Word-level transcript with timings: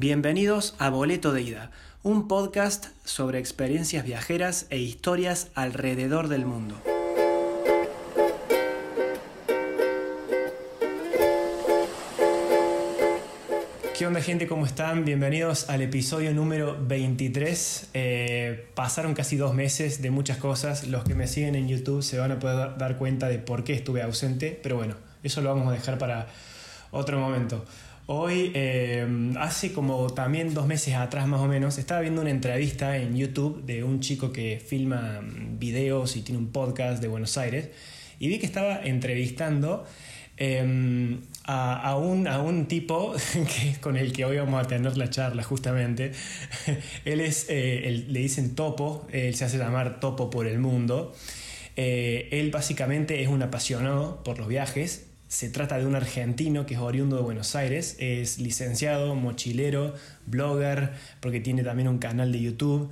Bienvenidos 0.00 0.76
a 0.78 0.90
Boleto 0.90 1.32
de 1.32 1.42
Ida, 1.42 1.72
un 2.04 2.28
podcast 2.28 2.86
sobre 3.02 3.40
experiencias 3.40 4.04
viajeras 4.04 4.68
e 4.70 4.78
historias 4.78 5.50
alrededor 5.56 6.28
del 6.28 6.46
mundo. 6.46 6.80
¿Qué 13.98 14.06
onda 14.06 14.20
gente? 14.20 14.46
¿Cómo 14.46 14.66
están? 14.66 15.04
Bienvenidos 15.04 15.68
al 15.68 15.82
episodio 15.82 16.32
número 16.32 16.78
23. 16.80 17.90
Eh, 17.94 18.68
pasaron 18.76 19.14
casi 19.14 19.36
dos 19.36 19.52
meses 19.52 20.00
de 20.00 20.12
muchas 20.12 20.36
cosas. 20.36 20.86
Los 20.86 21.02
que 21.02 21.16
me 21.16 21.26
siguen 21.26 21.56
en 21.56 21.66
YouTube 21.66 22.04
se 22.04 22.18
van 22.18 22.30
a 22.30 22.38
poder 22.38 22.78
dar 22.78 22.98
cuenta 22.98 23.26
de 23.26 23.40
por 23.40 23.64
qué 23.64 23.72
estuve 23.72 24.00
ausente, 24.02 24.60
pero 24.62 24.76
bueno, 24.76 24.94
eso 25.24 25.40
lo 25.40 25.48
vamos 25.48 25.66
a 25.66 25.72
dejar 25.72 25.98
para 25.98 26.28
otro 26.92 27.18
momento. 27.18 27.64
Hoy, 28.10 28.52
eh, 28.54 29.06
hace 29.38 29.74
como 29.74 30.08
también 30.08 30.54
dos 30.54 30.66
meses 30.66 30.94
atrás 30.94 31.28
más 31.28 31.42
o 31.42 31.46
menos, 31.46 31.76
estaba 31.76 32.00
viendo 32.00 32.22
una 32.22 32.30
entrevista 32.30 32.96
en 32.96 33.14
YouTube 33.14 33.62
de 33.66 33.84
un 33.84 34.00
chico 34.00 34.32
que 34.32 34.62
filma 34.66 35.20
mm, 35.20 35.58
videos 35.58 36.16
y 36.16 36.22
tiene 36.22 36.38
un 36.38 36.50
podcast 36.50 37.02
de 37.02 37.08
Buenos 37.08 37.36
Aires 37.36 37.68
y 38.18 38.28
vi 38.28 38.38
que 38.38 38.46
estaba 38.46 38.80
entrevistando 38.82 39.84
em, 40.38 41.20
a, 41.44 41.98
un, 41.98 42.26
a, 42.28 42.40
un, 42.40 42.64
tipo 42.64 43.14
que, 43.34 43.78
con 43.78 43.98
el 43.98 44.14
que 44.14 44.24
hoy 44.24 44.38
vamos 44.38 44.64
a 44.64 44.66
tener 44.66 44.96
la 44.96 45.10
charla 45.10 45.42
justamente. 45.42 46.12
él 47.04 47.20
es, 47.20 47.44
eh, 47.50 48.06
le 48.08 48.20
dicen 48.20 48.54
Topo, 48.54 49.06
él 49.12 49.34
se 49.34 49.44
hace 49.44 49.58
llamar 49.58 50.00
Topo 50.00 50.30
por 50.30 50.46
el 50.46 50.60
mundo. 50.60 51.14
Eh, 51.76 52.30
él 52.32 52.50
básicamente 52.50 53.22
es 53.22 53.28
un 53.28 53.42
apasionado 53.42 54.24
por 54.24 54.38
los 54.38 54.48
viajes 54.48 55.07
se 55.28 55.50
trata 55.50 55.78
de 55.78 55.86
un 55.86 55.94
argentino 55.94 56.64
que 56.64 56.74
es 56.74 56.80
oriundo 56.80 57.16
de 57.16 57.22
Buenos 57.22 57.54
Aires, 57.54 57.96
es 58.00 58.38
licenciado, 58.38 59.14
mochilero, 59.14 59.94
blogger, 60.26 60.92
porque 61.20 61.38
tiene 61.40 61.62
también 61.62 61.88
un 61.88 61.98
canal 61.98 62.32
de 62.32 62.40
YouTube. 62.40 62.90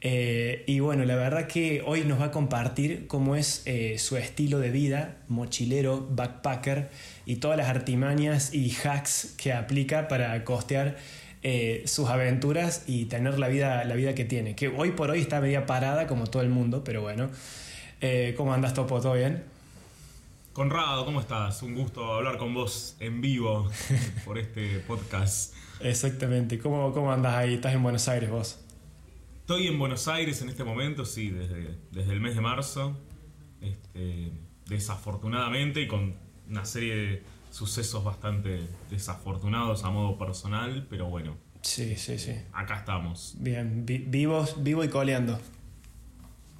Eh, 0.00 0.64
y 0.66 0.80
bueno, 0.80 1.04
la 1.04 1.16
verdad 1.16 1.46
que 1.46 1.82
hoy 1.86 2.02
nos 2.04 2.20
va 2.20 2.26
a 2.26 2.30
compartir 2.30 3.06
cómo 3.06 3.36
es 3.36 3.62
eh, 3.66 3.98
su 3.98 4.16
estilo 4.16 4.58
de 4.58 4.70
vida, 4.70 5.16
mochilero, 5.28 6.06
backpacker 6.10 6.90
y 7.24 7.36
todas 7.36 7.56
las 7.56 7.68
artimañas 7.68 8.52
y 8.52 8.70
hacks 8.84 9.34
que 9.36 9.52
aplica 9.52 10.08
para 10.08 10.44
costear 10.44 10.96
eh, 11.42 11.82
sus 11.86 12.08
aventuras 12.08 12.82
y 12.86 13.06
tener 13.06 13.38
la 13.38 13.48
vida, 13.48 13.84
la 13.84 13.94
vida 13.94 14.14
que 14.14 14.24
tiene. 14.24 14.56
Que 14.56 14.68
hoy 14.68 14.90
por 14.90 15.10
hoy 15.10 15.20
está 15.20 15.40
media 15.40 15.66
parada 15.66 16.08
como 16.08 16.26
todo 16.26 16.42
el 16.42 16.50
mundo, 16.50 16.82
pero 16.84 17.02
bueno. 17.02 17.30
¿Cómo 18.36 18.52
andas, 18.52 18.74
Topo? 18.74 19.00
¿Todo 19.00 19.14
bien? 19.14 19.55
Conrado, 20.56 21.04
¿cómo 21.04 21.20
estás? 21.20 21.62
Un 21.62 21.74
gusto 21.74 22.14
hablar 22.14 22.38
con 22.38 22.54
vos 22.54 22.96
en 22.98 23.20
vivo 23.20 23.70
por 24.24 24.38
este 24.38 24.78
podcast. 24.78 25.54
Exactamente. 25.80 26.58
¿Cómo, 26.58 26.94
¿Cómo 26.94 27.12
andas 27.12 27.34
ahí? 27.34 27.52
¿Estás 27.52 27.74
en 27.74 27.82
Buenos 27.82 28.08
Aires 28.08 28.30
vos? 28.30 28.58
Estoy 29.40 29.66
en 29.66 29.78
Buenos 29.78 30.08
Aires 30.08 30.40
en 30.40 30.48
este 30.48 30.64
momento, 30.64 31.04
sí, 31.04 31.28
desde, 31.28 31.76
desde 31.92 32.10
el 32.10 32.22
mes 32.22 32.36
de 32.36 32.40
marzo. 32.40 32.98
Este, 33.60 34.32
desafortunadamente 34.66 35.82
y 35.82 35.88
con 35.88 36.16
una 36.48 36.64
serie 36.64 36.96
de 36.96 37.22
sucesos 37.50 38.02
bastante 38.02 38.66
desafortunados 38.88 39.84
a 39.84 39.90
modo 39.90 40.16
personal, 40.16 40.86
pero 40.88 41.04
bueno. 41.10 41.36
Sí, 41.60 41.96
sí, 41.96 42.18
sí. 42.18 42.32
Acá 42.54 42.78
estamos. 42.78 43.36
Bien, 43.40 43.84
vivos, 43.84 44.62
vivo 44.62 44.82
y 44.82 44.88
coleando. 44.88 45.38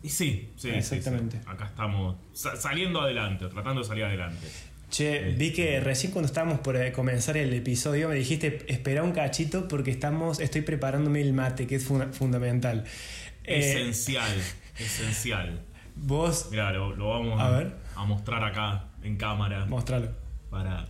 Y 0.02 0.08
sí, 0.08 0.52
sí, 0.56 0.70
exactamente. 0.70 1.41
Acá 1.47 1.66
estamos 1.66 2.16
saliendo 2.33 3.00
adelante, 3.00 3.47
tratando 3.48 3.80
de 3.80 3.86
salir 3.86 4.05
adelante. 4.05 4.47
Che, 4.91 5.34
vi 5.36 5.52
que 5.52 5.77
este, 5.77 5.80
recién 5.80 6.12
cuando 6.12 6.27
estábamos 6.27 6.61
por 6.61 6.77
eh, 6.77 6.92
comenzar 6.92 7.36
el 7.36 7.52
episodio 7.52 8.08
me 8.08 8.14
dijiste, 8.14 8.64
espera 8.69 9.02
un 9.02 9.11
cachito 9.12 9.67
porque 9.67 9.91
estamos, 9.91 10.39
estoy 10.39 10.61
preparándome 10.61 11.20
el 11.20 11.33
mate, 11.33 11.67
que 11.67 11.74
es 11.74 11.84
fundamental. 11.84 12.84
Eh, 13.42 13.58
esencial, 13.58 14.30
esencial. 14.78 15.61
Vos... 15.97 16.48
Mira, 16.50 16.70
lo, 16.72 17.08
vamos 17.08 17.41
a, 17.41 17.50
ver. 17.50 17.74
a 17.96 18.05
mostrar 18.05 18.45
acá 18.45 18.85
en 19.02 19.17
cámara. 19.17 19.67
Mostralo. 19.67 20.11
Para... 20.51 20.86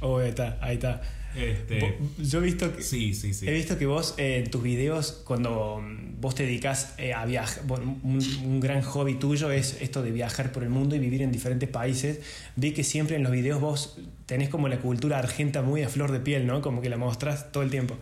Oh, 0.00 0.18
ahí 0.18 0.30
está, 0.30 0.58
ahí 0.60 0.74
está. 0.74 1.00
Este, 1.36 1.98
yo 2.18 2.38
he 2.38 2.42
visto 2.42 2.74
que, 2.74 2.82
sí, 2.82 3.14
sí, 3.14 3.34
sí. 3.34 3.46
he 3.46 3.52
visto 3.52 3.78
que 3.78 3.86
vos 3.86 4.14
eh, 4.16 4.42
en 4.44 4.50
tus 4.50 4.62
videos, 4.62 5.22
cuando 5.24 5.80
mm, 5.80 6.20
vos 6.20 6.34
te 6.34 6.44
dedicas 6.44 6.94
eh, 6.98 7.12
a 7.12 7.24
viajar, 7.26 7.62
un, 7.68 8.60
gran 8.60 8.82
hobby 8.82 9.14
tuyo 9.14 9.50
es 9.50 9.80
esto 9.80 10.02
de 10.02 10.10
viajar 10.10 10.52
por 10.52 10.62
el 10.62 10.70
mundo 10.70 10.96
y 10.96 10.98
vivir 10.98 11.22
en 11.22 11.30
diferentes 11.30 11.68
países. 11.68 12.20
Vi 12.56 12.72
que 12.72 12.82
siempre 12.82 13.16
en 13.16 13.22
los 13.22 13.32
videos 13.32 13.60
vos 13.60 13.98
tenés 14.26 14.48
como 14.48 14.68
la 14.68 14.78
cultura 14.78 15.18
argenta 15.18 15.62
muy 15.62 15.82
a 15.82 15.88
flor 15.88 16.12
de 16.12 16.20
piel, 16.20 16.46
¿no? 16.46 16.62
Como 16.62 16.80
que 16.80 16.88
la 16.88 16.96
mostrás 16.96 17.52
todo 17.52 17.62
el 17.62 17.70
tiempo. 17.70 17.96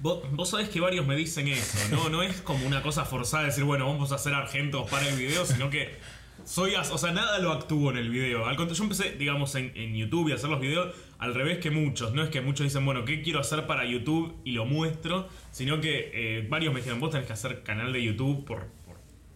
Vos, 0.00 0.24
vos, 0.32 0.50
sabés 0.50 0.68
que 0.68 0.80
varios 0.80 1.06
me 1.06 1.16
dicen 1.16 1.48
eso, 1.48 1.78
¿no? 1.90 2.10
No 2.10 2.22
es 2.22 2.42
como 2.42 2.66
una 2.66 2.82
cosa 2.82 3.04
forzada 3.04 3.44
de 3.44 3.50
decir, 3.50 3.64
bueno, 3.64 3.86
vamos 3.86 4.12
a 4.12 4.16
hacer 4.16 4.34
argentos 4.34 4.90
para 4.90 5.08
el 5.08 5.16
video, 5.16 5.46
sino 5.46 5.70
que 5.70 5.96
soy, 6.44 6.74
o 6.74 6.98
sea, 6.98 7.12
nada 7.12 7.38
lo 7.38 7.52
actúo 7.52 7.90
en 7.90 7.96
el 7.96 8.10
video. 8.10 8.46
Al 8.46 8.56
contrario, 8.56 8.74
yo 8.74 8.82
empecé, 8.84 9.12
digamos, 9.12 9.54
en, 9.54 9.94
YouTube 9.94 10.28
y 10.28 10.32
a 10.32 10.34
hacer 10.36 10.50
los 10.50 10.60
videos 10.60 10.94
al 11.18 11.34
revés 11.34 11.58
que 11.58 11.70
muchos. 11.70 12.12
No 12.12 12.22
es 12.22 12.30
que 12.30 12.40
muchos 12.40 12.64
dicen, 12.64 12.84
bueno, 12.84 13.04
¿qué 13.04 13.22
quiero 13.22 13.40
hacer 13.40 13.66
para 13.66 13.84
YouTube? 13.84 14.36
Y 14.44 14.52
lo 14.52 14.64
muestro. 14.64 15.28
Sino 15.50 15.80
que 15.80 16.10
eh, 16.12 16.46
varios 16.48 16.72
me 16.72 16.80
dijeron, 16.80 17.00
vos 17.00 17.10
tenés 17.10 17.26
que 17.26 17.32
hacer 17.32 17.62
canal 17.62 17.92
de 17.92 18.02
YouTube 18.02 18.44
por, 18.44 18.68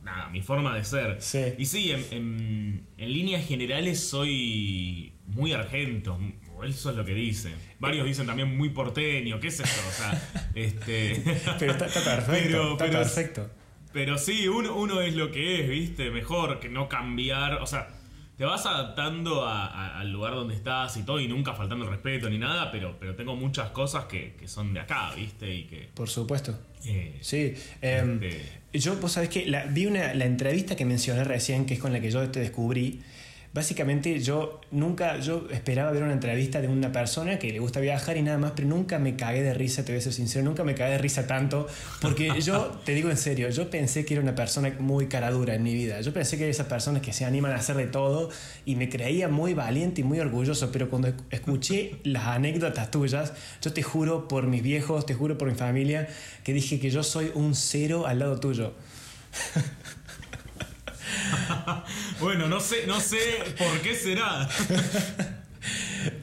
nada, 0.03 0.29
mi 0.29 0.43
forma 0.43 0.75
de 0.75 0.85
ser. 0.85 1.19
Y 1.59 1.67
sí, 1.67 1.93
en, 2.11 2.87
líneas 2.97 3.47
generales 3.47 4.01
soy 4.01 5.13
muy 5.27 5.53
argento. 5.53 6.19
Eso 6.65 6.91
es 6.91 6.97
lo 6.97 7.05
que 7.05 7.15
dicen. 7.15 7.55
Varios 7.79 8.07
dicen 8.07 8.27
también 8.27 8.55
muy 8.57 8.69
porteño. 8.69 9.41
¿Qué 9.41 9.49
es 9.49 9.61
esto? 9.61 9.81
O 9.89 9.93
sea, 9.93 10.51
este. 10.55 11.23
Pero 11.59 11.73
está, 11.73 11.87
perfecto. 11.87 12.73
está 12.73 12.91
perfecto. 12.91 13.51
Pero 13.93 14.19
sí, 14.19 14.47
uno, 14.47 14.77
uno 14.77 15.01
es 15.01 15.15
lo 15.15 15.33
que 15.33 15.63
es, 15.63 15.69
¿viste? 15.69 16.11
Mejor 16.11 16.61
que 16.61 16.69
no 16.69 16.89
cambiar. 16.89 17.55
O 17.63 17.67
sea, 17.67 17.89
te 18.41 18.47
vas 18.47 18.65
adaptando 18.65 19.47
al 19.47 20.11
lugar 20.11 20.35
donde 20.35 20.55
estás 20.55 20.97
y 20.97 21.03
todo, 21.03 21.21
y 21.21 21.29
nunca 21.29 21.53
faltando 21.53 21.85
el 21.85 21.91
respeto 21.91 22.31
ni 22.31 22.39
nada, 22.39 22.71
pero, 22.71 22.97
pero 22.99 23.15
tengo 23.15 23.37
muchas 23.37 23.69
cosas 23.69 24.07
que, 24.07 24.35
son 24.47 24.73
de 24.73 24.81
acá, 24.81 25.13
¿viste? 25.15 25.55
Y 25.55 25.65
que. 25.65 25.91
Por 25.93 26.09
supuesto. 26.09 26.59
Eh, 26.87 27.19
sí. 27.21 27.53
Em, 27.83 28.19
este 28.23 28.61
yo, 28.73 28.97
vos 28.97 29.13
sabés 29.13 29.29
que 29.29 29.45
la, 29.45 29.67
vi 29.67 29.85
una, 29.85 30.15
la 30.15 30.25
entrevista 30.25 30.75
que 30.75 30.87
mencioné 30.87 31.23
recién, 31.25 31.67
que 31.67 31.75
es 31.75 31.81
con 31.81 31.93
la 31.93 32.01
que 32.01 32.11
yo 32.11 32.31
te 32.31 32.41
descubrí. 32.41 33.03
Básicamente 33.53 34.21
yo 34.21 34.61
nunca, 34.71 35.19
yo 35.19 35.49
esperaba 35.51 35.91
ver 35.91 36.05
una 36.05 36.13
entrevista 36.13 36.61
de 36.61 36.69
una 36.69 36.93
persona 36.93 37.37
que 37.41 37.51
le 37.51 37.59
gusta 37.59 37.81
viajar 37.81 38.17
y 38.17 38.23
nada 38.23 38.39
más, 38.39 38.53
pero 38.55 38.69
nunca 38.69 39.01
me 39.01 39.17
cagué 39.17 39.43
de 39.43 39.55
risa, 39.55 39.85
te 39.85 39.91
voy 39.91 39.99
a 39.99 40.03
ser 40.03 40.13
sincero, 40.13 40.45
nunca 40.45 40.63
me 40.63 40.77
cagué 40.77 40.93
de 40.93 40.99
risa 40.99 41.27
tanto, 41.27 41.67
porque 42.01 42.31
yo, 42.41 42.81
te 42.85 42.95
digo 42.95 43.11
en 43.11 43.17
serio, 43.17 43.51
yo 43.51 43.69
pensé 43.69 44.05
que 44.05 44.15
era 44.15 44.23
una 44.23 44.37
persona 44.37 44.73
muy 44.79 45.09
caradura 45.09 45.57
en 45.57 45.65
mi 45.65 45.75
vida, 45.75 46.01
yo 46.01 46.13
pensé 46.13 46.37
que 46.37 46.45
era 46.45 46.51
esas 46.53 46.69
personas 46.69 47.03
que 47.03 47.13
se 47.13 47.25
animan 47.25 47.51
a 47.51 47.57
hacer 47.57 47.75
de 47.75 47.89
todo 47.89 48.31
y 48.65 48.77
me 48.77 48.89
creía 48.89 49.27
muy 49.27 49.53
valiente 49.53 50.03
y 50.03 50.05
muy 50.05 50.21
orgulloso, 50.21 50.71
pero 50.71 50.89
cuando 50.89 51.13
escuché 51.31 51.97
las 52.05 52.27
anécdotas 52.27 52.93
tuyas, 52.93 53.33
yo 53.61 53.73
te 53.73 53.83
juro 53.83 54.29
por 54.29 54.47
mis 54.47 54.63
viejos, 54.63 55.07
te 55.07 55.15
juro 55.15 55.37
por 55.39 55.49
mi 55.49 55.57
familia, 55.57 56.07
que 56.45 56.53
dije 56.53 56.79
que 56.79 56.91
yo 56.91 57.03
soy 57.03 57.33
un 57.35 57.57
cero 57.57 58.07
al 58.07 58.21
lado 58.21 58.39
tuyo. 58.39 58.75
bueno, 62.21 62.49
no 62.49 62.61
sé, 62.61 62.87
no 62.87 63.01
sé 63.01 63.19
por 63.59 63.81
qué 63.81 63.95
será. 63.95 64.49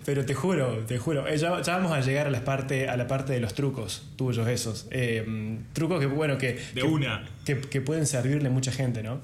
Pero 0.06 0.26
te 0.26 0.34
juro, 0.34 0.86
te 0.88 0.98
juro, 0.98 1.28
eh, 1.28 1.38
ya, 1.38 1.52
vamos 1.52 1.92
a 1.92 2.02
llegar 2.02 2.28
a 2.28 2.32
la 2.32 2.44
parte, 2.44 2.90
a 2.90 2.98
la 2.98 3.08
parte 3.08 3.34
de 3.34 3.40
los 3.40 3.54
trucos 3.54 4.10
tuyos 4.16 4.48
esos. 4.48 4.88
Eh, 4.90 5.60
trucos 5.74 6.00
que, 6.00 6.08
bueno, 6.08 6.38
que... 6.38 6.60
De 6.74 6.84
una. 6.84 7.28
Que, 7.46 7.56
pueden 7.82 8.08
servirle 8.08 8.48
a 8.48 8.52
mucha 8.52 8.72
gente, 8.72 9.04
¿no? 9.04 9.22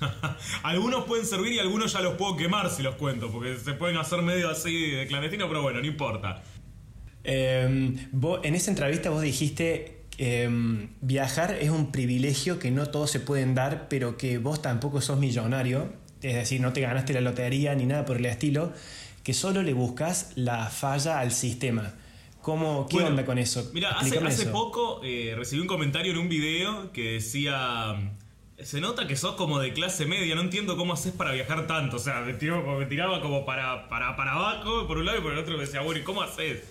algunos 0.62 1.04
pueden 1.04 1.26
servir 1.26 1.52
y 1.52 1.58
algunos 1.58 1.92
ya 1.92 2.00
los 2.00 2.14
puedo 2.14 2.36
quemar 2.36 2.70
si 2.70 2.82
los 2.82 2.94
cuento, 2.96 3.30
porque 3.30 3.56
se 3.56 3.74
pueden 3.74 3.96
hacer 3.98 4.22
medio 4.22 4.50
así 4.50 4.90
de 4.90 5.06
clandestino, 5.06 5.48
pero 5.48 5.62
bueno, 5.62 5.80
no 5.80 5.86
importa. 5.86 6.42
Eh, 7.24 7.94
en 8.42 8.54
esa 8.54 8.70
entrevista 8.70 9.10
vos 9.10 9.22
dijiste 9.22 10.01
Em, 10.24 10.90
viajar 11.00 11.58
es 11.60 11.70
un 11.70 11.90
privilegio 11.90 12.60
que 12.60 12.70
no 12.70 12.86
todos 12.86 13.10
se 13.10 13.18
pueden 13.18 13.56
dar, 13.56 13.88
pero 13.88 14.16
que 14.16 14.38
vos 14.38 14.62
tampoco 14.62 15.00
sos 15.00 15.18
millonario, 15.18 15.92
es 16.20 16.36
decir, 16.36 16.60
no 16.60 16.72
te 16.72 16.80
ganaste 16.80 17.12
la 17.12 17.20
lotería 17.20 17.74
ni 17.74 17.86
nada 17.86 18.04
por 18.04 18.18
el 18.18 18.26
estilo, 18.26 18.72
que 19.24 19.34
solo 19.34 19.64
le 19.64 19.72
buscas 19.72 20.30
la 20.36 20.68
falla 20.68 21.18
al 21.18 21.32
sistema. 21.32 21.94
¿Cómo, 22.40 22.86
¿Qué 22.88 22.98
onda 22.98 23.24
con 23.24 23.36
eso? 23.36 23.68
Mira, 23.74 23.98
hace, 23.98 24.46
poco 24.46 25.00
eh, 25.02 25.34
recibí 25.36 25.60
un 25.60 25.66
comentario 25.66 26.12
en 26.12 26.18
un 26.18 26.28
video 26.28 26.92
que 26.92 27.14
decía... 27.14 27.96
Se 28.60 28.80
nota 28.80 29.08
que 29.08 29.16
sos 29.16 29.34
como 29.34 29.58
de 29.58 29.72
clase 29.72 30.06
media, 30.06 30.36
no 30.36 30.42
entiendo 30.42 30.76
cómo 30.76 30.92
haces 30.92 31.12
para 31.12 31.32
viajar 31.32 31.66
tanto. 31.66 31.96
O 31.96 31.98
sea, 31.98 32.20
me, 32.20 32.34
tiraba 32.34 33.20
como 33.20 33.44
para, 33.44 33.88
para, 33.88 34.14
para 34.14 34.34
abajo 34.34 34.86
por 34.86 34.98
un 34.98 35.06
lado 35.06 35.18
y 35.18 35.20
por 35.20 35.32
el 35.32 35.38
otro 35.38 35.54
me 35.56 35.64
decía, 35.64 35.80
bueno, 35.80 36.00
¿y 36.00 36.04
cómo 36.04 36.22
haces? 36.22 36.62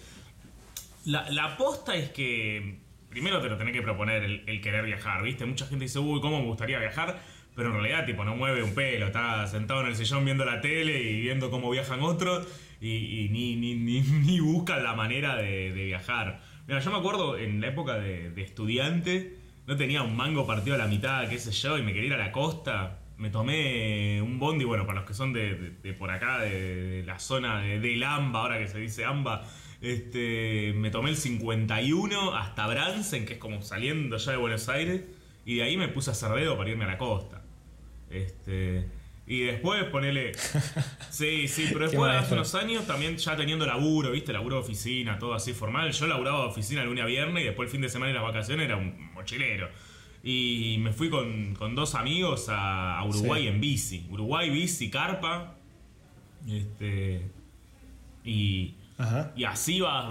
La, 1.03 1.29
la 1.29 1.45
aposta 1.55 1.95
es 1.95 2.11
que 2.11 2.80
primero 3.11 3.41
te 3.41 3.49
lo 3.49 3.57
tenés 3.57 3.73
que 3.73 3.81
proponer 3.83 4.23
el, 4.23 4.61
querer 4.61 4.85
viajar, 4.85 5.21
¿viste? 5.21 5.45
Mucha 5.45 5.67
gente 5.67 5.85
dice, 5.85 5.99
uy, 5.99 6.19
¿cómo 6.21 6.39
me 6.39 6.45
gustaría 6.45 6.79
viajar? 6.79 7.19
Pero 7.55 7.67
en 7.67 7.73
realidad, 7.75 8.05
tipo, 8.05 8.23
no 8.23 8.35
mueve 8.35 8.63
un 8.63 8.73
pelo, 8.73 9.07
está 9.07 9.45
sentado 9.45 9.81
en 9.81 9.87
el 9.87 9.95
sillón 9.95 10.23
viendo 10.25 10.45
la 10.45 10.61
tele 10.61 10.99
y 11.01 11.21
viendo 11.21 11.51
cómo 11.51 11.69
viajan 11.69 12.01
otros 12.01 12.47
y, 12.79 13.27
ni, 13.29 13.55
ni, 13.57 13.75
ni, 13.75 14.39
buscan 14.39 14.83
la 14.83 14.95
manera 14.95 15.35
de, 15.35 15.71
viajar. 15.71 16.41
Mira, 16.67 16.79
yo 16.79 16.91
me 16.91 16.97
acuerdo 16.97 17.37
en 17.37 17.59
la 17.59 17.67
época 17.67 17.95
de, 17.95 18.33
estudiante, 18.41 19.37
no 19.67 19.75
tenía 19.75 20.01
un 20.01 20.15
mango 20.15 20.47
partido 20.47 20.75
a 20.75 20.79
la 20.79 20.87
mitad, 20.87 21.27
qué 21.27 21.37
sé 21.37 21.51
yo, 21.51 21.77
y 21.77 21.83
me 21.83 21.93
quería 21.93 22.07
ir 22.07 22.13
a 22.13 22.17
la 22.17 22.31
costa. 22.31 22.99
Me 23.17 23.29
tomé 23.29 24.21
un 24.21 24.39
bondi, 24.39 24.63
bueno, 24.63 24.87
para 24.87 25.01
los 25.01 25.07
que 25.07 25.13
son 25.13 25.33
de, 25.33 25.75
de- 25.83 25.93
por 25.93 26.09
acá, 26.09 26.39
de, 26.39 27.03
la 27.05 27.19
zona 27.19 27.59
de, 27.61 27.79
del 27.79 28.01
AMBA, 28.01 28.39
ahora 28.39 28.57
que 28.57 28.67
se 28.67 28.79
dice 28.79 29.05
AMBA, 29.05 29.43
este, 29.81 30.73
me 30.75 30.89
tomé 30.91 31.09
el 31.09 31.17
51 31.17 32.35
hasta 32.35 32.67
Bransen, 32.67 33.25
que 33.25 33.33
es 33.33 33.39
como 33.39 33.61
saliendo 33.61 34.17
ya 34.17 34.31
de 34.31 34.37
Buenos 34.37 34.69
Aires, 34.69 35.01
y 35.45 35.55
de 35.55 35.63
ahí 35.63 35.77
me 35.77 35.87
puse 35.87 36.11
a 36.11 36.13
hacer 36.13 36.31
dedo 36.33 36.57
para 36.57 36.69
irme 36.69 36.83
a 36.85 36.87
la 36.87 36.97
costa. 36.97 37.41
Este, 38.09 38.87
y 39.27 39.41
después 39.41 39.83
ponele... 39.85 40.31
Sí, 41.09 41.47
sí, 41.47 41.67
pero 41.73 41.85
después 41.89 42.09
hace 42.09 42.17
maestro. 42.35 42.35
unos 42.37 42.55
años 42.55 42.87
también 42.87 43.17
ya 43.17 43.35
teniendo 43.35 43.65
laburo, 43.65 44.11
¿viste? 44.11 44.31
Laburo 44.33 44.55
de 44.57 44.61
oficina, 44.61 45.19
todo 45.19 45.33
así 45.33 45.53
formal. 45.53 45.91
Yo 45.91 46.07
laburaba 46.07 46.43
de 46.43 46.47
oficina 46.49 46.81
el 46.81 46.87
lunes 46.87 47.03
a 47.03 47.07
viernes 47.07 47.43
y 47.43 47.47
después 47.47 47.67
el 47.67 47.71
fin 47.71 47.81
de 47.81 47.89
semana 47.89 48.11
y 48.11 48.13
las 48.13 48.23
vacaciones 48.23 48.65
era 48.65 48.77
un 48.77 49.11
mochilero. 49.13 49.69
Y 50.23 50.77
me 50.79 50.93
fui 50.93 51.09
con, 51.09 51.53
con 51.55 51.75
dos 51.75 51.95
amigos 51.95 52.47
a, 52.49 52.97
a 52.99 53.05
Uruguay 53.05 53.41
Sí. 53.43 53.47
en 53.49 53.59
bici. 53.61 54.05
Uruguay, 54.09 54.49
bici, 54.49 54.89
carpa. 54.89 55.55
Este. 56.47 57.21
Y, 58.23 58.75
Ajá. 59.01 59.31
y 59.35 59.43
así 59.43 59.81
vas, 59.81 60.09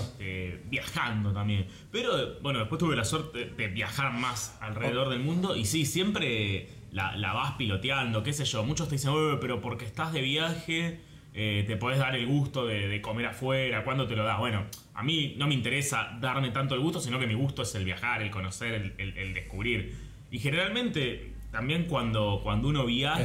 este, 0.00 0.62
viajando 0.66 1.32
también. 1.32 1.66
Pero 1.92 2.40
bueno, 2.42 2.58
después 2.60 2.78
tuve 2.78 2.96
la 2.96 3.04
suerte 3.04 3.44
de 3.46 3.68
viajar 3.68 4.12
más 4.12 4.56
alrededor 4.60 5.08
del 5.10 5.20
mundo 5.20 5.56
y 5.56 5.64
sí, 5.64 5.84
siempre 5.86 6.68
la, 6.92 7.16
la 7.16 7.32
vas 7.32 7.52
piloteando, 7.52 8.22
qué 8.22 8.32
sé 8.32 8.44
yo. 8.44 8.64
Muchos 8.64 8.88
te 8.88 8.96
dicen, 8.96 9.10
"Uy, 9.10 9.38
pero 9.40 9.60
porque 9.60 9.84
estás 9.84 10.12
de 10.12 10.20
viaje 10.22 11.00
eh, 11.32 11.64
te 11.68 11.76
podés 11.76 11.98
dar 12.00 12.16
el 12.16 12.26
gusto 12.26 12.66
de, 12.66 12.88
de 12.88 13.00
comer 13.00 13.26
afuera, 13.26 13.84
¿cuándo 13.84 14.06
te 14.08 14.16
lo 14.16 14.24
das? 14.24 14.38
Bueno, 14.40 14.64
a 14.94 15.02
mí 15.04 15.34
no 15.38 15.46
me 15.46 15.54
interesa 15.54 16.16
darme 16.20 16.50
tanto 16.50 16.74
el 16.74 16.80
gusto, 16.80 16.98
sino 17.00 17.20
que 17.20 17.28
mi 17.28 17.34
gusto 17.34 17.62
es 17.62 17.72
el 17.76 17.84
viajar, 17.84 18.20
el 18.20 18.30
conocer, 18.32 18.74
el, 18.74 18.94
el- 18.98 19.16
el 19.16 19.34
descubrir. 19.34 19.94
Y 20.32 20.40
generalmente 20.40 21.32
también 21.52 21.84
cuando, 21.84 22.40
cuando 22.42 22.66
uno 22.68 22.84
viaja... 22.86 23.20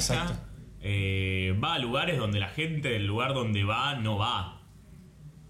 Eh, 0.88 1.58
va 1.64 1.74
a 1.74 1.80
lugares 1.80 2.18
donde 2.20 2.40
la 2.40 2.50
gente 2.50 2.90
del 2.90 3.08
lugar 3.08 3.34
donde 3.34 3.64
va 3.64 3.96
no 3.96 4.18
va. 4.18 4.55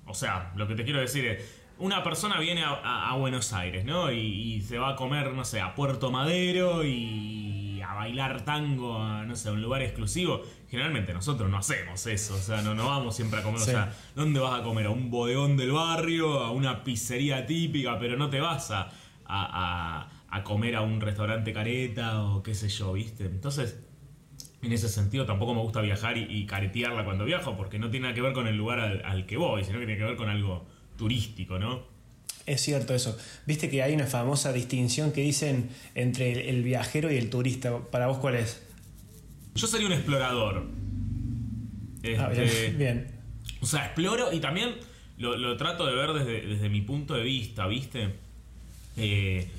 O 0.08 0.14
sea, 0.14 0.52
lo 0.56 0.68
que 0.68 0.76
te 0.76 0.84
quiero 0.84 1.00
decir 1.00 1.26
es, 1.26 1.62
una 1.78 2.04
persona 2.04 2.40
viene 2.40 2.64
a, 2.64 2.70
a- 2.70 3.10
a 3.12 3.16
Buenos 3.18 3.52
Aires, 3.54 3.84
¿no? 3.86 4.12
Y, 4.12 4.18
y 4.56 4.62
se 4.62 4.78
va 4.78 4.92
a 4.92 4.96
comer, 4.96 5.34
no 5.34 5.44
sé, 5.44 5.60
a 5.62 5.76
Puerto 5.76 6.10
Madero 6.12 6.84
y 6.86 7.82
a 7.82 7.94
bailar 7.94 8.44
tango 8.46 8.98
a, 9.02 9.26
no 9.26 9.36
sé, 9.36 9.50
a 9.50 9.52
un 9.52 9.62
lugar 9.62 9.82
exclusivo. 9.82 10.42
Generalmente 10.70 11.14
nosotros 11.14 11.50
no 11.50 11.58
hacemos 11.58 12.06
eso, 12.08 12.36
o 12.36 12.40
sea, 12.40 12.62
no, 12.62 12.74
no 12.76 12.88
vamos 12.88 13.16
siempre 13.16 13.40
a 13.40 13.44
comer. 13.44 13.60
Sí. 13.60 13.70
O 13.70 13.74
sea, 13.74 13.94
¿dónde 14.16 14.40
vas 14.40 14.60
a 14.60 14.64
comer? 14.64 14.86
¿A 14.88 14.90
un 14.92 15.10
bodegón 15.12 15.58
del 15.58 15.72
barrio? 15.72 16.40
¿A 16.40 16.52
una 16.52 16.84
pizzería 16.84 17.46
típica? 17.46 18.00
Pero 18.00 18.16
no 18.18 18.30
te 18.30 18.40
vas 18.40 18.72
a, 18.72 18.84
a- 18.84 18.90
a- 19.28 20.10
a 20.30 20.44
comer 20.44 20.76
a 20.76 20.82
un 20.82 21.00
restaurante 21.00 21.54
careta 21.54 22.22
o 22.24 22.44
qué 22.44 22.54
sé 22.56 22.68
yo, 22.70 22.94
¿viste? 22.94 23.26
Entonces, 23.26 23.85
en 24.66 24.74
ese 24.74 24.90
sentido 24.90 25.26
tampoco 25.26 25.54
me 25.54 25.62
gusta 25.62 25.82
viajar 25.82 26.18
y, 26.18 26.24
y 26.30 26.46
caretearla 26.46 27.06
cuando 27.06 27.26
viajo, 27.26 27.56
porque 27.56 27.80
no 27.80 27.90
tiene 27.90 28.04
nada 28.06 28.16
que 28.16 28.22
ver 28.22 28.34
con 28.34 28.48
el 28.48 28.56
lugar 28.58 28.80
al, 28.80 29.04
al 29.06 29.26
que 29.26 29.38
voy, 29.38 29.64
sino 29.64 29.80
que 29.80 29.86
tiene 29.86 30.00
que 30.00 30.06
ver 30.06 30.16
con 30.16 30.30
algo 30.30 30.66
turístico, 30.98 31.60
¿no? 31.60 31.84
Es 32.46 32.62
cierto 32.62 32.94
eso. 32.94 33.18
Viste 33.48 33.70
que 33.70 33.82
hay 33.82 33.94
una 33.96 34.06
famosa 34.06 34.54
distinción 34.54 35.12
que 35.12 35.22
dicen 35.22 35.70
entre 35.96 36.32
el, 36.32 36.40
el 36.58 36.64
viajero 36.64 37.12
y 37.12 37.18
el 37.18 37.30
turista. 37.30 37.80
¿Para 37.92 38.08
vos 38.08 38.18
cuál 38.20 38.36
es? 38.36 38.62
Yo 39.56 39.66
sería 39.68 39.88
un 39.88 39.94
explorador. 39.94 40.68
Ah, 42.20 42.30
Este, 42.34 42.70
bien. 42.70 42.78
bien. 42.78 43.08
O 43.62 43.66
sea, 43.66 43.86
exploro 43.86 44.32
y 44.32 44.40
también 44.40 44.76
lo, 45.18 45.36
lo 45.38 45.58
trato 45.58 45.88
de 45.88 45.96
ver 45.96 46.14
desde, 46.14 46.46
desde 46.46 46.70
mi 46.70 46.82
punto 46.82 47.16
de 47.16 47.24
vista, 47.24 47.66
¿viste? 47.68 48.14
Eh, 48.98 49.50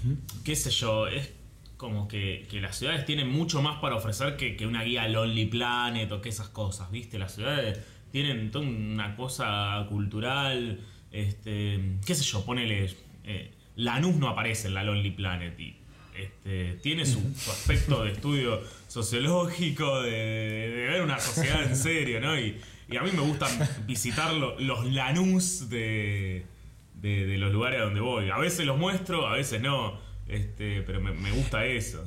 ¿Qué 0.45 0.55
sé 0.55 0.71
yo? 0.71 1.09
Es 1.09 1.31
como 1.77 2.09
que, 2.09 2.47
que 2.51 2.61
las 2.61 2.77
ciudades 2.79 3.05
tienen 3.05 3.29
mucho 3.29 3.61
más 3.63 3.81
para 3.81 3.97
ofrecer 3.97 4.37
que, 4.37 4.57
que 4.57 4.67
una 4.67 4.83
guía 4.83 5.07
Lonely 5.09 5.47
Planet 5.47 6.11
o 6.13 6.21
que 6.23 6.29
esas 6.31 6.49
cosas, 6.49 6.91
¿viste? 6.91 7.19
Las 7.19 7.35
ciudades 7.35 7.81
tienen 8.13 8.51
toda 8.51 8.67
una 8.67 9.15
cosa 9.17 9.87
cultural, 9.89 10.81
este, 11.13 11.81
qué 12.07 12.15
sé 12.15 12.25
yo, 12.25 12.45
ponele... 12.45 12.95
Eh, 13.25 13.53
Lanús 13.79 14.17
no 14.17 14.29
aparece 14.29 14.69
en 14.69 14.75
la 14.75 14.83
Lonely 14.85 15.11
Planet 15.11 15.61
y 15.61 15.77
este, 16.17 16.79
tiene 16.83 17.05
su, 17.05 17.21
su 17.37 17.51
aspecto 17.51 18.05
de 18.05 18.13
estudio 18.13 18.63
sociológico, 18.89 20.01
de, 20.01 20.11
de 20.11 20.87
ver 20.89 21.03
una 21.03 21.21
sociedad 21.21 21.63
en 21.63 21.77
serio, 21.77 22.21
¿no? 22.21 22.39
Y, 22.41 22.57
y 22.91 22.97
a 22.97 23.03
mí 23.03 23.11
me 23.13 23.21
gustan 23.21 23.51
visitar 23.87 24.33
lo- 24.33 24.59
los 24.59 24.87
Lanús 24.87 25.69
de, 25.69 26.47
de, 26.95 27.27
de 27.27 27.37
los 27.37 27.53
lugares 27.53 27.81
a 27.81 27.85
donde 27.85 28.01
voy. 28.01 28.31
A 28.31 28.39
veces 28.39 28.65
los 28.65 28.79
muestro, 28.79 29.27
a 29.27 29.35
veces 29.35 29.61
no, 29.61 30.01
este, 30.29 30.83
pero 30.83 31.01
me, 31.01 31.13
me 31.13 31.31
gusta 31.31 31.65
eso. 31.65 32.07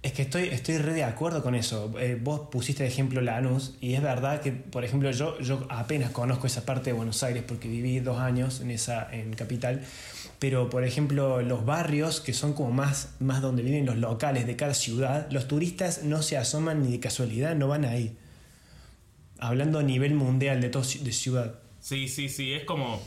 Es 0.00 0.12
que 0.12 0.22
estoy, 0.22 0.44
estoy 0.44 0.78
re 0.78 0.92
de 0.92 1.02
acuerdo 1.02 1.42
con 1.42 1.56
eso. 1.56 1.92
Eh, 1.98 2.16
vos 2.20 2.48
pusiste 2.52 2.84
de 2.84 2.88
ejemplo 2.88 3.20
Lanús 3.20 3.74
y 3.80 3.94
es 3.94 4.02
verdad 4.02 4.40
que, 4.40 4.52
por 4.52 4.84
ejemplo, 4.84 5.10
yo, 5.10 5.40
yo 5.40 5.66
apenas 5.70 6.12
conozco 6.12 6.46
esa 6.46 6.64
parte 6.64 6.90
de 6.90 6.94
Buenos 6.94 7.24
Aires 7.24 7.42
porque 7.46 7.66
viví 7.66 7.98
dos 7.98 8.18
años 8.18 8.60
en 8.60 8.70
esa 8.70 9.08
en 9.12 9.32
Capital. 9.34 9.82
Pero, 10.38 10.70
por 10.70 10.84
ejemplo, 10.84 11.42
los 11.42 11.64
barrios 11.64 12.20
que 12.20 12.32
son 12.32 12.52
como 12.52 12.70
más, 12.70 13.16
más 13.18 13.42
donde 13.42 13.64
viven 13.64 13.86
los 13.86 13.96
locales 13.96 14.46
de 14.46 14.54
cada 14.54 14.72
ciudad, 14.72 15.28
los 15.32 15.48
turistas 15.48 16.04
no 16.04 16.22
se 16.22 16.36
asoman 16.36 16.84
ni 16.84 16.92
de 16.92 17.00
casualidad, 17.00 17.56
no 17.56 17.66
van 17.66 17.84
ahí. 17.84 18.16
Hablando 19.40 19.80
a 19.80 19.82
nivel 19.82 20.14
mundial 20.14 20.60
de, 20.60 20.68
todo, 20.68 20.84
de 20.84 21.12
ciudad. 21.12 21.58
Sí, 21.80 22.06
sí, 22.06 22.28
sí, 22.28 22.52
es 22.52 22.62
como... 22.64 23.02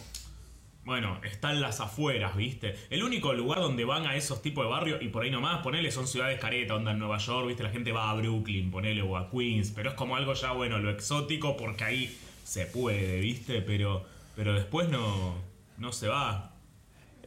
Bueno, 0.83 1.19
están 1.24 1.62
las 1.62 1.80
afueras, 1.80 2.36
¿viste? 2.36 2.74
El 2.89 3.04
único 3.04 3.33
lugar 3.33 3.60
donde 3.60 3.86
van 3.86 4.07
a 4.07 4.16
esos 4.16 4.42
tipos 4.42 4.66
de 4.66 4.72
barrios, 4.72 5.01
y 5.01 5.10
por 5.10 5.24
ahí 5.24 5.30
nomás, 5.30 5.62
ponele, 5.62 5.92
son 5.92 6.07
ciudades 6.07 6.39
careta, 6.39 6.74
onda 6.75 6.92
en 6.92 6.98
Nueva 7.00 7.18
York, 7.19 7.48
¿viste? 7.48 7.62
La 7.63 7.69
gente 7.69 7.92
va 7.92 8.10
a 8.10 8.16
Brooklyn, 8.16 8.72
ponele, 8.72 9.04
o 9.04 9.16
a 9.16 9.30
Queens, 9.30 9.72
pero 9.75 9.89
es 9.92 9.95
como 9.95 10.16
algo 10.16 10.33
ya, 10.33 10.54
bueno, 10.54 10.80
lo 10.80 10.89
exótico, 10.89 11.56
porque 11.56 11.83
ahí 11.83 12.18
se 12.44 12.66
puede, 12.66 13.19
¿viste? 13.19 13.62
Pero, 13.62 14.04
pero 14.36 14.54
después 14.56 14.89
no, 14.89 15.36
no 15.78 15.92
se 15.92 16.07
va. 16.07 16.51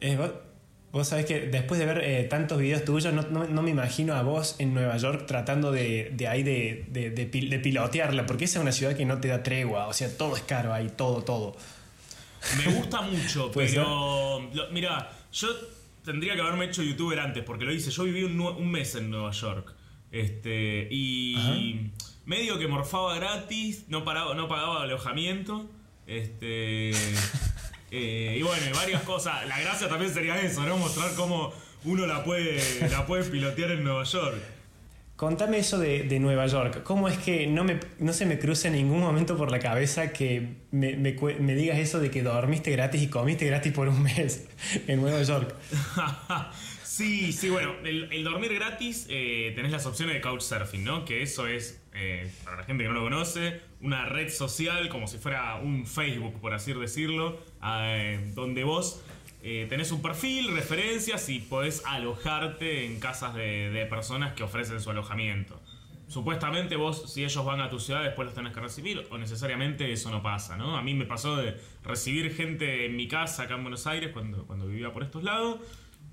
Eh, 0.01 0.17
vos, 0.17 0.31
vos 0.91 1.07
sabés 1.07 1.25
que 1.25 1.39
después 1.47 1.79
de 1.79 1.85
ver 1.85 1.99
eh, 2.03 2.23
tantos 2.25 2.59
videos 2.59 2.83
tuyos, 2.83 3.13
no, 3.13 3.21
no- 3.21 3.45
no 3.47 3.61
me 3.61 3.71
imagino 3.71 4.15
a 4.15 4.21
vos 4.21 4.57
en 4.59 4.73
Nueva 4.73 4.97
York 4.97 5.25
tratando 5.27 5.71
de, 5.71 6.11
de 6.13 6.27
ahí 6.27 6.43
de, 6.43 6.85
de- 6.89 7.09
de 7.09 7.31
pil- 7.31 7.49
de 7.49 7.59
pilotearla, 7.59 8.25
porque 8.25 8.43
esa 8.43 8.59
es 8.59 8.63
una 8.63 8.73
ciudad 8.73 8.97
que 8.97 9.05
no 9.05 9.21
te 9.21 9.29
da 9.29 9.43
tregua, 9.43 9.87
o 9.87 9.93
sea, 9.93 10.09
todo 10.17 10.35
es 10.35 10.41
caro 10.43 10.73
ahí, 10.73 10.89
todo, 10.95 11.23
todo. 11.23 11.55
Me 12.57 12.73
gusta 12.73 13.01
mucho, 13.01 13.51
pero. 13.53 14.41
lo- 14.53 14.69
mira, 14.71 15.11
yo 15.31 15.47
tendría 16.03 16.35
que 16.35 16.41
haberme 16.41 16.65
hecho 16.65 16.83
youtuber 16.83 17.19
antes, 17.19 17.43
porque 17.43 17.65
lo 17.65 17.73
hice. 17.73 17.91
Yo 17.91 18.03
viví 18.03 18.23
un, 18.23 18.71
mes 18.71 18.95
en 18.95 19.09
Nueva 19.09 19.31
York. 19.31 19.73
Este. 20.11 20.87
Y. 20.91 21.91
Medio 22.25 22.57
que 22.57 22.67
morfaba 22.67 23.15
gratis, 23.15 23.85
no, 23.87 24.03
paraba, 24.03 24.33
no 24.33 24.47
pagaba 24.47 24.83
alojamiento. 24.83 25.69
Este. 26.07 26.89
eh, 27.91 28.37
y 28.39 28.41
bueno, 28.41 28.65
y 28.67 28.73
varias 28.73 29.03
cosas. 29.03 29.47
La 29.47 29.59
gracia 29.59 29.87
también 29.89 30.13
sería 30.13 30.39
eso, 30.41 30.63
¿no? 30.65 30.77
Mostrar 30.77 31.13
cómo 31.15 31.53
uno 31.83 32.07
la 32.07 32.23
puede, 32.23 32.89
la 32.89 33.05
puede 33.05 33.23
pilotear 33.25 33.71
en 33.71 33.83
Nueva 33.83 34.03
York. 34.03 34.54
Contame 35.15 35.59
eso 35.59 35.79
de, 35.79 36.03
de 36.03 36.19
Nueva 36.19 36.45
York. 36.45 36.83
¿Cómo 36.83 37.07
es 37.07 37.17
que 37.17 37.47
no, 37.47 37.63
me, 37.63 37.79
no 37.99 38.11
se 38.11 38.25
me 38.25 38.37
cruza 38.37 38.67
en 38.67 38.73
ningún 38.73 38.99
momento 38.99 39.37
por 39.37 39.49
la 39.49 39.59
cabeza 39.59 40.11
que 40.11 40.57
me, 40.71 40.97
me 40.97 41.55
digas 41.55 41.79
eso 41.79 42.01
de 42.01 42.11
que 42.11 42.21
dormiste 42.21 42.71
gratis 42.71 43.01
y 43.01 43.07
comiste 43.07 43.45
gratis 43.45 43.71
por 43.71 43.87
un 43.87 44.03
mes 44.03 44.45
en 44.87 44.99
Nueva 44.99 45.23
York? 45.23 45.55
sí, 46.83 47.31
sí, 47.31 47.49
bueno, 47.49 47.75
el, 47.85 48.11
el 48.11 48.23
dormir 48.25 48.55
gratis 48.55 49.07
eh, 49.09 49.53
tenés 49.55 49.71
las 49.71 49.85
opciones 49.85 50.15
de 50.15 50.21
Couchsurfing, 50.21 50.83
¿no? 50.83 51.05
Que 51.05 51.21
eso 51.21 51.47
es, 51.47 51.81
eh, 51.93 52.29
para 52.43 52.57
la 52.57 52.63
gente 52.65 52.83
que 52.83 52.89
no 52.89 52.95
lo 52.95 53.03
conoce, 53.03 53.61
una 53.79 54.03
red 54.05 54.29
social 54.29 54.89
como 54.89 55.07
si 55.07 55.17
fuera 55.17 55.55
un 55.55 55.87
Facebook, 55.87 56.41
por 56.41 56.53
así 56.53 56.73
decirlo, 56.73 57.39
eh, 57.63 58.19
donde 58.35 58.65
vos 58.65 59.01
eh, 59.47 59.67
tenés 59.69 59.91
un 59.91 60.01
perfil, 60.01 60.55
referencias 60.55 61.29
y 61.29 61.37
podés 61.37 61.85
alojarte 61.85 62.87
en 62.87 62.99
casas 62.99 63.35
de, 63.35 63.85
personas 63.87 64.33
que 64.33 64.41
ofrecen 64.41 64.81
su 64.81 64.89
alojamiento. 64.89 65.61
Supuestamente 66.07 66.75
vos, 66.77 67.13
si 67.13 67.23
ellos 67.23 67.45
van 67.45 67.61
a 67.61 67.69
tu 67.69 67.79
ciudad, 67.79 68.01
después 68.01 68.25
los 68.25 68.33
tenés 68.33 68.53
que 68.53 68.59
recibir, 68.59 69.05
o 69.11 69.19
necesariamente 69.19 69.91
eso 69.91 70.09
no 70.09 70.23
pasa, 70.23 70.57
¿no? 70.57 70.75
A 70.75 70.81
mí 70.81 70.95
me 70.95 71.05
pasó 71.05 71.35
de 71.35 71.61
recibir 71.83 72.33
gente 72.33 72.87
en 72.87 72.95
mi 72.95 73.07
casa 73.07 73.43
acá 73.43 73.53
en 73.53 73.61
Buenos 73.61 73.85
Aires 73.85 74.09
cuando, 74.13 74.47
cuando 74.47 74.65
vivía 74.65 74.91
por 74.91 75.03
estos 75.03 75.23
lados, 75.23 75.59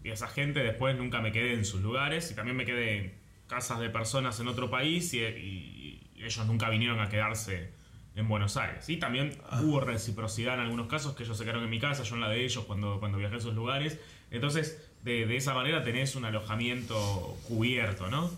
y 0.05 0.11
esa 0.11 0.29
gente 0.29 0.61
después 0.61 0.95
nunca 0.99 1.23
me 1.23 1.33
quedé 1.33 1.55
en 1.55 1.65
sus 1.65 1.81
lugares, 1.81 2.31
y 2.31 2.35
también 2.35 2.55
me 2.55 2.67
quedé 2.67 2.99
en 2.99 3.15
casas 3.47 3.81
de 3.81 3.89
personas 3.89 4.39
en 4.41 4.49
otro 4.49 4.69
país, 4.69 5.15
y 5.15 6.03
ellos 6.17 6.47
nunca 6.47 6.69
vinieron 6.69 7.01
a 7.01 7.09
quedarse 7.09 7.73
en 8.14 8.28
Buenos 8.28 8.57
Aires. 8.57 8.88
Y 8.88 8.99
también 8.99 9.38
hubo 9.62 9.81
reciprocidad 9.81 10.54
en 10.54 10.61
algunos 10.61 10.87
casos, 10.87 11.14
que 11.14 11.23
ellos 11.23 11.37
se 11.37 11.45
quedaron 11.45 11.64
en 11.64 11.71
mi 11.71 11.81
casa, 11.81 12.02
yo 12.02 12.14
en 12.14 12.21
la 12.21 12.28
de 12.28 12.45
ellos 12.45 12.64
cuando, 12.64 12.99
cuando 13.00 13.19
viajé 13.19 13.37
a 13.37 13.38
esos 13.38 13.54
lugares. 13.54 13.99
Entonces, 14.31 14.81
de, 15.02 15.26
de 15.26 15.37
esa 15.37 15.54
manera 15.54 15.83
tenés 15.83 16.14
un 16.16 16.25
alojamiento 16.25 17.37
cubierto, 17.49 18.09
¿no? 18.09 18.31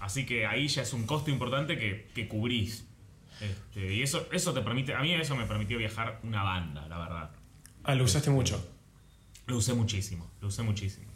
Así 0.00 0.26
que 0.26 0.46
ahí 0.46 0.66
ya 0.68 0.82
es 0.82 0.92
un 0.92 1.06
costo 1.06 1.30
importante 1.30 1.78
que, 1.78 2.08
que 2.14 2.26
cubrís. 2.26 2.86
Este, 3.40 3.94
y 3.94 4.02
eso, 4.02 4.26
eso 4.32 4.52
te 4.52 4.60
permite, 4.60 4.94
a 4.94 5.00
mí 5.00 5.12
eso 5.12 5.36
me 5.36 5.46
permitió 5.46 5.78
viajar 5.78 6.20
una 6.22 6.42
banda, 6.42 6.86
la 6.88 6.98
verdad. 6.98 7.30
Ah, 7.84 7.94
lo 7.94 8.04
usaste 8.04 8.30
mucho. 8.30 8.66
Lo 9.46 9.56
usé 9.56 9.74
muchísimo, 9.74 10.30
lo 10.40 10.48
usé 10.48 10.62
muchísimo. 10.62 11.06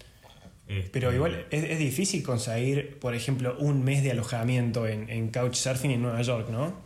Este, 0.66 0.90
Pero 0.90 1.12
igual 1.12 1.47
es, 1.50 1.64
es 1.64 1.78
difícil 1.78 2.23
conseguir, 2.23 2.99
por 2.99 3.14
ejemplo, 3.14 3.54
un 3.59 3.85
mes 3.85 4.02
de 4.02 4.12
alojamiento 4.12 4.87
en, 4.87 5.11
en 5.11 5.30
Couchsurfing 5.30 5.90
en 5.90 6.02
Nueva 6.02 6.23
York, 6.23 6.49
¿no? 6.49 6.84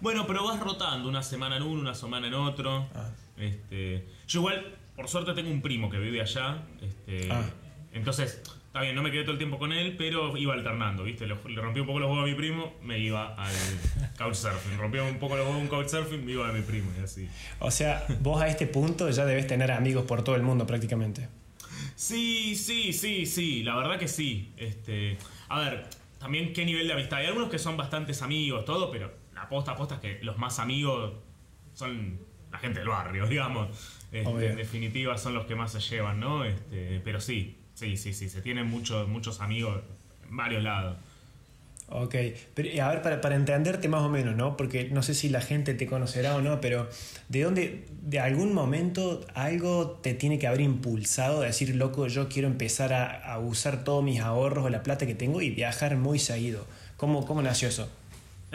Bueno, 0.00 0.26
pero 0.26 0.44
vas 0.44 0.60
rotando 0.60 1.08
una 1.08 1.22
semana 1.22 1.56
en 1.56 1.62
uno, 1.62 1.80
una 1.80 1.94
semana 1.94 2.26
en 2.26 2.34
otro. 2.34 2.86
Ah. 2.94 3.10
Este, 3.36 4.06
yo 4.28 4.40
igual, 4.40 4.74
por 4.94 5.08
suerte, 5.08 5.32
tengo 5.34 5.50
un 5.50 5.62
primo 5.62 5.90
que 5.90 5.98
vive 5.98 6.20
allá. 6.20 6.62
Este, 6.80 7.28
Ah. 7.30 7.42
Entonces, 7.92 8.42
está 8.66 8.82
bien, 8.82 8.94
no 8.94 9.02
me 9.02 9.10
quedé 9.10 9.22
todo 9.22 9.32
el 9.32 9.38
tiempo 9.38 9.58
con 9.58 9.72
él, 9.72 9.94
pero 9.96 10.36
iba 10.36 10.52
alternando, 10.52 11.02
¿viste? 11.04 11.26
Le, 11.26 11.34
le 11.48 11.60
rompí 11.62 11.80
un 11.80 11.86
poco 11.86 11.98
los 11.98 12.10
huevos 12.10 12.24
a 12.24 12.26
mi 12.26 12.34
primo, 12.34 12.74
me 12.82 12.98
iba 12.98 13.34
al 13.34 13.54
couchsurfing. 14.18 14.76
Rompía 14.78 15.02
un 15.02 15.18
poco 15.18 15.36
los 15.36 15.46
huevos 15.46 15.60
a 15.60 15.62
un 15.62 15.68
couchsurfing, 15.68 16.24
me 16.24 16.32
iba 16.32 16.46
a 16.46 16.52
mi 16.52 16.60
primo 16.60 16.90
y 16.98 17.02
así. 17.02 17.26
O 17.58 17.70
sea, 17.70 18.04
vos 18.20 18.42
a 18.42 18.48
este 18.48 18.66
punto 18.66 19.08
ya 19.08 19.24
debes 19.24 19.46
tener 19.46 19.72
amigos 19.72 20.04
por 20.04 20.22
todo 20.22 20.36
el 20.36 20.42
mundo 20.42 20.66
prácticamente. 20.66 21.28
Sí, 21.94 22.54
sí, 22.54 22.92
sí, 22.92 23.24
sí, 23.24 23.62
la 23.62 23.76
verdad 23.76 23.98
que 23.98 24.08
sí. 24.08 24.52
Este, 24.58 25.16
a 25.48 25.60
ver, 25.60 25.86
también 26.18 26.52
qué 26.52 26.66
nivel 26.66 26.86
de 26.86 26.92
amistad. 26.92 27.20
Hay 27.20 27.26
algunos 27.26 27.48
que 27.48 27.58
son 27.58 27.78
bastantes 27.78 28.20
amigos, 28.20 28.66
todo, 28.66 28.90
pero 28.90 29.10
la 29.36 29.48
posta 29.48 29.76
posta 29.76 29.96
es 29.96 30.00
que 30.00 30.24
los 30.24 30.38
más 30.38 30.58
amigos 30.58 31.12
son 31.74 32.18
la 32.50 32.58
gente 32.58 32.80
del 32.80 32.88
barrio, 32.88 33.26
digamos. 33.28 33.68
Este, 34.10 34.46
en 34.46 34.56
definitiva 34.56 35.16
son 35.18 35.34
los 35.34 35.46
que 35.46 35.54
más 35.54 35.72
se 35.72 35.80
llevan, 35.80 36.18
¿no? 36.18 36.44
Este, 36.44 37.00
pero 37.04 37.20
sí, 37.20 37.58
sí, 37.74 37.96
sí, 37.96 38.14
sí, 38.14 38.28
se 38.28 38.40
tienen 38.40 38.66
muchos, 38.68 39.06
muchos 39.08 39.40
amigos 39.40 39.82
en 40.28 40.36
varios 40.36 40.62
lados. 40.62 40.96
Ok, 41.88 42.16
pero 42.54 42.68
y 42.68 42.80
a 42.80 42.88
ver, 42.88 43.00
para, 43.02 43.20
para 43.20 43.36
entenderte 43.36 43.88
más 43.88 44.02
o 44.02 44.08
menos, 44.08 44.34
¿no? 44.34 44.56
Porque 44.56 44.88
no 44.90 45.04
sé 45.04 45.14
si 45.14 45.28
la 45.28 45.40
gente 45.40 45.72
te 45.74 45.86
conocerá 45.86 46.34
o 46.34 46.40
no, 46.40 46.60
pero 46.60 46.88
¿de 47.28 47.42
dónde, 47.42 47.86
de 48.02 48.18
algún 48.18 48.52
momento 48.54 49.24
algo 49.34 49.90
te 50.02 50.14
tiene 50.14 50.40
que 50.40 50.48
haber 50.48 50.62
impulsado 50.62 51.42
a 51.42 51.44
decir, 51.44 51.76
loco, 51.76 52.08
yo 52.08 52.28
quiero 52.28 52.48
empezar 52.48 52.92
a, 52.92 53.32
a 53.32 53.38
usar 53.38 53.84
todos 53.84 54.02
mis 54.02 54.18
ahorros 54.18 54.64
o 54.64 54.68
la 54.68 54.82
plata 54.82 55.06
que 55.06 55.14
tengo 55.14 55.40
y 55.42 55.50
viajar 55.50 55.96
muy 55.96 56.18
seguido? 56.18 56.66
¿Cómo, 56.96 57.24
cómo 57.24 57.40
nació 57.42 57.68
eso? 57.68 57.88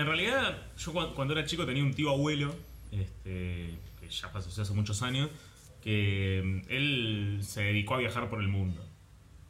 En 0.02 0.08
realidad, 0.08 0.58
yo 0.78 0.94
cuan- 0.94 1.14
cuando 1.14 1.34
era 1.34 1.46
chico 1.46 1.66
tenía 1.66 1.84
un 1.84 1.94
tío 1.94 2.10
abuelo, 2.10 2.54
este, 2.92 3.70
que 4.00 4.10
ya 4.10 4.32
pasó 4.32 4.62
hace 4.62 4.74
muchos 4.74 5.02
años, 5.02 5.30
que 5.82 6.42
mm, 6.44 6.72
él 6.72 7.40
se 7.42 7.64
dedicó 7.64 7.96
a 7.96 7.98
viajar 8.00 8.30
por 8.30 8.42
el 8.42 8.48
mundo. 8.48 8.86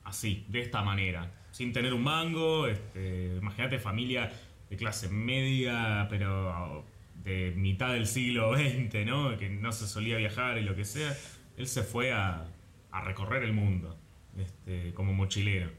Así, 0.03 0.45
de 0.49 0.61
esta 0.61 0.81
manera. 0.83 1.31
Sin 1.51 1.73
tener 1.73 1.93
un 1.93 2.03
mango, 2.03 2.67
este, 2.67 3.35
imagínate 3.41 3.79
familia 3.79 4.31
de 4.69 4.77
clase 4.77 5.09
media, 5.09 6.07
pero 6.09 6.85
de 7.23 7.53
mitad 7.55 7.93
del 7.93 8.07
siglo 8.07 8.53
XX, 8.55 9.05
¿no? 9.05 9.37
Que 9.37 9.49
no 9.49 9.71
se 9.71 9.87
solía 9.87 10.17
viajar 10.17 10.57
y 10.57 10.63
lo 10.63 10.75
que 10.75 10.85
sea. 10.85 11.15
Él 11.57 11.67
se 11.67 11.83
fue 11.83 12.11
a, 12.13 12.45
a 12.91 13.01
recorrer 13.01 13.43
el 13.43 13.53
mundo, 13.53 13.97
este, 14.37 14.93
como 14.93 15.13
mochilero. 15.13 15.69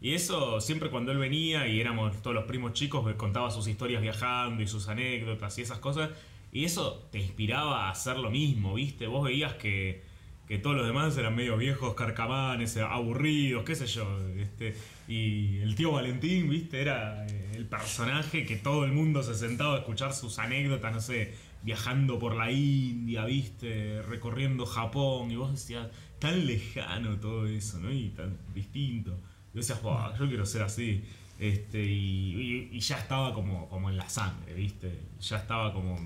Y 0.00 0.14
eso 0.14 0.60
siempre 0.60 0.90
cuando 0.90 1.12
él 1.12 1.18
venía 1.18 1.66
y 1.68 1.80
éramos 1.80 2.22
todos 2.22 2.34
los 2.34 2.44
primos 2.44 2.72
chicos, 2.72 3.06
que 3.06 3.16
contaba 3.16 3.50
sus 3.50 3.68
historias 3.68 4.00
viajando 4.00 4.62
y 4.62 4.66
sus 4.66 4.88
anécdotas 4.88 5.58
y 5.58 5.62
esas 5.62 5.78
cosas. 5.78 6.10
Y 6.52 6.64
eso 6.64 7.06
te 7.12 7.18
inspiraba 7.18 7.86
a 7.86 7.90
hacer 7.90 8.16
lo 8.18 8.30
mismo, 8.30 8.74
¿viste? 8.74 9.06
Vos 9.06 9.24
veías 9.24 9.54
que, 9.54 10.02
que 10.48 10.58
todos 10.58 10.74
los 10.74 10.86
demás 10.86 11.16
eran 11.16 11.36
medio 11.36 11.56
viejos, 11.56 11.94
carcamanes, 11.94 12.76
aburridos, 12.78 13.62
qué 13.64 13.76
sé 13.76 13.86
yo. 13.86 14.06
Este, 14.36 14.74
y 15.06 15.58
el 15.58 15.74
tío 15.74 15.92
Valentín, 15.92 16.48
¿viste? 16.48 16.80
Era 16.80 17.26
eh, 17.26 17.52
el 17.54 17.66
personaje 17.66 18.46
que 18.46 18.56
todo 18.56 18.84
el 18.84 18.92
mundo 18.92 19.22
se 19.22 19.34
sentaba 19.34 19.76
a 19.76 19.78
escuchar 19.80 20.12
sus 20.14 20.38
anécdotas, 20.38 20.92
no 20.92 21.00
sé, 21.00 21.34
viajando 21.62 22.18
por 22.18 22.34
la 22.34 22.50
India, 22.50 23.26
¿viste? 23.26 24.02
Recorriendo 24.02 24.66
Japón. 24.66 25.30
Y 25.30 25.36
vos 25.36 25.52
decías, 25.52 25.88
tan 26.18 26.46
lejano 26.46 27.16
todo 27.20 27.46
eso, 27.46 27.78
¿no? 27.78 27.92
Y 27.92 28.08
tan 28.08 28.36
distinto. 28.54 29.16
Y 29.52 29.58
vos 29.58 29.66
decías, 29.66 29.82
"Buah, 29.82 30.16
yo 30.18 30.28
quiero 30.28 30.46
ser 30.46 30.62
así. 30.62 31.04
Este, 31.38 31.82
y, 31.82 32.68
y- 32.70 32.76
y 32.76 32.80
ya 32.80 32.98
estaba 32.98 33.32
como, 33.34 33.68
como 33.68 33.88
en 33.90 33.96
la 33.96 34.08
sangre, 34.08 34.52
¿viste? 34.54 35.00
Ya 35.20 35.38
estaba 35.38 35.72
como 35.72 35.98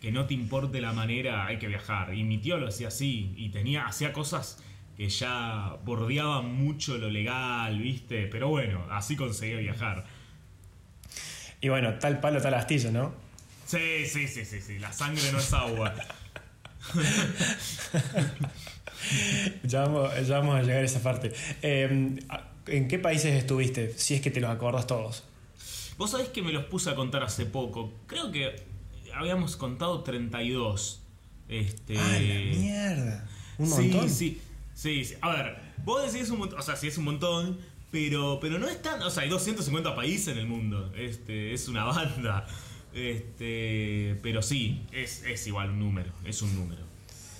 que 0.00 0.10
no 0.10 0.26
te 0.26 0.32
importe 0.34 0.80
la 0.80 0.92
manera, 0.92 1.46
hay 1.46 1.58
que 1.58 1.68
viajar. 1.68 2.14
Y 2.14 2.24
mi 2.24 2.38
tío 2.38 2.56
lo 2.56 2.68
hacía 2.68 2.88
así, 2.88 3.34
y 3.36 3.50
tenía, 3.50 3.84
hacía 3.86 4.12
cosas 4.12 4.62
que 4.96 5.08
ya 5.10 5.76
bordeaban 5.84 6.54
mucho 6.54 6.96
lo 6.98 7.10
legal, 7.10 7.78
¿viste? 7.78 8.26
Pero 8.26 8.48
bueno, 8.48 8.86
así 8.90 9.16
conseguía 9.16 9.58
viajar. 9.58 10.06
Y 11.60 11.68
bueno, 11.68 11.94
tal 11.98 12.20
palo, 12.20 12.40
tal 12.40 12.54
astilla, 12.54 12.90
¿no? 12.90 13.12
Sí, 13.66 14.06
sí, 14.06 14.26
sí, 14.26 14.44
sí, 14.46 14.60
sí, 14.62 14.78
la 14.78 14.92
sangre 14.92 15.30
no 15.32 15.38
es 15.38 15.52
agua. 15.52 15.94
Ya 19.64 19.80
vamos, 19.82 20.26
ya 20.26 20.38
vamos 20.38 20.56
a 20.56 20.62
llegar 20.62 20.82
a 20.82 20.84
esa 20.84 21.02
parte. 21.02 21.32
Eh, 21.62 22.18
¿En 22.66 22.88
qué 22.88 22.98
países 22.98 23.34
estuviste? 23.34 23.92
Si 23.96 24.14
es 24.14 24.20
que 24.20 24.30
te 24.30 24.40
los 24.40 24.50
acordas 24.50 24.86
todos. 24.86 25.24
Vos 25.96 26.10
sabés 26.10 26.28
que 26.28 26.42
me 26.42 26.52
los 26.52 26.64
puse 26.64 26.90
a 26.90 26.94
contar 26.94 27.22
hace 27.22 27.46
poco. 27.46 27.92
Creo 28.06 28.30
que 28.30 28.62
habíamos 29.14 29.56
contado 29.56 30.02
32. 30.02 31.02
Este... 31.48 31.98
¡Ah, 31.98 32.12
la 32.12 32.58
mierda! 32.58 33.28
Un 33.58 33.66
sí, 33.66 33.72
montón. 33.72 34.10
Sí, 34.10 34.40
sí, 34.74 35.04
sí. 35.04 35.14
A 35.20 35.30
ver, 35.30 35.58
vos 35.84 36.12
decís 36.12 36.30
un 36.30 36.38
montón, 36.38 36.58
o 36.58 36.62
sea, 36.62 36.76
sí 36.76 36.88
es 36.88 36.96
un 36.96 37.04
montón, 37.04 37.58
pero, 37.90 38.38
pero 38.40 38.58
no 38.58 38.68
es 38.68 38.80
tan, 38.80 39.02
o 39.02 39.10
sea, 39.10 39.24
hay 39.24 39.28
250 39.28 39.94
países 39.94 40.28
en 40.28 40.38
el 40.38 40.46
mundo, 40.46 40.92
este, 40.96 41.52
es 41.52 41.68
una 41.68 41.84
banda, 41.84 42.46
este, 42.94 44.18
pero 44.22 44.42
sí, 44.42 44.82
es, 44.92 45.24
es 45.24 45.46
igual 45.46 45.70
un 45.70 45.80
número, 45.80 46.12
es 46.24 46.40
un 46.42 46.54
número. 46.54 46.82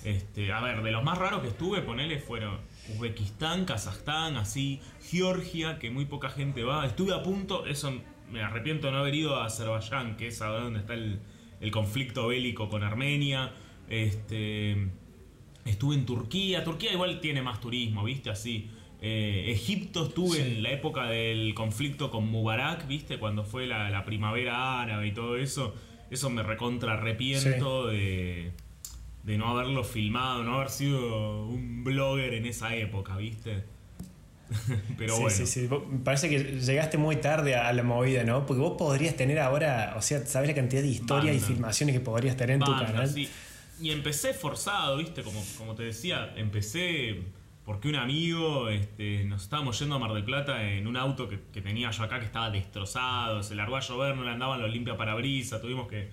Este, 0.03 0.51
a 0.51 0.61
ver, 0.61 0.81
de 0.81 0.91
los 0.91 1.03
más 1.03 1.17
raros 1.17 1.41
que 1.41 1.49
estuve, 1.49 1.81
ponele, 1.81 2.19
fueron 2.19 2.57
Uzbekistán, 2.95 3.65
Kazajstán, 3.65 4.35
así, 4.37 4.79
Georgia, 5.09 5.79
que 5.79 5.89
muy 5.91 6.05
poca 6.05 6.29
gente 6.29 6.63
va. 6.63 6.85
Estuve 6.85 7.13
a 7.13 7.23
punto, 7.23 7.65
eso 7.65 7.93
me 8.31 8.41
arrepiento 8.41 8.87
de 8.87 8.93
no 8.93 8.99
haber 8.99 9.15
ido 9.15 9.35
a 9.35 9.45
Azerbaiyán, 9.45 10.17
que 10.17 10.27
es 10.27 10.41
ahora 10.41 10.63
donde 10.63 10.79
está 10.79 10.93
el, 10.93 11.19
el 11.59 11.71
conflicto 11.71 12.27
bélico 12.27 12.69
con 12.69 12.83
Armenia. 12.83 13.51
Este, 13.89 14.87
estuve 15.65 15.95
en 15.95 16.05
Turquía, 16.05 16.63
Turquía 16.63 16.93
igual 16.93 17.19
tiene 17.19 17.41
más 17.41 17.59
turismo, 17.61 18.03
¿viste? 18.03 18.29
Así. 18.29 18.69
Eh, 19.03 19.45
Egipto 19.51 20.05
estuve 20.07 20.37
Sí. 20.37 20.41
en 20.43 20.63
la 20.63 20.71
época 20.71 21.05
del 21.07 21.53
conflicto 21.55 22.11
con 22.11 22.29
Mubarak, 22.29 22.87
¿viste? 22.87 23.17
Cuando 23.17 23.43
fue 23.43 23.65
la, 23.67 23.89
la 23.89 24.05
primavera 24.05 24.81
árabe 24.81 25.07
y 25.07 25.11
todo 25.11 25.37
eso. 25.37 25.73
Eso 26.11 26.29
me 26.29 26.43
recontra 26.43 26.93
arrepiento 26.93 27.87
de, 27.87 28.51
de 29.23 29.37
no 29.37 29.47
haberlo 29.49 29.83
filmado, 29.83 30.43
no 30.43 30.55
haber 30.55 30.69
sido 30.69 31.45
un 31.45 31.83
blogger 31.83 32.33
en 32.33 32.45
esa 32.45 32.75
época, 32.75 33.17
¿viste? 33.17 33.63
Pero 34.97 35.15
sí, 35.15 35.21
bueno. 35.21 35.37
sí, 35.37 35.45
sí. 35.45 35.69
Parece 36.03 36.29
que 36.29 36.59
llegaste 36.59 36.97
muy 36.97 37.17
tarde 37.17 37.55
a 37.55 37.71
la 37.71 37.83
movida, 37.83 38.23
¿no? 38.23 38.45
Porque 38.45 38.61
vos 38.61 38.75
podrías 38.77 39.15
tener 39.15 39.39
ahora, 39.39 39.93
o 39.97 40.01
sea, 40.01 40.25
¿sabes 40.25 40.49
la 40.49 40.55
cantidad 40.55 40.81
de 40.81 40.89
historias 40.89 41.35
y 41.35 41.39
filmaciones 41.39 41.95
que 41.95 42.01
podrías 42.01 42.35
tener 42.35 42.55
en 42.55 42.61
tu 42.61 42.71
canal? 42.71 43.07
sí. 43.07 43.29
Y 43.79 43.89
empecé 43.89 44.35
forzado, 44.35 44.97
¿viste? 44.97 45.23
Como, 45.23 45.43
como 45.57 45.73
te 45.73 45.81
decía, 45.81 46.35
empecé 46.35 47.23
porque 47.65 47.89
un 47.89 47.95
amigo, 47.95 48.69
este, 48.69 49.23
nos 49.23 49.43
estábamos 49.43 49.79
yendo 49.79 49.95
a 49.95 49.99
Mar 49.99 50.13
del 50.13 50.23
Plata 50.23 50.71
en 50.71 50.85
un 50.85 50.97
auto 50.97 51.27
que, 51.27 51.39
que 51.51 51.61
tenía 51.61 51.89
yo 51.89 52.03
acá 52.03 52.19
que 52.19 52.25
estaba 52.25 52.51
destrozado, 52.51 53.41
se 53.41 53.55
largó 53.55 53.77
a 53.77 53.79
llover, 53.79 54.15
no 54.15 54.23
le 54.23 54.29
andaban 54.29 54.61
los 54.61 54.69
limpia 54.71 54.95
parabrisas, 54.95 55.61
tuvimos 55.61 55.87
que 55.87 56.09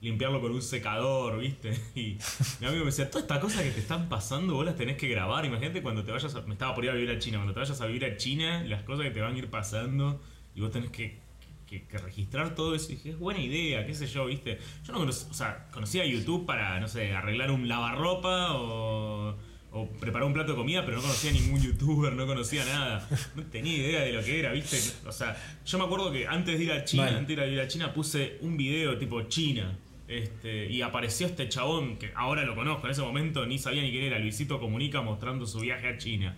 limpiarlo 0.00 0.40
con 0.40 0.52
un 0.52 0.62
secador, 0.62 1.38
¿viste? 1.38 1.78
Y 1.94 2.16
mi 2.60 2.66
amigo 2.66 2.84
me 2.84 2.90
decía, 2.90 3.10
todas 3.10 3.24
estas 3.24 3.38
cosas 3.38 3.62
que 3.62 3.70
te 3.70 3.80
están 3.80 4.08
pasando 4.08 4.54
vos 4.54 4.64
las 4.64 4.76
tenés 4.76 4.96
que 4.96 5.08
grabar, 5.08 5.44
imagínate 5.44 5.82
cuando 5.82 6.04
te 6.04 6.12
vayas 6.12 6.34
a, 6.34 6.40
me 6.42 6.54
estaba 6.54 6.74
por 6.74 6.84
ir 6.84 6.90
a 6.90 6.94
vivir 6.94 7.10
a 7.10 7.18
China, 7.18 7.38
cuando 7.38 7.52
te 7.52 7.60
vayas 7.60 7.80
a 7.80 7.86
vivir 7.86 8.04
a 8.04 8.16
China, 8.16 8.64
las 8.64 8.82
cosas 8.82 9.04
que 9.04 9.10
te 9.10 9.20
van 9.20 9.34
a 9.34 9.38
ir 9.38 9.50
pasando 9.50 10.20
y 10.54 10.60
vos 10.60 10.70
tenés 10.70 10.90
que 10.90 11.30
que, 11.70 11.84
que 11.84 11.98
registrar 11.98 12.56
todo 12.56 12.74
eso. 12.74 12.90
Y 12.90 12.96
dije, 12.96 13.10
es 13.10 13.18
buena 13.18 13.40
idea, 13.40 13.86
qué 13.86 13.94
sé 13.94 14.08
yo, 14.08 14.26
¿viste? 14.26 14.58
Yo 14.84 14.92
no 14.92 14.98
conocía, 14.98 15.30
o 15.30 15.34
sea, 15.34 15.68
conocía 15.70 16.04
YouTube 16.04 16.44
para, 16.44 16.80
no 16.80 16.88
sé, 16.88 17.12
arreglar 17.14 17.52
un 17.52 17.68
lavarropa 17.68 18.54
o, 18.54 19.36
o 19.70 19.88
preparar 20.00 20.26
un 20.26 20.34
plato 20.34 20.52
de 20.52 20.58
comida, 20.58 20.84
pero 20.84 20.96
no 20.96 21.02
conocía 21.02 21.30
ningún 21.30 21.60
youtuber, 21.60 22.12
no 22.12 22.26
conocía 22.26 22.64
nada. 22.64 23.08
No 23.36 23.44
tenía 23.44 23.76
idea 23.76 24.00
de 24.00 24.12
lo 24.12 24.22
que 24.22 24.40
era, 24.40 24.50
¿viste? 24.50 24.78
O 25.06 25.12
sea, 25.12 25.36
yo 25.64 25.78
me 25.78 25.84
acuerdo 25.84 26.10
que 26.10 26.26
antes 26.26 26.58
de 26.58 26.64
ir 26.64 26.72
a 26.72 26.84
China, 26.84 27.16
antes 27.16 27.36
de 27.36 27.52
ir 27.52 27.60
a 27.60 27.68
China, 27.68 27.94
puse 27.94 28.38
un 28.40 28.56
video 28.56 28.98
tipo 28.98 29.22
China. 29.22 29.78
Este, 30.10 30.66
y 30.66 30.82
apareció 30.82 31.28
este 31.28 31.48
chabón 31.48 31.96
que 31.96 32.10
ahora 32.16 32.42
lo 32.44 32.56
conozco, 32.56 32.86
en 32.86 32.90
ese 32.90 33.02
momento 33.02 33.46
ni 33.46 33.58
sabía 33.58 33.80
ni 33.82 33.92
quién 33.92 34.02
era, 34.04 34.18
Luisito 34.18 34.58
Comunica 34.58 35.00
mostrando 35.02 35.46
su 35.46 35.60
viaje 35.60 35.86
a 35.86 35.98
China. 35.98 36.36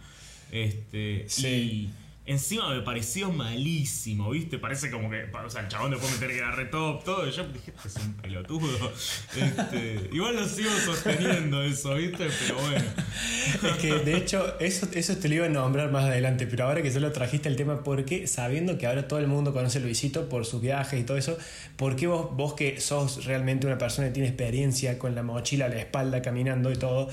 Este, 0.50 1.24
Sí. 1.26 1.46
y 1.48 1.90
encima 2.24 2.72
me 2.72 2.82
pareció 2.82 3.32
malísimo, 3.32 4.30
¿viste? 4.30 4.58
Parece 4.58 4.90
como 4.90 5.10
que, 5.10 5.24
o 5.24 5.50
sea, 5.50 5.62
el 5.62 5.68
chabón 5.68 5.90
después 5.90 6.10
me 6.10 6.14
enteré 6.16 6.34
que 6.34 6.38
era 6.38 6.52
re 6.52 6.66
top, 6.66 7.02
todo, 7.02 7.26
y 7.26 7.32
yo 7.32 7.44
dije, 7.48 7.72
este 7.74 7.88
es 7.88 7.96
un 7.96 8.14
pelotudo. 8.14 8.92
Este, 9.32 10.10
igual 10.12 10.36
lo 10.36 10.46
sigo 10.46 10.70
sosteniendo 10.84 11.62
eso, 11.62 11.94
¿viste? 11.94 12.28
Pero 12.40 12.60
bueno. 12.60 12.84
Es 13.62 13.76
que 13.78 13.94
de 13.94 14.16
hecho, 14.16 14.58
eso, 14.60 14.88
eso 14.92 15.16
te 15.16 15.28
lo 15.28 15.34
iba 15.36 15.46
a 15.46 15.48
nombrar 15.48 15.90
más 15.90 16.04
adelante, 16.04 16.46
pero 16.46 16.64
ahora 16.64 16.82
que 16.82 16.90
ya 16.90 17.00
lo 17.00 17.12
trajiste 17.12 17.48
el 17.48 17.56
tema, 17.56 17.82
¿por 17.82 18.04
qué, 18.04 18.26
sabiendo 18.26 18.78
que 18.78 18.86
ahora 18.86 19.08
todo 19.08 19.18
el 19.18 19.26
mundo 19.26 19.52
conoce 19.52 19.78
a 19.78 19.80
Luisito 19.80 20.28
por 20.28 20.44
sus 20.44 20.60
viajes 20.60 21.00
y 21.00 21.04
todo 21.04 21.16
eso, 21.16 21.36
¿por 21.76 21.96
qué 21.96 22.06
vos, 22.06 22.36
vos 22.36 22.54
que 22.54 22.80
sos 22.80 23.24
realmente 23.24 23.66
una 23.66 23.78
persona 23.78 24.08
que 24.08 24.14
tiene 24.14 24.28
experiencia 24.28 24.98
con 24.98 25.14
la 25.14 25.22
mochila 25.22 25.66
a 25.66 25.68
la 25.68 25.78
espalda 25.78 26.22
caminando 26.22 26.70
y 26.70 26.76
todo, 26.76 27.08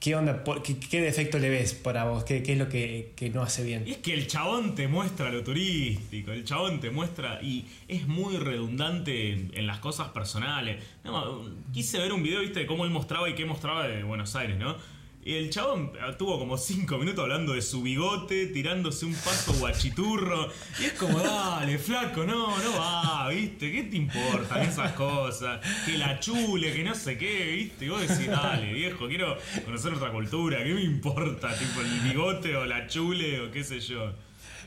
¿Qué 0.00 0.14
onda? 0.14 0.44
¿Qué, 0.62 0.78
qué 0.78 1.00
defecto 1.00 1.40
le 1.40 1.50
ves 1.50 1.74
para 1.74 2.04
vos? 2.04 2.22
¿Qué, 2.22 2.42
es 2.46 2.58
lo 2.58 2.68
que, 2.68 3.12
no 3.34 3.42
hace 3.42 3.64
bien? 3.64 3.84
Es 3.86 3.96
que 3.98 4.14
el 4.14 4.28
chabón 4.28 4.76
te 4.76 4.86
muestra 4.86 5.30
lo 5.30 5.42
turístico, 5.42 6.30
el 6.30 6.44
chabón 6.44 6.78
te 6.78 6.90
muestra 6.90 7.40
y 7.42 7.66
es 7.88 8.06
muy 8.06 8.36
redundante 8.36 9.32
en, 9.32 9.66
las 9.66 9.80
cosas 9.80 10.08
personales. 10.10 10.84
Quise 11.72 11.98
ver 11.98 12.12
un 12.12 12.22
video, 12.22 12.40
viste, 12.40 12.60
de 12.60 12.66
cómo 12.66 12.84
él 12.84 12.90
mostraba 12.90 13.28
y 13.28 13.34
qué 13.34 13.44
mostraba 13.44 13.88
de 13.88 14.04
Buenos 14.04 14.36
Aires, 14.36 14.56
¿no? 14.56 14.76
Y 15.28 15.34
el 15.34 15.50
chabón 15.50 15.92
tuvo 16.16 16.38
como 16.38 16.56
cinco 16.56 16.96
minutos 16.96 17.22
hablando 17.22 17.52
de 17.52 17.60
su 17.60 17.82
bigote, 17.82 18.46
tirándose 18.46 19.04
un 19.04 19.12
paso 19.12 19.52
guachiturro. 19.58 20.48
Y 20.80 20.86
es 20.86 20.94
como, 20.94 21.18
dale, 21.18 21.76
flaco, 21.76 22.24
no, 22.24 22.46
no 22.46 22.78
va, 22.78 23.28
viste, 23.28 23.70
¿qué 23.70 23.82
te 23.82 23.98
importan 23.98 24.62
esas 24.62 24.92
cosas? 24.92 25.60
Que 25.84 25.98
la 25.98 26.18
chule, 26.18 26.72
que 26.72 26.82
no 26.82 26.94
sé 26.94 27.18
qué, 27.18 27.52
viste. 27.56 27.84
Y 27.84 27.88
vos 27.90 28.00
decís, 28.00 28.26
dale, 28.26 28.72
viejo, 28.72 29.06
quiero 29.06 29.36
conocer 29.66 29.92
otra 29.92 30.10
cultura, 30.12 30.64
¿qué 30.64 30.72
me 30.72 30.82
importa? 30.82 31.54
Tipo 31.58 31.82
el 31.82 32.00
bigote 32.08 32.56
o 32.56 32.64
la 32.64 32.86
chule 32.86 33.42
o 33.42 33.50
qué 33.50 33.62
sé 33.64 33.80
yo. 33.80 34.10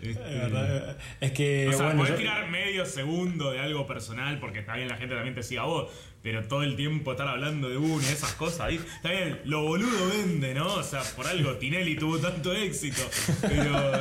Este, 0.02 0.10
Es 0.10 0.42
verdad, 0.42 0.98
Es 1.20 1.32
que, 1.32 1.68
o 1.68 1.74
sea, 1.74 1.86
bueno, 1.86 2.00
podés 2.00 2.12
yo- 2.14 2.18
tirar 2.18 2.50
medio 2.50 2.86
segundo 2.86 3.52
de 3.52 3.60
algo 3.60 3.86
personal 3.88 4.40
porque 4.40 4.60
está 4.60 4.76
bien 4.76 4.88
la 4.88 4.98
gente 4.98 5.14
también 5.16 5.36
te 5.36 5.44
siga 5.44 5.62
a 5.62 5.66
vos, 5.66 5.92
pero 6.24 6.44
todo 6.48 6.64
el 6.64 6.76
tiempo 6.76 7.12
estar 7.12 7.28
hablando 7.28 7.70
de 7.70 7.78
uno 7.78 8.02
y 8.02 8.06
esas 8.12 8.34
cosas, 8.34 8.70
¿viste? 8.70 8.88
Está 8.96 9.10
bien, 9.12 9.40
lo 9.46 9.64
boludo 9.64 10.08
vende, 10.10 10.54
¿no? 10.56 10.68
O 10.74 10.84
sea, 10.84 11.02
por 11.16 11.28
algo 11.28 11.54
Tinelli 11.58 11.96
tuvo 11.96 12.18
tanto 12.20 12.54
éxito, 12.54 13.02
pero. 13.42 13.72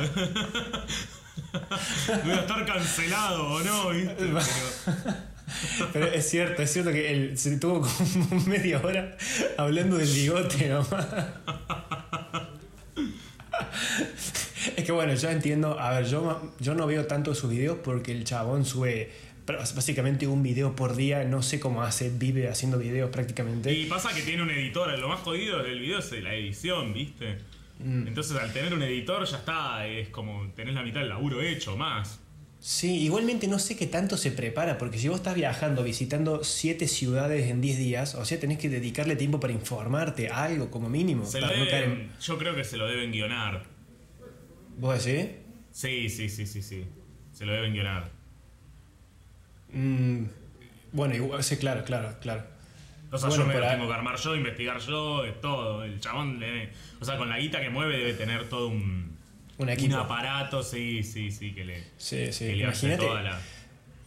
Voy 2.23 2.31
a 2.31 2.39
estar 2.41 2.65
cancelado 2.65 3.43
o 3.55 3.59
no, 3.61 3.89
¿viste? 3.89 4.15
Pero- 4.25 5.89
Pero 5.91 6.05
es 6.07 6.29
cierto, 6.29 6.61
es 6.61 6.71
cierto 6.71 6.91
que 6.93 7.11
él 7.11 7.37
se 7.37 7.57
tuvo 7.57 7.81
como 7.81 8.39
media 8.47 8.79
hora 8.81 9.17
hablando 9.57 9.97
del 9.97 10.07
bigote 10.07 10.69
nomás. 10.69 11.07
Es 14.77 14.83
que 14.83 14.91
bueno, 14.91 15.13
yo 15.15 15.29
entiendo, 15.29 15.79
a 15.79 15.91
ver, 15.91 16.05
yo, 16.05 16.51
yo 16.59 16.75
no 16.75 16.87
veo 16.87 17.05
tanto 17.07 17.33
sus 17.35 17.49
videos 17.49 17.77
porque 17.83 18.11
el 18.11 18.23
chabón 18.23 18.65
sube 18.65 19.11
básicamente 19.75 20.27
un 20.27 20.43
video 20.43 20.75
por 20.75 20.95
día, 20.95 21.23
no 21.25 21.41
sé 21.41 21.59
cómo 21.59 21.81
hace, 21.83 22.09
vive 22.09 22.47
haciendo 22.47 22.77
videos 22.77 23.09
prácticamente. 23.09 23.73
Y 23.73 23.85
pasa 23.85 24.13
que 24.13 24.21
tiene 24.21 24.43
un 24.43 24.51
editor, 24.51 24.97
lo 24.97 25.07
más 25.09 25.19
jodido 25.21 25.61
del 25.63 25.79
video 25.79 25.99
es 25.99 26.11
la 26.23 26.33
edición, 26.35 26.93
¿viste? 26.93 27.37
Mm. 27.79 28.07
Entonces 28.07 28.37
al 28.37 28.53
tener 28.53 28.73
un 28.73 28.83
editor 28.83 29.25
ya 29.25 29.37
está, 29.37 29.87
es 29.87 30.09
como 30.09 30.47
tenés 30.55 30.75
la 30.75 30.83
mitad 30.83 30.99
del 31.01 31.09
laburo 31.09 31.41
hecho, 31.41 31.75
más. 31.75 32.19
Sí, 32.59 32.99
igualmente 33.01 33.47
no 33.47 33.57
sé 33.57 33.75
qué 33.75 33.87
tanto 33.87 34.17
se 34.17 34.29
prepara, 34.31 34.77
porque 34.77 34.99
si 34.99 35.07
vos 35.07 35.17
estás 35.17 35.33
viajando, 35.33 35.83
visitando 35.83 36.43
siete 36.43 36.87
ciudades 36.87 37.49
en 37.49 37.59
10 37.59 37.79
días, 37.79 38.13
o 38.13 38.23
sea, 38.23 38.39
tenés 38.39 38.59
que 38.59 38.69
dedicarle 38.69 39.15
tiempo 39.15 39.39
para 39.39 39.51
informarte, 39.51 40.29
algo 40.29 40.69
como 40.69 40.87
mínimo. 40.87 41.25
Se 41.25 41.41
lo 41.41 41.47
para 41.47 41.59
no 41.59 41.65
caer 41.65 41.83
en- 41.85 41.89
deben, 41.89 42.11
yo 42.21 42.37
creo 42.37 42.55
que 42.55 42.63
se 42.63 42.77
lo 42.77 42.85
deben 42.85 43.11
guionar. 43.11 43.63
¿Vos 44.81 45.05
decís? 45.05 45.29
Sí, 45.71 46.09
sí, 46.09 46.27
sí, 46.27 46.47
sí, 46.47 46.61
sí. 46.63 46.85
Se 47.31 47.45
lo 47.45 47.53
deben 47.53 47.71
guionar. 47.73 48.09
Mm, 49.71 50.23
bueno, 50.91 51.15
igual, 51.15 51.43
sí, 51.43 51.57
claro, 51.57 51.83
claro, 51.83 52.17
claro. 52.19 52.43
O 53.11 53.17
sea, 53.17 53.29
Bueno, 53.29 53.43
yo 53.43 53.47
me 53.47 53.59
lo 53.59 53.67
tengo 53.69 53.87
que 53.87 53.93
armar 53.93 54.15
yo, 54.17 54.35
investigar 54.35 54.79
yo, 54.79 55.21
de 55.23 55.31
todo. 55.33 55.83
El 55.83 55.99
chabón, 55.99 56.39
le- 56.39 56.71
o 56.99 57.05
sea, 57.05 57.17
con 57.17 57.29
la 57.29 57.37
guita 57.37 57.61
que 57.61 57.69
mueve 57.69 57.97
debe 57.97 58.13
tener 58.13 58.49
todo 58.49 58.69
un, 58.69 59.15
Un 59.59 59.69
equipo. 59.69 59.97
aparato, 59.97 60.63
sí, 60.63 61.03
sí, 61.03 61.29
sí, 61.29 61.53
que 61.53 61.63
le, 61.63 61.83
Sí, 61.97 62.31
sí. 62.31 62.47
que 62.47 62.55
le 62.55 62.65
hace 62.65 62.87
Imagínate, 62.87 63.07
toda 63.07 63.21
la... 63.21 63.41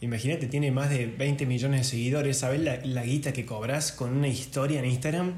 imagínate, 0.01 0.47
tiene 0.47 0.71
más 0.71 0.89
de 0.89 1.05
20 1.07 1.45
millones 1.45 1.81
de 1.81 1.83
seguidores. 1.85 2.37
¿Sabes 2.39 2.59
la, 2.61 2.77
la 2.83 3.03
guita 3.05 3.31
que 3.31 3.45
cobras 3.45 3.91
con 3.93 4.11
una 4.17 4.27
historia 4.27 4.79
en 4.79 4.85
Instagram? 4.85 5.33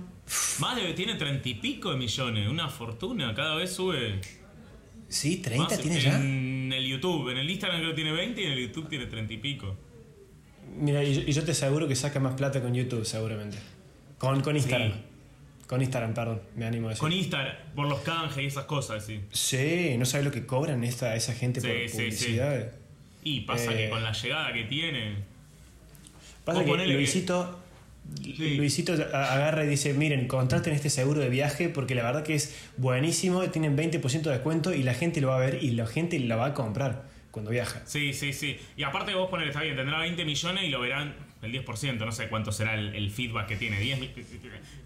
Más 0.60 0.76
de, 0.76 0.94
tiene 0.94 1.16
treinta 1.16 1.48
y 1.48 1.54
pico 1.56 1.92
de 1.92 1.98
millones, 1.98 2.48
una 2.50 2.70
fortuna, 2.70 3.34
cada 3.36 3.56
vez 3.56 3.72
sube. 3.74 4.20
Sí, 5.10 5.38
30 5.38 5.64
más 5.70 5.80
tiene 5.82 6.00
ya. 6.02 6.20
En 6.20 6.72
el 6.74 6.86
YouTube, 6.88 7.30
en 7.30 7.38
el 7.38 7.50
Instagram 7.50 7.80
creo 7.80 7.92
que 7.92 7.96
tiene 7.96 8.12
20 8.12 8.42
y 8.42 8.46
en 8.46 8.52
el 8.52 8.60
YouTube 8.68 8.90
tiene 8.90 9.06
treinta 9.06 9.34
y 9.34 9.38
pico. 9.38 9.76
Mira, 10.80 11.04
y 11.04 11.16
yo, 11.16 11.22
y 11.26 11.32
yo 11.32 11.44
te 11.44 11.52
aseguro 11.52 11.88
que 11.88 11.96
saca 11.96 12.20
más 12.20 12.36
plata 12.36 12.62
con 12.62 12.74
YouTube, 12.74 13.06
seguramente. 13.06 13.58
Con, 14.18 14.42
con 14.42 14.56
Instagram. 14.56 14.92
Sí. 14.94 15.00
Con 15.68 15.82
Instagram, 15.82 16.14
perdón, 16.14 16.42
me 16.56 16.66
animo 16.66 16.88
a 16.88 16.90
decir. 16.92 17.02
Con 17.02 17.12
Instagram, 17.14 17.56
por 17.76 17.88
los 17.88 18.00
canjes 18.02 18.44
y 18.44 18.48
esas 18.48 18.66
cosas, 18.66 19.06
sí. 19.06 19.22
Sí, 19.32 19.96
no 19.98 20.06
sabes 20.06 20.26
lo 20.26 20.32
que 20.32 20.46
cobran 20.46 20.84
esta, 20.84 21.16
esa 21.16 21.34
gente 21.34 21.62
Sí, 21.62 21.68
por 21.68 21.76
sí, 21.78 21.88
sí. 21.90 21.96
publicidad. 21.98 22.72
Y 23.24 23.42
pasa 23.42 23.74
Eh. 23.74 23.78
que 23.78 23.90
con 23.90 24.04
la 24.04 24.12
llegada 24.14 24.54
que 24.54 24.64
tiene... 24.66 25.16
Pasa 26.46 26.64
que- 26.64 26.88
Luisito, 26.88 27.60
Sí. 28.24 28.56
Luisito 28.56 28.94
agarra 28.94 29.64
y 29.64 29.68
dice, 29.68 29.94
miren, 29.94 30.28
contraten 30.28 30.74
este 30.74 30.90
seguro 30.90 31.22
de 31.22 31.30
viaje 31.30 31.70
porque 31.70 31.96
la 31.96 32.04
verdad 32.04 32.24
que 32.24 32.36
es 32.36 32.56
buenísimo, 32.78 33.42
tienen 33.50 33.78
20% 33.78 34.22
de 34.22 34.32
descuento 34.32 34.74
y 34.74 34.84
la 34.84 34.94
gente 34.94 35.22
lo 35.22 35.30
va 35.30 35.38
a 35.38 35.40
ver 35.40 35.60
y 35.64 35.72
la 35.72 35.86
gente 35.88 36.20
la 36.20 36.36
va 36.36 36.48
a 36.48 36.54
comprar 36.54 37.06
cuando 37.32 37.52
viaja. 37.52 37.82
Sí, 37.86 38.14
sí, 38.14 38.34
sí. 38.34 38.58
Y 38.76 38.84
aparte 38.84 39.14
vos 39.14 39.30
poner, 39.30 39.48
está 39.48 39.62
bien, 39.62 39.76
tendrá 39.76 40.00
20 40.00 40.26
millones 40.26 40.64
y 40.64 40.70
lo 40.70 40.80
verán 40.82 41.16
el 41.44 41.52
10%, 41.54 41.98
no 42.00 42.12
sé 42.12 42.28
cuánto 42.30 42.52
será 42.52 42.74
el, 42.74 42.96
el 42.96 43.12
feedback 43.12 43.48
que 43.48 43.56
tiene. 43.58 43.80
10 43.80 44.00
mi- 44.00 44.10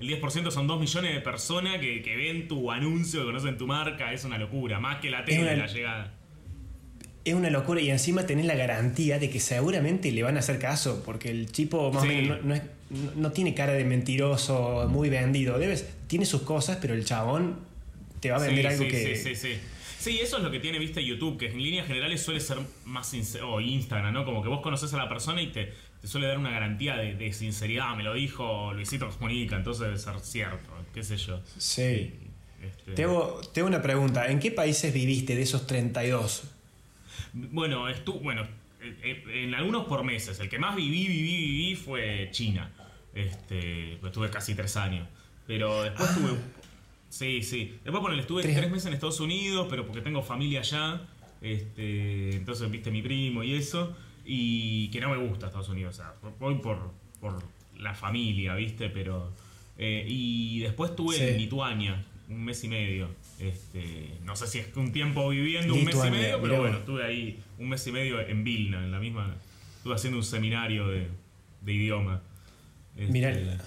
el 0.02 0.08
10% 0.22 0.52
son 0.52 0.68
2 0.68 0.80
millones 0.80 1.14
de 1.14 1.22
personas 1.22 1.80
que, 1.80 2.02
que 2.02 2.16
ven 2.16 2.48
tu 2.48 2.72
anuncio, 2.72 3.22
que 3.22 3.26
conocen 3.28 3.58
tu 3.58 3.68
marca, 3.68 4.12
es 4.14 4.26
una 4.26 4.38
locura, 4.38 4.80
más 4.80 4.98
que 5.00 5.10
la 5.10 5.24
tele, 5.26 5.42
una- 5.44 5.56
la 5.56 5.68
llegada. 5.68 6.14
Es 7.24 7.34
una 7.36 7.50
locura 7.52 7.80
y 7.82 7.90
encima 7.92 8.26
tenés 8.26 8.46
la 8.46 8.56
garantía 8.56 9.20
de 9.20 9.30
que 9.30 9.40
seguramente 9.40 10.12
le 10.12 10.24
van 10.24 10.36
a 10.38 10.40
hacer 10.40 10.58
caso 10.60 11.04
porque 11.06 11.30
el 11.30 11.52
tipo 11.52 11.92
más 11.94 12.04
o 12.04 12.06
menos 12.08 12.40
no, 12.42 12.48
no 12.48 12.56
es- 12.56 12.64
no- 13.15 13.32
tiene 13.32 13.54
cara 13.54 13.73
de 13.73 13.84
mentiroso, 13.86 14.88
muy 14.89 15.10
vendido. 15.10 15.58
Debes, 15.60 15.88
tiene 16.08 16.25
sus 16.25 16.41
cosas, 16.41 16.77
pero 16.82 16.93
el 16.93 17.06
chabón 17.06 17.60
te 18.19 18.32
va 18.32 18.38
a 18.38 18.39
vender 18.39 18.65
sí, 18.65 18.67
algo 18.67 18.84
sí, 18.84 18.89
que... 18.89 19.15
sí, 19.15 19.36
sí, 19.36 19.36
sí. 19.36 19.60
Sí, 19.99 20.19
eso 20.19 20.38
es 20.38 20.43
lo 20.43 20.49
que 20.49 20.60
tiene, 20.60 20.80
viste, 20.80 21.06
YouTube, 21.06 21.38
que 21.38 21.45
en 21.51 21.62
líneas 21.62 21.86
generales 21.86 22.23
suele 22.23 22.39
ser 22.39 22.58
más 22.86 23.08
sincero, 23.08 23.54
o 23.54 23.62
Instagram, 23.62 24.12
¿no? 24.13 24.25
Como 24.25 24.41
que 24.41 24.49
vos 24.49 24.62
conoces 24.62 24.91
a 24.95 24.97
la 24.97 25.08
persona 25.08 25.43
y 25.43 25.47
te, 25.51 25.73
te 26.01 26.08
suele 26.08 26.25
dar 26.25 26.39
una 26.39 26.49
garantía 26.49 26.97
de, 26.97 27.13
de 27.13 27.32
sinceridad, 27.34 27.95
me 27.95 28.01
lo 28.01 28.15
dijo 28.15 28.73
Luisito 28.73 29.08
Comunica, 29.10 29.58
entonces 29.58 29.84
debe 29.86 29.99
ser 29.99 30.19
cierto, 30.21 30.71
qué 30.91 31.04
sé 31.04 31.17
yo. 31.17 31.39
Sí. 31.56 32.13
Este, 32.63 32.93
Te 32.93 33.04
hago, 33.04 33.41
te 33.54 33.60
hago 33.60 33.67
una 33.69 33.84
pregunta. 33.84 34.25
¿En 34.32 34.39
qué 34.39 34.49
países 34.51 34.91
viviste 34.91 35.36
de 35.36 35.43
esos 35.43 35.67
32? 35.67 36.43
Bueno, 37.34 37.88
estu 37.88 38.13
bueno, 38.19 38.41
eh, 38.82 38.95
eh, 39.04 39.43
en 39.43 39.54
algunos 39.54 39.86
por 39.86 40.04
meses. 40.04 40.39
El 40.39 40.49
que 40.49 40.58
más 40.58 40.75
viví, 40.75 41.08
viví, 41.08 41.38
viví 41.38 41.75
fue 41.75 42.30
China. 42.32 42.71
Este, 43.13 43.97
pues 44.00 44.12
estuve 44.12 44.30
casi 44.30 44.56
tres 44.56 44.78
años. 44.78 45.08
Pero 45.47 45.84
después 45.84 46.10
Ah. 46.10 46.15
tuve. 46.17 46.38
Sí, 47.10 47.41
sí. 47.43 47.76
Después 47.84 48.02
ponele, 48.02 48.21
estuve 48.21 48.41
Tres- 48.41 48.56
tres 48.58 48.71
meses 48.71 48.86
en 48.88 48.93
Estados 48.93 49.19
Unidos, 49.19 49.67
pero 49.69 49.86
porque 49.86 50.02
tengo 50.02 50.21
familia 50.24 50.62
allá. 50.62 51.02
Este, 51.41 52.36
entonces 52.36 52.69
viste 52.71 52.91
mi 52.91 53.02
primo 53.02 53.43
y 53.43 53.54
eso. 53.54 53.95
Y 54.26 54.89
que 54.91 55.02
no 55.02 55.10
me 55.10 55.17
gusta 55.17 55.47
Estados 55.47 55.69
Unidos. 55.69 55.95
O 55.95 55.97
sea, 55.97 56.13
voy 56.39 56.56
por, 56.56 56.91
por 57.19 57.43
la 57.78 57.93
familia, 57.95 58.56
viste, 58.56 58.89
pero. 58.89 59.34
eh, 59.78 60.06
y 60.08 60.60
después 60.60 60.91
estuve 60.91 61.15
Sí. 61.17 61.24
en 61.24 61.38
Lituania, 61.38 62.06
un 62.30 62.43
mes 62.45 62.63
y 62.63 62.67
medio. 62.67 63.10
Este, 63.39 64.12
no 64.24 64.36
sé 64.36 64.45
si 64.45 64.60
es 64.60 64.67
un 64.78 64.91
tiempo 64.93 65.28
viviendo 65.30 65.74
un 65.74 65.80
mes 65.84 65.95
y 65.95 65.97
Lituania, 65.97 66.19
medio, 66.21 66.41
pero 66.41 66.60
bueno, 66.62 66.78
estuve 66.78 67.04
ahí 67.04 67.39
un 67.58 67.67
mes 67.69 67.88
y 67.88 67.91
medio 67.91 68.19
en 68.21 68.43
Vilna, 68.43 68.84
en 68.84 68.91
la 68.91 69.00
misma. 69.00 69.36
Estuve 69.78 69.95
haciendo 69.95 70.19
un 70.19 70.24
seminario 70.24 70.88
de, 70.88 71.08
de 71.62 71.74
idioma. 71.74 72.21
Este, 73.02 73.12
Mirá. 73.12 73.58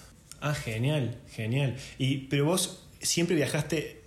Ah, 0.41 0.55
genial, 0.55 1.19
genial. 1.33 1.77
Y, 1.99 2.19
pero 2.29 2.45
vos 2.45 2.87
siempre 3.01 3.35
viajaste, 3.35 4.03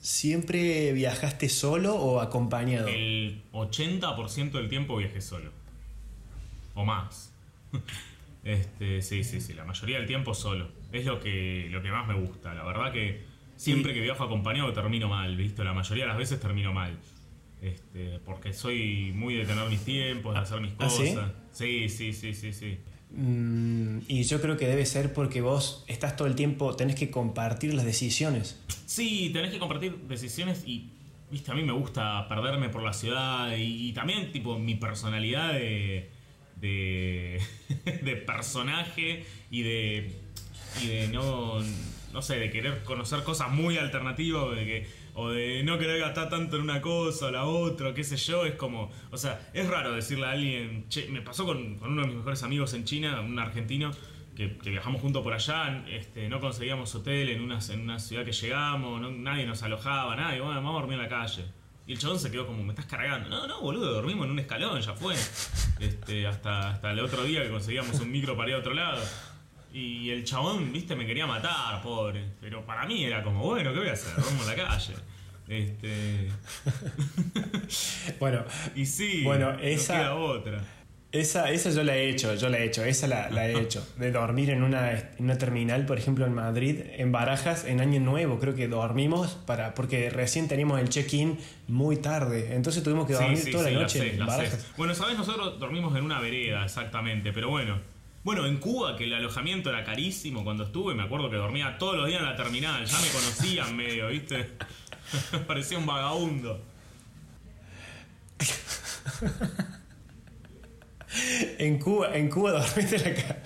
siempre 0.00 0.92
viajaste 0.92 1.48
solo 1.48 1.94
o 1.94 2.20
acompañado. 2.20 2.88
El 2.88 3.42
80% 3.52 4.52
del 4.52 4.68
tiempo 4.68 4.96
viajé 4.96 5.20
solo. 5.20 5.52
O 6.74 6.84
más. 6.84 7.32
Este, 8.46 9.02
sí, 9.02 9.24
sí, 9.24 9.40
sí. 9.40 9.54
La 9.54 9.64
mayoría 9.64 9.98
del 9.98 10.06
tiempo 10.06 10.32
solo. 10.32 10.68
Es 10.92 11.04
lo 11.04 11.18
que, 11.18 11.66
lo 11.68 11.82
que 11.82 11.90
más 11.90 12.06
me 12.06 12.14
gusta. 12.14 12.54
La 12.54 12.62
verdad 12.62 12.92
que 12.92 13.24
siempre 13.56 13.92
que 13.92 14.00
viajo 14.00 14.22
acompañado 14.22 14.72
termino 14.72 15.08
mal, 15.08 15.34
¿viste? 15.34 15.64
La 15.64 15.72
mayoría 15.72 16.04
de 16.04 16.08
las 16.10 16.16
veces 16.16 16.38
termino 16.38 16.72
mal. 16.72 16.96
Este, 17.60 18.20
porque 18.24 18.52
soy 18.52 19.10
muy 19.16 19.34
de 19.34 19.46
tener 19.46 19.68
mis 19.68 19.84
tiempos, 19.84 20.32
de 20.32 20.40
hacer 20.40 20.60
mis 20.60 20.74
¿Ah, 20.78 20.88
sí? 20.88 21.08
cosas. 21.08 21.32
Sí, 21.50 21.88
sí, 21.88 22.12
sí, 22.12 22.34
sí, 22.34 22.52
sí. 22.52 22.78
Mm, 23.10 24.00
y 24.08 24.24
yo 24.24 24.40
creo 24.40 24.56
que 24.56 24.66
debe 24.66 24.84
ser 24.84 25.12
porque 25.12 25.40
vos 25.40 25.84
estás 25.86 26.16
todo 26.16 26.28
el 26.28 26.34
tiempo, 26.34 26.74
tenés 26.74 26.96
que 26.96 27.10
compartir 27.10 27.74
las 27.74 27.84
decisiones. 27.84 28.60
Sí, 28.86 29.30
tenés 29.32 29.52
que 29.52 29.58
compartir 29.58 29.96
decisiones 30.08 30.64
y, 30.66 30.90
viste, 31.30 31.50
a 31.50 31.54
mí 31.54 31.62
me 31.62 31.72
gusta 31.72 32.28
perderme 32.28 32.68
por 32.68 32.82
la 32.82 32.92
ciudad 32.92 33.54
y, 33.56 33.92
también, 33.92 34.32
tipo, 34.32 34.58
mi 34.58 34.74
personalidad 34.74 35.52
de, 35.52 36.10
de, 36.60 37.40
de 38.02 38.16
personaje 38.16 39.24
y 39.50 39.62
de, 39.62 40.10
y 40.82 40.86
de 40.88 41.08
no, 41.08 41.60
no 42.12 42.22
sé, 42.22 42.38
de 42.38 42.50
querer 42.50 42.82
conocer 42.82 43.22
cosas 43.22 43.50
muy 43.50 43.78
alternativas 43.78 44.56
de, 44.56 44.64
que, 44.64 44.86
o 45.18 45.30
de 45.30 45.62
no 45.64 45.78
querer 45.78 45.98
gastar 45.98 46.28
tanto 46.28 46.56
en 46.56 46.62
una 46.62 46.80
cosa 46.80 47.26
o 47.26 47.30
la 47.30 47.44
otra, 47.46 47.92
qué 47.94 48.04
sé 48.04 48.16
yo, 48.16 48.44
es 48.46 48.54
como, 48.54 48.90
o 49.10 49.16
sea, 49.16 49.50
es 49.54 49.66
raro 49.68 49.92
decirle 49.92 50.26
a 50.26 50.30
alguien, 50.32 50.88
che, 50.88 51.08
me 51.08 51.22
pasó 51.22 51.44
con, 51.44 51.76
con 51.78 51.92
uno 51.92 52.02
de 52.02 52.08
mis 52.08 52.16
mejores 52.18 52.42
amigos 52.42 52.72
en 52.74 52.84
China, 52.84 53.20
un 53.22 53.38
argentino, 53.38 53.90
que, 54.36 54.58
que 54.58 54.68
viajamos 54.70 55.00
juntos 55.00 55.22
por 55.22 55.32
allá, 55.32 55.84
este, 55.88 56.28
no 56.28 56.38
conseguíamos 56.40 56.94
hotel 56.94 57.30
en 57.30 57.40
una, 57.40 57.58
en 57.70 57.98
ciudad 57.98 58.24
que 58.24 58.32
llegamos, 58.32 59.00
no- 59.00 59.10
nadie 59.10 59.46
nos 59.46 59.62
alojaba, 59.62 60.14
nadie, 60.14 60.40
bueno, 60.40 60.56
vamos 60.56 60.76
a 60.76 60.80
dormir 60.80 60.98
en 60.98 61.02
la 61.04 61.08
calle. 61.08 61.46
Y 61.88 61.92
el 61.92 61.98
chabón 62.00 62.18
se 62.18 62.30
quedó 62.32 62.46
como, 62.46 62.62
me 62.64 62.70
estás 62.72 62.86
cargando. 62.86 63.28
No, 63.28 63.46
no, 63.46 63.60
boludo, 63.62 63.92
dormimos 63.94 64.26
en 64.26 64.32
un 64.32 64.38
escalón, 64.40 64.80
ya 64.80 64.92
fue. 64.92 65.14
Este, 65.78 66.26
hasta, 66.26 66.70
hasta 66.70 66.90
el 66.90 66.98
otro 67.00 67.22
día 67.22 67.42
que 67.44 67.48
conseguíamos 67.50 68.00
un 68.00 68.10
micro 68.10 68.36
para 68.36 68.48
ir 68.50 68.56
a 68.56 68.58
otro 68.58 68.74
lado. 68.74 69.00
Y 69.78 70.08
el 70.10 70.24
chabón, 70.24 70.72
viste, 70.72 70.96
me 70.96 71.04
quería 71.06 71.26
matar, 71.26 71.82
pobre. 71.82 72.24
Pero 72.40 72.64
para 72.64 72.86
mí 72.86 73.04
era 73.04 73.22
como, 73.22 73.44
bueno, 73.44 73.72
¿qué 73.74 73.80
voy 73.80 73.88
a 73.88 73.92
hacer? 73.92 74.14
Duermo 74.16 74.42
en 74.42 74.48
la 74.48 74.54
calle. 74.68 74.94
Este. 75.48 76.28
Bueno, 78.18 78.44
Y 78.74 78.86
sí, 78.86 79.22
Bueno, 79.22 79.52
no 79.52 79.58
esa- 79.60 79.98
queda 79.98 80.14
otra. 80.14 80.64
esa, 81.12 81.50
esa 81.50 81.70
yo 81.70 81.82
la 81.84 81.94
he 81.96 82.08
hecho, 82.08 82.34
yo 82.34 82.48
la 82.48 82.58
he 82.58 82.64
hecho, 82.64 82.84
esa 82.84 83.06
la, 83.06 83.28
la 83.30 83.48
he 83.48 83.58
hecho. 83.60 83.86
De 83.98 84.10
dormir 84.12 84.50
en 84.50 84.62
una, 84.62 84.92
en 84.92 85.08
una 85.18 85.36
terminal, 85.38 85.84
por 85.86 85.98
ejemplo, 85.98 86.24
en 86.26 86.34
Madrid, 86.34 86.80
en 86.96 87.12
Barajas, 87.12 87.64
en 87.66 87.80
Año 87.80 88.00
Nuevo, 88.00 88.38
creo 88.38 88.54
que 88.54 88.68
dormimos 88.68 89.32
para 89.46 89.74
porque 89.74 90.08
recién 90.10 90.48
teníamos 90.48 90.80
el 90.80 90.88
check-in 90.88 91.38
muy 91.68 91.96
tarde. 91.98 92.54
Entonces 92.54 92.82
tuvimos 92.82 93.06
que 93.06 93.12
Sí, 93.14 93.20
dormir 93.22 93.38
sí, 93.38 93.50
toda 93.50 93.68
sí, 93.68 93.74
la 93.74 93.80
noche 93.80 93.98
sé, 93.98 94.08
en 94.14 94.18
la 94.20 94.26
sé. 94.26 94.36
Barajas. 94.38 94.66
Bueno, 94.76 94.94
sabes, 94.94 95.18
nosotros 95.18 95.58
dormimos 95.60 95.94
en 95.96 96.04
una 96.04 96.18
vereda, 96.20 96.64
exactamente, 96.64 97.32
pero 97.32 97.50
bueno. 97.50 97.78
Bueno, 98.26 98.44
en 98.44 98.56
Cuba, 98.56 98.96
que 98.96 99.04
el 99.04 99.14
alojamiento 99.14 99.70
era 99.70 99.84
carísimo 99.84 100.42
cuando 100.42 100.64
estuve, 100.64 100.96
me 100.96 101.04
acuerdo 101.04 101.30
que 101.30 101.36
dormía 101.36 101.78
todos 101.78 101.96
los 101.96 102.08
días 102.08 102.18
en 102.18 102.26
la 102.26 102.34
terminal, 102.34 102.84
ya 102.84 102.98
me 102.98 103.06
conocían 103.10 103.76
medio, 103.76 104.08
¿viste? 104.08 104.50
Parecía 105.46 105.78
un 105.78 105.86
vagabundo. 105.86 106.60
En 111.58 111.78
Cuba, 111.78 112.16
en 112.16 112.28
Cuba 112.28 112.50
dormiste 112.50 112.98
la 112.98 113.14
ca- 113.14 113.42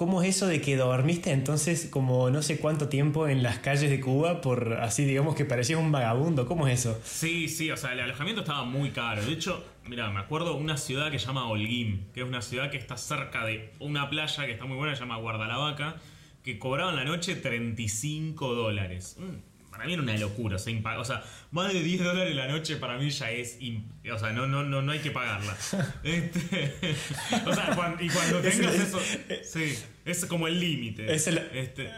¿Cómo 0.00 0.22
es 0.22 0.36
eso 0.36 0.46
de 0.46 0.62
que 0.62 0.76
dormiste 0.76 1.30
entonces 1.30 1.86
como 1.90 2.30
no 2.30 2.40
sé 2.40 2.58
cuánto 2.58 2.88
tiempo 2.88 3.28
en 3.28 3.42
las 3.42 3.58
calles 3.58 3.90
de 3.90 4.00
Cuba 4.00 4.40
por 4.40 4.78
así 4.80 5.04
digamos 5.04 5.34
que 5.34 5.44
parecías 5.44 5.78
un 5.78 5.92
vagabundo? 5.92 6.46
¿Cómo 6.46 6.66
es 6.66 6.80
eso? 6.80 6.98
Sí, 7.04 7.48
sí, 7.48 7.70
o 7.70 7.76
sea, 7.76 7.92
el 7.92 8.00
alojamiento 8.00 8.40
estaba 8.40 8.64
muy 8.64 8.92
caro. 8.92 9.22
De 9.22 9.30
hecho, 9.30 9.62
mira, 9.86 10.08
me 10.08 10.20
acuerdo 10.20 10.56
una 10.56 10.78
ciudad 10.78 11.10
que 11.10 11.18
se 11.18 11.26
llama 11.26 11.50
Holguín, 11.50 12.06
que 12.14 12.22
es 12.22 12.26
una 12.26 12.40
ciudad 12.40 12.70
que 12.70 12.78
está 12.78 12.96
cerca 12.96 13.44
de 13.44 13.74
una 13.78 14.08
playa 14.08 14.46
que 14.46 14.52
está 14.52 14.64
muy 14.64 14.78
buena, 14.78 14.94
se 14.94 15.02
llama 15.02 15.18
Guardalavaca, 15.18 15.96
que 16.42 16.58
cobraban 16.58 16.96
la 16.96 17.04
noche 17.04 17.36
35 17.36 18.54
dólares. 18.54 19.18
Mm, 19.18 19.49
Para 19.80 19.88
mí 19.88 19.94
era 19.94 20.02
una 20.02 20.18
locura, 20.18 20.56
o 20.56 20.58
sea, 20.58 20.74
o 20.98 21.04
sea, 21.06 21.24
más 21.52 21.72
de 21.72 21.82
10 21.82 22.04
dólares 22.04 22.36
la 22.36 22.48
noche 22.48 22.76
para 22.76 22.98
mí 22.98 23.08
ya 23.08 23.30
es, 23.30 23.56
o 24.12 24.18
sea, 24.18 24.30
no, 24.30 24.46
no, 24.46 24.62
no, 24.62 24.82
no 24.82 24.92
hay 24.92 24.98
que 24.98 25.10
pagarla. 25.10 25.56
Este, 26.04 26.74
o 27.46 27.54
sea, 27.54 27.96
y 27.98 28.08
cuando 28.10 28.40
Es- 28.40 28.58
tengas 28.58 28.74
es- 28.74 28.80
eso, 28.88 29.00
sí, 29.42 29.78
es 30.04 30.26
como 30.26 30.48
el 30.48 30.60
límite. 30.60 31.10
Es 31.10 31.28
el- 31.28 31.38
Este, 31.54 31.90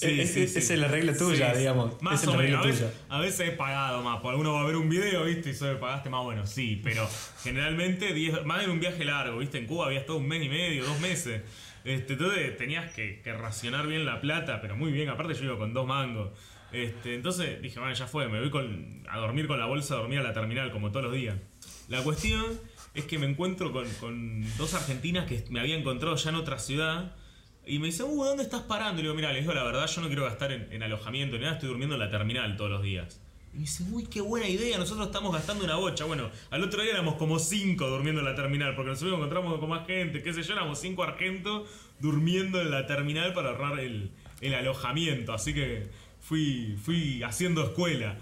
es- 0.00 0.34
es- 0.34 0.56
esa 0.56 0.72
es 0.72 0.80
la 0.80 0.88
regla 0.88 1.14
tuya, 1.14 1.54
digamos. 1.54 2.00
Más 2.00 2.22
es 2.22 2.28
o 2.28 2.34
menos. 2.38 2.64
A 2.64 2.66
veces, 2.66 2.86
a 3.10 3.20
veces 3.20 3.48
he 3.48 3.52
pagado 3.52 4.02
más. 4.02 4.20
Por 4.22 4.30
alguno 4.30 4.54
va 4.54 4.62
a 4.62 4.64
ver 4.64 4.76
un 4.76 4.88
video, 4.88 5.24
¿viste? 5.24 5.50
Y 5.50 5.54
solo 5.54 5.78
pagaste 5.78 6.08
más, 6.08 6.22
bueno, 6.24 6.46
sí. 6.46 6.80
Pero 6.82 7.06
generalmente, 7.42 8.14
10 8.14 8.46
más 8.46 8.64
en 8.64 8.70
un 8.70 8.80
viaje 8.80 9.04
largo, 9.04 9.36
¿viste? 9.36 9.58
En 9.58 9.66
Cuba 9.66 9.84
habías 9.88 10.06
todo 10.06 10.16
un 10.16 10.26
mes 10.26 10.42
y 10.42 10.48
medio, 10.48 10.86
dos 10.86 10.98
meses. 11.00 11.42
Este, 11.84 12.14
entonces 12.14 12.56
tenías 12.56 12.94
que, 12.94 13.20
que 13.20 13.34
racionar 13.34 13.86
bien 13.86 14.06
la 14.06 14.22
plata, 14.22 14.62
pero 14.62 14.74
muy 14.74 14.90
bien. 14.90 15.10
Aparte, 15.10 15.34
yo 15.34 15.44
iba 15.44 15.58
con 15.58 15.74
dos 15.74 15.86
mangos. 15.86 16.30
Este, 16.72 17.14
entonces 17.14 17.62
dije, 17.62 17.78
bueno, 17.78 17.94
ya 17.94 18.06
fue, 18.06 18.28
me 18.28 18.40
voy 18.40 18.50
con, 18.50 19.04
a 19.08 19.18
dormir 19.18 19.46
con 19.46 19.58
la 19.58 19.66
bolsa, 19.66 19.94
a 19.94 19.98
dormir 19.98 20.18
a 20.18 20.22
la 20.22 20.32
terminal, 20.32 20.70
como 20.72 20.90
todos 20.90 21.04
los 21.04 21.14
días. 21.14 21.36
La 21.88 22.02
cuestión 22.02 22.44
es 22.94 23.04
que 23.04 23.18
me 23.18 23.26
encuentro 23.26 23.72
con, 23.72 24.44
dos 24.56 24.74
argentinas 24.74 25.26
que 25.26 25.44
me 25.50 25.60
había 25.60 25.76
encontrado 25.76 26.16
ya 26.16 26.30
en 26.30 26.36
otra 26.36 26.58
ciudad. 26.58 27.14
Y 27.66 27.78
me 27.78 27.86
dice, 27.86 28.04
uh, 28.04 28.24
¿dónde 28.24 28.44
estás 28.44 28.62
parando? 28.62 29.00
Y 29.00 29.02
le 29.02 29.08
digo, 29.08 29.16
mira, 29.16 29.32
les 29.32 29.42
digo 29.42 29.52
la 29.52 29.64
verdad, 29.64 29.86
yo 29.88 30.00
no 30.00 30.06
quiero 30.06 30.24
gastar 30.24 30.52
en, 30.52 30.72
en 30.72 30.82
alojamiento 30.82 31.36
ni 31.36 31.42
nada, 31.42 31.54
estoy 31.54 31.68
durmiendo 31.68 31.96
en 31.96 32.00
la 32.00 32.10
terminal 32.10 32.56
todos 32.56 32.70
los 32.70 32.82
días. 32.82 33.20
Y 33.52 33.56
me 33.56 33.60
dice, 33.62 33.84
uy, 33.90 34.04
qué 34.04 34.20
buena 34.20 34.48
idea, 34.48 34.78
nosotros 34.78 35.06
estamos 35.06 35.32
gastando 35.32 35.64
una 35.64 35.76
bocha. 35.76 36.04
Bueno, 36.04 36.30
al 36.50 36.62
otro 36.62 36.82
día 36.82 36.92
éramos 36.92 37.14
como 37.14 37.38
cinco 37.38 37.88
durmiendo 37.88 38.20
en 38.20 38.26
la 38.26 38.34
terminal, 38.34 38.76
porque 38.76 38.90
nosotros 38.90 39.16
encontramos 39.16 39.58
con 39.58 39.68
más 39.68 39.86
gente, 39.86 40.22
qué 40.22 40.32
sé 40.32 40.42
yo, 40.42 40.52
éramos 40.52 40.78
cinco 40.78 41.02
argentos 41.02 41.68
durmiendo 41.98 42.60
en 42.60 42.70
la 42.70 42.86
terminal 42.86 43.32
para 43.32 43.50
ahorrar 43.50 43.80
el 43.80 44.10
alojamiento. 44.54 45.32
Así 45.32 45.52
que 45.52 45.88
fui, 46.26 46.76
fui 46.82 47.22
haciendo 47.22 47.62
escuela. 47.64 48.16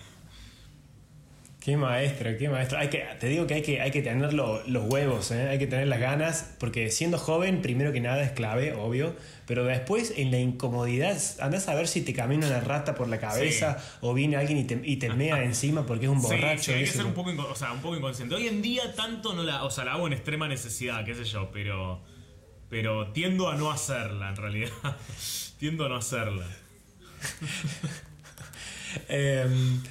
Qué 1.60 1.78
maestro, 1.78 2.36
qué 2.38 2.50
maestro. 2.50 2.76
Hay 2.78 2.88
que, 2.88 3.02
te 3.18 3.26
digo 3.26 3.46
que 3.46 3.54
hay 3.54 3.62
que, 3.62 3.80
hay 3.80 3.90
que 3.90 4.02
tener 4.02 4.34
lo- 4.34 4.62
los 4.66 4.84
huevos, 4.86 5.30
¿eh? 5.30 5.48
hay 5.48 5.58
que 5.58 5.66
tener 5.66 5.86
las 5.88 5.98
ganas, 5.98 6.54
porque 6.60 6.90
siendo 6.90 7.16
joven, 7.16 7.62
primero 7.62 7.90
que 7.90 8.00
nada 8.02 8.22
es 8.22 8.32
clave, 8.32 8.74
obvio, 8.74 9.16
pero 9.46 9.64
después 9.64 10.12
en 10.18 10.30
la 10.30 10.38
incomodidad, 10.38 11.18
andás 11.40 11.66
a 11.68 11.74
ver 11.74 11.88
si 11.88 12.02
te 12.02 12.12
camina 12.12 12.46
una 12.48 12.60
rata 12.60 12.94
por 12.94 13.08
la 13.08 13.18
cabeza 13.18 13.78
o 14.02 14.12
viene 14.12 14.36
alguien 14.36 14.58
y 14.58 14.64
te, 14.64 14.78
y 14.84 14.96
te 14.98 15.08
mea 15.14 15.42
encima 15.44 15.86
porque 15.86 16.04
es 16.04 16.10
un 16.12 16.20
borracho. 16.20 16.64
sí, 16.64 16.72
hay 16.72 16.80
que 16.84 16.90
ser 16.90 17.06
un 17.06 17.14
poco, 17.14 17.30
o 17.30 17.54
sea, 17.56 17.72
un 17.72 17.80
poco 17.80 17.96
inconsciente. 17.96 18.34
Hoy 18.34 18.46
en 18.46 18.60
día 18.60 18.94
tanto 18.94 19.32
no 19.32 19.42
la, 19.42 19.64
o 19.64 19.70
sea, 19.70 19.86
la 19.86 19.92
hago 19.94 20.06
en 20.06 20.12
extrema 20.12 20.46
necesidad, 20.48 21.02
qué 21.06 21.14
sé 21.14 21.24
yo, 21.24 21.50
pero, 21.50 22.02
pero 22.68 23.10
tiendo 23.12 23.48
a 23.48 23.56
no 23.56 23.70
hacerla 23.70 24.28
en 24.28 24.36
realidad. 24.36 24.70
tiendo 25.58 25.86
a 25.86 25.88
no 25.88 25.96
hacerla. 25.96 26.46
Em, 29.08 29.82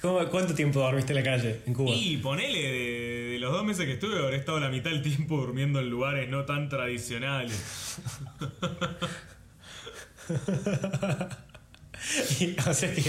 ¿cómo- 0.00 0.26
¿Cuánto 0.30 0.54
tiempo 0.54 0.80
dormiste 0.80 1.12
en 1.12 1.16
la 1.18 1.22
calle 1.24 1.60
en 1.66 1.74
Cuba? 1.74 1.90
Y 1.94 2.16
ponele, 2.16 2.60
de, 2.60 3.28
de 3.32 3.38
los 3.38 3.52
dos 3.52 3.64
meses 3.64 3.84
que 3.86 3.92
estuve, 3.94 4.18
habré 4.18 4.36
estado 4.38 4.58
la 4.60 4.68
mitad 4.70 4.90
del 4.90 5.02
tiempo 5.02 5.36
durmiendo 5.36 5.80
en 5.80 5.90
lugares 5.90 6.28
no 6.30 6.44
tan 6.44 6.68
tradicionales. 6.68 7.98
Y- 12.40 12.56
o, 12.66 12.72
sea 12.74 12.94
que, 12.94 13.02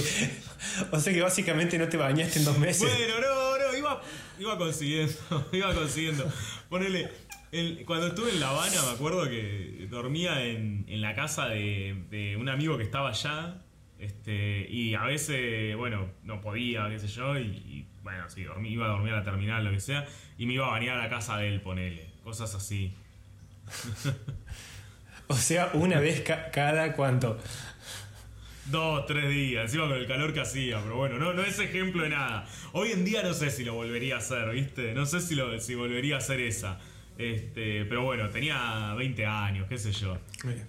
o 0.91 0.99
sea 0.99 1.13
que 1.13 1.21
básicamente 1.21 1.77
no 1.77 1.87
te 1.87 1.95
bañaste 1.97 2.39
en 2.39 2.45
dos 2.45 2.57
meses. 2.57 2.81
Bueno, 2.81 3.19
no, 3.21 3.57
no, 3.71 3.77
iba, 3.77 4.01
iba 4.39 4.57
consiguiendo, 4.57 5.13
iba 5.53 5.73
consiguiendo. 5.73 6.29
Ponele, 6.69 7.09
el- 7.51 7.83
cuando 7.85 8.07
estuve 8.07 8.31
en 8.31 8.39
La 8.39 8.49
Habana 8.49 8.81
me 8.87 8.91
acuerdo 8.91 9.29
que 9.29 9.87
dormía 9.89 10.43
en, 10.45 10.85
en 10.87 11.01
la 11.01 11.15
casa 11.15 11.47
de, 11.47 11.95
de 12.09 12.37
un 12.37 12.49
amigo 12.49 12.77
que 12.77 12.83
estaba 12.83 13.09
allá. 13.09 13.61
Este, 13.99 14.65
y 14.69 14.93
a 14.95 15.03
veces, 15.03 15.75
bueno, 15.75 16.07
no 16.23 16.39
podía, 16.39 16.87
qué 16.89 16.99
sé 16.99 17.07
yo, 17.07 17.37
y, 17.37 17.41
y, 17.47 17.85
bueno, 18.01 18.29
sí, 18.29 18.43
dormí, 18.43 18.69
iba 18.69 18.85
a 18.85 18.89
dormir 18.89 19.11
a 19.11 19.17
la 19.17 19.23
terminal, 19.23 19.65
lo 19.65 19.71
que 19.71 19.81
sea, 19.81 20.07
y 20.37 20.45
me 20.45 20.53
iba 20.53 20.67
a 20.67 20.69
bañar 20.69 20.97
a 20.97 21.03
la 21.03 21.09
casa 21.09 21.35
de 21.37 21.49
él, 21.49 21.59
ponele, 21.61 22.09
cosas 22.23 22.55
así. 22.55 22.93
O 25.27 25.35
sea, 25.35 25.69
una 25.73 25.99
vez 25.99 26.21
ca- 26.21 26.49
cada 26.51 26.93
cuánto. 26.93 27.37
Dos, 28.65 29.05
tres 29.07 29.29
días, 29.29 29.63
encima 29.65 29.87
con 29.87 29.97
el 29.97 30.07
calor 30.07 30.33
que 30.33 30.41
hacía, 30.41 30.79
pero 30.81 30.95
bueno, 30.95 31.17
no, 31.17 31.33
no 31.33 31.43
es 31.43 31.57
ejemplo 31.59 32.03
de 32.03 32.09
nada. 32.09 32.47
Hoy 32.73 32.91
en 32.91 33.03
día 33.05 33.23
no 33.23 33.33
sé 33.33 33.49
si 33.49 33.63
lo 33.63 33.73
volvería 33.73 34.15
a 34.15 34.17
hacer, 34.19 34.49
¿viste? 34.51 34.93
No 34.93 35.05
sé 35.05 35.21
si, 35.21 35.35
lo, 35.35 35.59
si 35.59 35.75
volvería 35.75 36.15
a 36.15 36.17
hacer 36.19 36.39
esa. 36.39 36.79
Este, 37.19 37.83
pero 37.83 38.05
bueno, 38.05 38.29
tenía 38.29 38.93
20 38.97 39.25
años, 39.25 39.67
qué 39.67 39.77
sé 39.77 39.91
yo. 39.91 40.17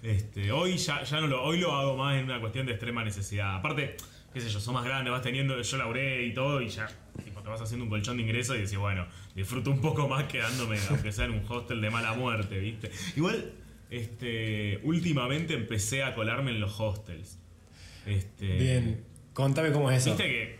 Este, 0.03 0.51
hoy 0.51 0.75
ya, 0.75 1.01
ya 1.01 1.21
no 1.21 1.27
lo, 1.27 1.41
hoy 1.41 1.59
lo 1.59 1.71
hago 1.71 1.95
más 1.95 2.17
en 2.17 2.25
una 2.25 2.41
cuestión 2.41 2.65
de 2.65 2.73
extrema 2.73 3.05
necesidad. 3.05 3.55
Aparte, 3.55 3.95
qué 4.33 4.41
sé 4.41 4.49
yo, 4.49 4.59
sos 4.59 4.73
más 4.73 4.83
grande, 4.83 5.09
vas 5.09 5.21
teniendo, 5.21 5.61
yo 5.61 5.77
laburé 5.77 6.25
y 6.25 6.33
todo, 6.33 6.61
y 6.61 6.67
ya 6.67 6.89
tipo, 7.23 7.41
te 7.41 7.47
vas 7.47 7.61
haciendo 7.61 7.85
un 7.85 7.89
colchón 7.89 8.17
de 8.17 8.23
ingresos 8.23 8.57
y 8.57 8.59
decís, 8.63 8.77
bueno, 8.77 9.07
disfruto 9.33 9.71
un 9.71 9.79
poco 9.79 10.09
más 10.09 10.25
quedándome, 10.25 10.77
aunque 10.89 11.13
sea 11.13 11.23
en 11.23 11.31
un 11.31 11.45
hostel 11.47 11.79
de 11.79 11.89
mala 11.89 12.15
muerte, 12.15 12.59
¿viste? 12.59 12.91
Igual, 13.15 13.53
este, 13.89 14.81
últimamente 14.83 15.53
empecé 15.53 16.03
a 16.03 16.13
colarme 16.13 16.51
en 16.51 16.59
los 16.59 16.77
hostels. 16.77 17.39
Este, 18.05 18.57
Bien. 18.57 19.05
Contame 19.31 19.71
cómo 19.71 19.89
es 19.89 20.05
eso. 20.05 20.09
Viste 20.09 20.29
que, 20.29 20.59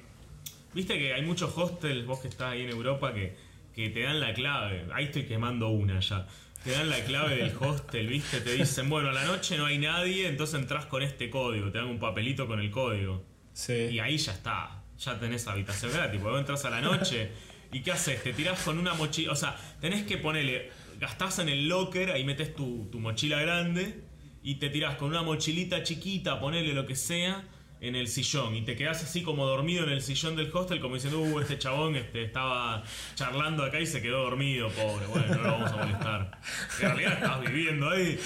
viste 0.74 0.98
que 0.98 1.14
hay 1.14 1.22
muchos 1.24 1.52
hostels, 1.58 2.06
vos 2.06 2.22
que 2.22 2.30
estás 2.30 2.54
ahí 2.54 2.62
en 2.62 2.70
Europa, 2.70 3.14
que, 3.14 3.36
que 3.76 3.90
te 3.90 4.02
dan 4.02 4.20
la 4.20 4.34
clave. 4.34 4.88
Ahí 4.94 5.06
estoy 5.06 5.24
quemando 5.24 5.70
una 5.70 6.00
ya. 6.00 6.28
Te 6.64 6.72
dan 6.72 6.90
la 6.90 7.04
clave 7.04 7.38
del 7.38 7.56
hostel, 7.60 8.08
viste, 8.08 8.40
te 8.40 8.54
dicen, 8.54 8.88
bueno, 8.88 9.10
a 9.10 9.14
la 9.14 9.26
noche 9.26 9.58
no 9.58 9.66
hay 9.66 9.80
nadie, 9.80 10.28
entonces 10.28 10.60
entras 10.60 10.86
con 10.86 11.02
este 11.02 11.32
código, 11.32 11.72
te 11.72 11.80
dan 11.80 11.88
un 11.88 11.98
papelito 11.98 12.46
con 12.46 12.60
el 12.60 12.70
código. 12.70 13.26
Sí. 13.54 13.74
Y 13.74 14.00
ahí 14.00 14.18
ya 14.18 14.32
está, 14.32 14.84
ya 15.00 15.20
tenés 15.20 15.48
habitación 15.48 15.92
gratis, 15.92 16.20
porque 16.20 16.32
vos 16.32 16.40
entras 16.40 16.64
a 16.66 16.70
la 16.70 16.82
noche 16.82 17.32
y 17.72 17.82
¿qué 17.82 17.92
haces? 17.92 18.22
Te 18.22 18.34
tirás 18.34 18.62
con 18.62 18.78
una 18.78 18.94
mochila, 18.94 19.32
o 19.32 19.36
sea, 19.36 19.56
tenés 19.80 20.04
que 20.04 20.18
ponerle, 20.18 20.70
gastás 21.00 21.40
en 21.40 21.50
el 21.50 21.68
locker, 21.68 22.12
ahí 22.12 22.24
metes 22.24 22.54
tu, 22.54 22.88
tu 22.92 23.00
mochila 23.00 23.42
grande 23.42 24.04
y 24.44 24.56
te 24.56 24.70
tirás 24.70 24.98
con 24.98 25.10
una 25.10 25.24
mochilita 25.24 25.82
chiquita, 25.82 26.40
ponele 26.40 26.74
lo 26.74 26.86
que 26.86 26.96
sea, 26.96 27.44
en 27.82 27.96
el 27.96 28.08
sillón 28.08 28.56
y 28.56 28.62
te 28.62 28.76
quedás 28.76 29.04
así 29.04 29.24
como 29.24 29.46
dormido 29.48 29.84
en 29.84 29.90
el 29.90 30.04
sillón 30.04 30.36
del 30.36 30.52
hostel 30.54 30.80
como 30.80 30.96
diciendo, 30.96 31.20
uh, 31.20 31.40
este 31.40 31.58
chabón 31.58 31.96
este, 31.96 32.24
estaba 32.24 32.84
charlando 33.16 33.64
acá 33.64 33.80
y 33.80 33.88
se 33.88 34.04
quedó 34.04 34.22
dormido, 34.22 34.70
pobre, 34.70 35.08
bueno, 35.08 35.26
no 35.36 35.42
lo 35.42 35.52
vamos 35.52 35.72
a 35.72 35.78
molestar. 35.78 36.40
En 36.80 36.88
realidad 36.88 37.14
estabas 37.14 37.52
viviendo 37.52 37.90
ahí. 37.90 38.20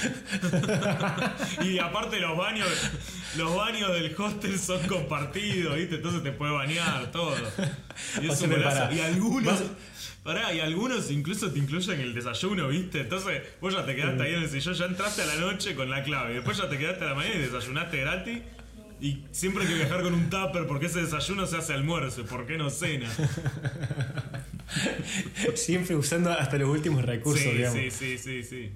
y 1.64 1.80
aparte 1.80 2.20
los 2.20 2.38
baños, 2.38 2.68
los 3.38 3.56
baños 3.56 3.94
del 3.94 4.14
hostel 4.18 4.60
son 4.60 4.86
compartidos, 4.88 5.78
¿viste? 5.78 5.96
Entonces 5.96 6.22
te 6.22 6.32
puedes 6.34 6.54
bañar, 6.54 7.12
todo. 7.12 7.34
Y 8.22 8.28
es 8.30 8.42
un. 8.42 8.52
Y 8.94 9.00
algunos, 9.00 9.60
Vas- 9.62 9.72
Pará, 10.24 10.52
y 10.54 10.60
algunos 10.60 11.12
incluso 11.12 11.52
te 11.52 11.60
incluyen 11.60 12.02
el 12.02 12.14
desayuno, 12.14 12.68
¿viste? 12.68 13.02
Entonces 13.02 13.42
vos 13.62 13.74
ya 13.74 13.86
te 13.86 13.96
quedaste 13.96 14.24
ahí 14.24 14.34
en 14.34 14.42
el 14.44 14.50
sillón, 14.50 14.74
ya 14.74 14.86
entraste 14.86 15.22
a 15.22 15.28
la 15.28 15.36
noche 15.36 15.76
con 15.76 15.90
la 15.90 16.04
clave, 16.04 16.34
después 16.34 16.58
ya 16.58 16.68
te 16.68 16.78
quedaste 16.78 17.06
a 17.06 17.10
la 17.10 17.14
mañana 17.16 17.36
y 17.36 17.40
desayunaste 17.40 17.98
gratis. 17.98 18.40
Y 19.02 19.26
siempre 19.32 19.64
hay 19.64 19.70
que 19.70 19.76
viajar 19.76 20.02
con 20.04 20.14
un 20.14 20.30
tupper 20.30 20.66
porque 20.68 20.86
ese 20.86 21.02
desayuno 21.02 21.46
se 21.46 21.58
hace 21.58 21.74
almuerzo, 21.74 22.24
¿por 22.26 22.46
qué 22.48 22.58
no 22.58 22.70
cena? 22.70 23.10
Siempre 25.56 25.96
usando 25.96 26.32
hasta 26.32 26.58
los 26.58 26.70
últimos 26.70 27.04
recursos, 27.04 27.44
sí, 27.44 27.52
digamos. 27.52 27.78
sí, 27.80 27.92
sí, 27.92 28.18
sí, 28.18 28.44
sí. 28.44 28.72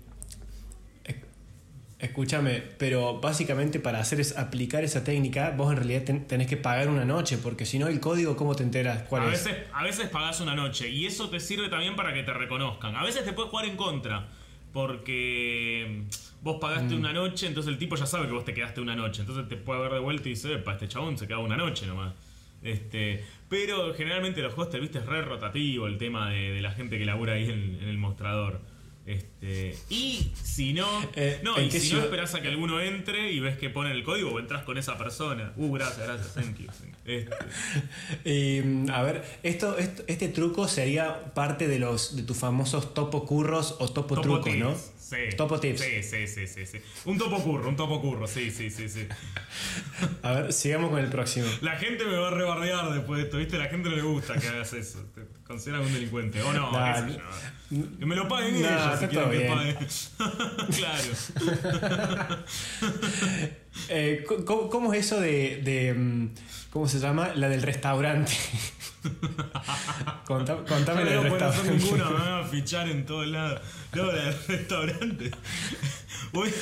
Escúchame, 2.00 2.64
pero 2.78 3.20
básicamente 3.20 3.80
para 3.82 4.00
hacer 4.00 4.22
es 4.22 4.38
aplicar 4.38 4.86
esa 4.86 5.04
técnica, 5.04 5.50
vos 5.52 5.70
en 5.72 5.78
realidad 5.78 6.04
ten- 6.04 6.26
tenés 6.28 6.48
que 6.48 6.56
pagar 6.56 6.88
una 6.88 7.04
noche, 7.04 7.38
porque 7.38 7.66
si 7.66 7.78
no 7.78 7.88
el 7.88 8.00
código, 8.00 8.38
¿cómo 8.38 8.56
te 8.56 8.64
enteras 8.64 9.04
cuál 9.04 9.24
A 9.24 9.34
es? 9.34 9.44
veces, 9.44 9.58
a 9.74 9.84
veces 9.84 10.08
pagás 10.08 10.40
una 10.40 10.56
noche 10.56 10.88
y 10.90 11.06
eso 11.06 11.30
te 11.30 11.42
sirve 11.42 11.68
también 11.68 11.98
para 11.98 12.14
que 12.14 12.24
te 12.24 12.32
reconozcan. 12.34 12.96
A 12.96 13.04
veces 13.04 13.26
te 13.26 13.34
puedes 13.34 13.50
jugar 13.52 13.66
en 13.66 13.76
contra 13.76 14.30
porque 14.74 16.04
vos 16.42 16.58
pagaste 16.60 16.94
Mm. 16.96 17.00
una 17.00 17.14
noche, 17.14 17.48
entonces 17.48 17.72
el 17.72 17.78
tipo 17.78 17.96
ya 17.96 18.06
sabe 18.06 18.28
que 18.28 18.34
vos 18.34 18.46
te 18.46 18.54
quedaste 18.54 18.82
una 18.82 18.96
noche. 18.96 19.22
Entonces 19.22 19.48
te 19.48 19.58
puede 19.58 19.82
ver 19.82 19.92
de 19.94 20.00
vuelta 20.00 20.28
y 20.28 20.32
dice, 20.32 20.58
para 20.58 20.76
este 20.78 20.88
chabón 20.88 21.18
se 21.18 21.28
queda 21.28 21.40
una 21.40 21.58
noche 21.58 21.86
nomás. 21.86 22.14
Este, 22.62 23.24
pero 23.48 23.94
generalmente 23.94 24.42
los 24.42 24.58
hostels, 24.58 24.82
viste, 24.82 25.00
es 25.00 25.06
re 25.06 25.22
rotativo 25.22 25.88
el 25.88 25.98
tema 25.98 26.30
de, 26.30 26.52
de 26.52 26.62
la 26.62 26.72
gente 26.72 26.98
que 26.98 27.06
labura 27.06 27.34
ahí 27.34 27.46
en, 27.50 27.80
en 27.82 27.88
el 27.90 27.98
mostrador. 27.98 28.60
Este, 29.10 29.76
y 29.90 30.32
si 30.44 30.74
no, 30.74 30.88
Eh, 31.16 31.40
no, 31.42 31.58
¿en 31.58 31.66
y 31.66 31.72
si 31.72 31.94
no 31.96 32.02
esperás 32.02 32.36
a 32.36 32.42
que 32.44 32.48
alguno 32.48 32.80
entre 32.80 33.32
y 33.32 33.40
ves 33.40 33.58
que 33.58 33.72
pone 33.72 33.92
el 33.92 34.04
código 34.04 34.30
o 34.32 34.40
entras 34.40 34.64
con 34.66 34.78
esa 34.78 35.00
persona. 35.00 35.52
Uh, 35.56 35.72
gracias, 35.74 36.06
gracias, 36.06 36.34
thank 36.36 36.58
you. 36.60 36.68
Este, 37.06 37.28
Y, 38.24 38.62
mm, 38.64 38.92
a 38.92 39.02
ver, 39.02 39.24
esto, 39.42 39.80
esto- 39.80 40.04
este 40.06 40.28
truco 40.28 40.68
sería 40.68 41.34
parte 41.34 41.68
de 41.68 41.80
los 41.80 42.16
de 42.18 42.22
tus 42.22 42.38
famosos 42.38 42.94
topo 42.94 43.26
curros 43.26 43.78
o 43.80 43.88
topo, 43.92 44.14
Topo 44.14 44.22
trucos, 44.22 44.44
tips, 44.46 44.60
¿no? 44.60 44.76
Sí. 45.00 45.36
Topo 45.36 45.60
tips. 45.60 45.82
Sí, 45.82 46.04
sí, 46.04 46.28
sí, 46.28 46.46
sí, 46.46 46.66
sí. 46.68 46.78
Un 47.06 47.18
topo 47.18 47.42
curro, 47.42 47.68
un 47.68 47.76
topo 47.76 48.00
curro, 48.00 48.28
sí, 48.28 48.52
sí, 48.52 48.70
sí, 48.70 48.88
sí. 48.90 49.08
A 50.22 50.34
ver, 50.34 50.54
sigamos 50.54 50.92
con 50.92 51.00
el 51.00 51.10
próximo. 51.10 51.48
La 51.62 51.78
gente 51.78 52.06
me 52.06 52.16
va 52.16 52.28
a 52.28 52.32
rebardear 52.32 52.94
después 52.94 53.18
de 53.18 53.24
esto, 53.26 53.38
¿viste? 53.38 53.58
La 53.58 53.70
gente 53.70 53.90
no 53.90 53.96
le 53.96 54.04
gusta 54.04 54.36
que 54.38 54.48
hagas 54.48 54.72
eso. 54.74 55.04
Consideran 55.50 55.82
un 55.82 55.92
delincuente. 55.92 56.44
O 56.44 56.54
no, 56.54 56.72
Nah, 56.72 56.94
qué 57.08 57.12
sé 57.14 57.18
yo. 57.72 57.98
Que 58.00 58.06
me 58.06 58.16
lo 58.16 58.28
paguen 58.28 58.62
nah, 58.62 58.68
ellos 58.70 59.00
si 59.00 59.06
está 59.06 59.10
quieren 59.10 59.30
todo 59.30 59.32
que 59.32 59.38
bien. 59.40 59.54
paguen. 59.56 59.78
claro. 60.78 62.46
Eh, 63.88 64.26
¿cómo, 64.46 64.70
cómo 64.70 64.94
es 64.94 65.06
eso 65.06 65.20
de, 65.22 65.62
de, 65.64 65.94
mm, 65.94 66.30
¿Cómo 66.72 66.88
se 66.88 67.00
llama? 67.00 67.30
La 67.36 67.48
del 67.50 67.62
restaurante. 67.62 68.34
Contá- 70.28 70.58
contame 70.68 71.06
la 71.06 71.14
no 71.16 71.22
del 71.24 71.30
puedo 71.32 71.46
hacer 71.48 71.66
restaurante. 71.66 71.86
ninguna, 71.86 72.10
me 72.10 72.14
van 72.30 72.44
a 72.44 72.48
fichar 72.48 72.90
en 72.90 73.06
todos 73.06 73.28
lados. 73.28 73.62
No, 73.94 74.12
la 74.12 74.24
del 74.26 74.36
restaurante. 74.48 75.32
Voy 76.34 76.54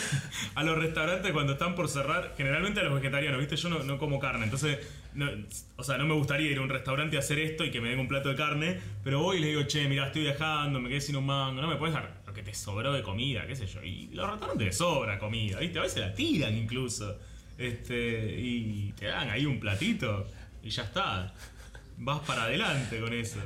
a 0.56 0.64
los 0.64 0.78
restaurantes 0.78 1.32
cuando 1.32 1.54
están 1.54 1.76
por 1.76 1.90
cerrar, 1.90 2.34
generalmente 2.38 2.80
a 2.82 2.84
los 2.84 2.94
vegetarianos, 2.96 3.40
¿viste? 3.40 3.56
Yo 3.56 3.70
no, 3.70 3.80
no 3.84 3.98
como 3.98 4.20
carne, 4.20 4.44
entonces, 4.46 4.78
no- 5.18 5.30
o 5.76 5.84
sea, 5.84 5.98
no 5.98 6.06
me 6.06 6.14
gustaría 6.14 6.50
ir 6.52 6.58
a 6.60 6.62
un 6.62 6.70
restaurante 6.70 7.18
a 7.18 7.20
hacer 7.20 7.40
esto 7.40 7.66
y 7.66 7.72
que 7.72 7.82
me 7.82 7.90
den 7.90 8.00
un 8.00 8.08
plato 8.08 8.30
de 8.30 8.36
carne, 8.36 8.80
pero 9.04 9.20
voy 9.22 9.38
y 9.38 9.40
le 9.42 9.48
digo, 9.48 9.64
che, 9.64 9.88
mira, 9.90 10.08
estoy 10.08 10.22
viajando, 10.22 10.80
me 10.80 10.88
quedé 10.90 11.02
sin 11.02 11.16
un 11.18 11.26
mango, 11.26 11.62
no 11.62 11.68
me 11.68 11.76
puedes 11.76 11.94
dar 11.94 12.22
lo 12.26 12.34
que 12.34 12.44
te 12.44 12.54
sobró 12.54 12.94
de 12.94 13.04
comida, 13.04 13.46
qué 13.46 13.56
sé 13.56 13.66
yo. 13.68 13.84
Y 13.84 14.08
los 14.14 14.30
restaurantes 14.30 14.66
les 14.68 14.78
sobra 14.78 15.20
comida, 15.20 15.60
¿viste? 15.60 15.80
A 15.80 15.82
veces 15.82 16.00
la 16.02 16.14
tiran 16.14 16.56
incluso. 16.56 17.18
Este, 17.58 18.40
y 18.40 18.94
te 18.98 19.08
dan 19.08 19.30
ahí 19.32 19.46
un 19.46 19.60
platito 19.60 20.28
y 20.64 20.70
ya 20.70 20.84
está. 20.84 21.34
Vas 21.98 22.20
para 22.20 22.44
adelante 22.44 23.00
con 23.00 23.12
eso. 23.14 23.40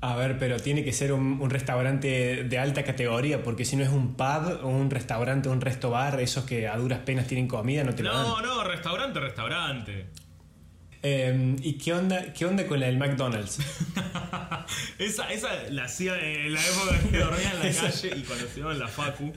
A 0.00 0.16
ver, 0.16 0.36
pero 0.36 0.58
tiene 0.58 0.82
que 0.82 0.92
ser 0.92 1.12
un, 1.12 1.40
un 1.40 1.48
restaurante 1.50 2.42
de 2.42 2.58
alta 2.58 2.82
categoría, 2.82 3.44
porque 3.44 3.64
si 3.64 3.76
no 3.76 3.84
es 3.84 3.90
un 3.90 4.14
pub 4.16 4.64
un 4.64 4.90
restaurante, 4.90 5.48
un 5.48 5.60
resto 5.60 5.90
bar, 5.90 6.18
esos 6.20 6.44
que 6.44 6.66
a 6.66 6.76
duras 6.76 6.98
penas 7.00 7.28
tienen 7.28 7.46
comida, 7.46 7.84
no 7.84 7.94
te 7.94 8.02
lo 8.02 8.12
dan. 8.12 8.22
No, 8.26 8.40
no, 8.42 8.64
restaurante, 8.64 9.20
restaurante. 9.20 10.06
Eh, 11.04 11.56
¿Y 11.62 11.72
qué 11.78 11.92
onda, 11.94 12.32
qué 12.32 12.46
onda 12.46 12.66
con 12.66 12.78
la 12.78 12.86
del 12.86 12.96
McDonald's? 12.98 13.58
esa, 14.98 15.32
esa 15.32 15.48
la 15.70 15.84
hacía 15.84 16.16
en 16.18 16.52
la 16.52 16.60
época 16.64 16.98
que 17.10 17.18
dormía 17.18 17.52
en 17.52 17.58
la 17.58 17.80
calle 17.80 18.12
y 18.16 18.22
cuando 18.22 18.44
estudiaba 18.44 18.72
en 18.72 18.78
la 18.78 18.88
Facu. 18.88 19.32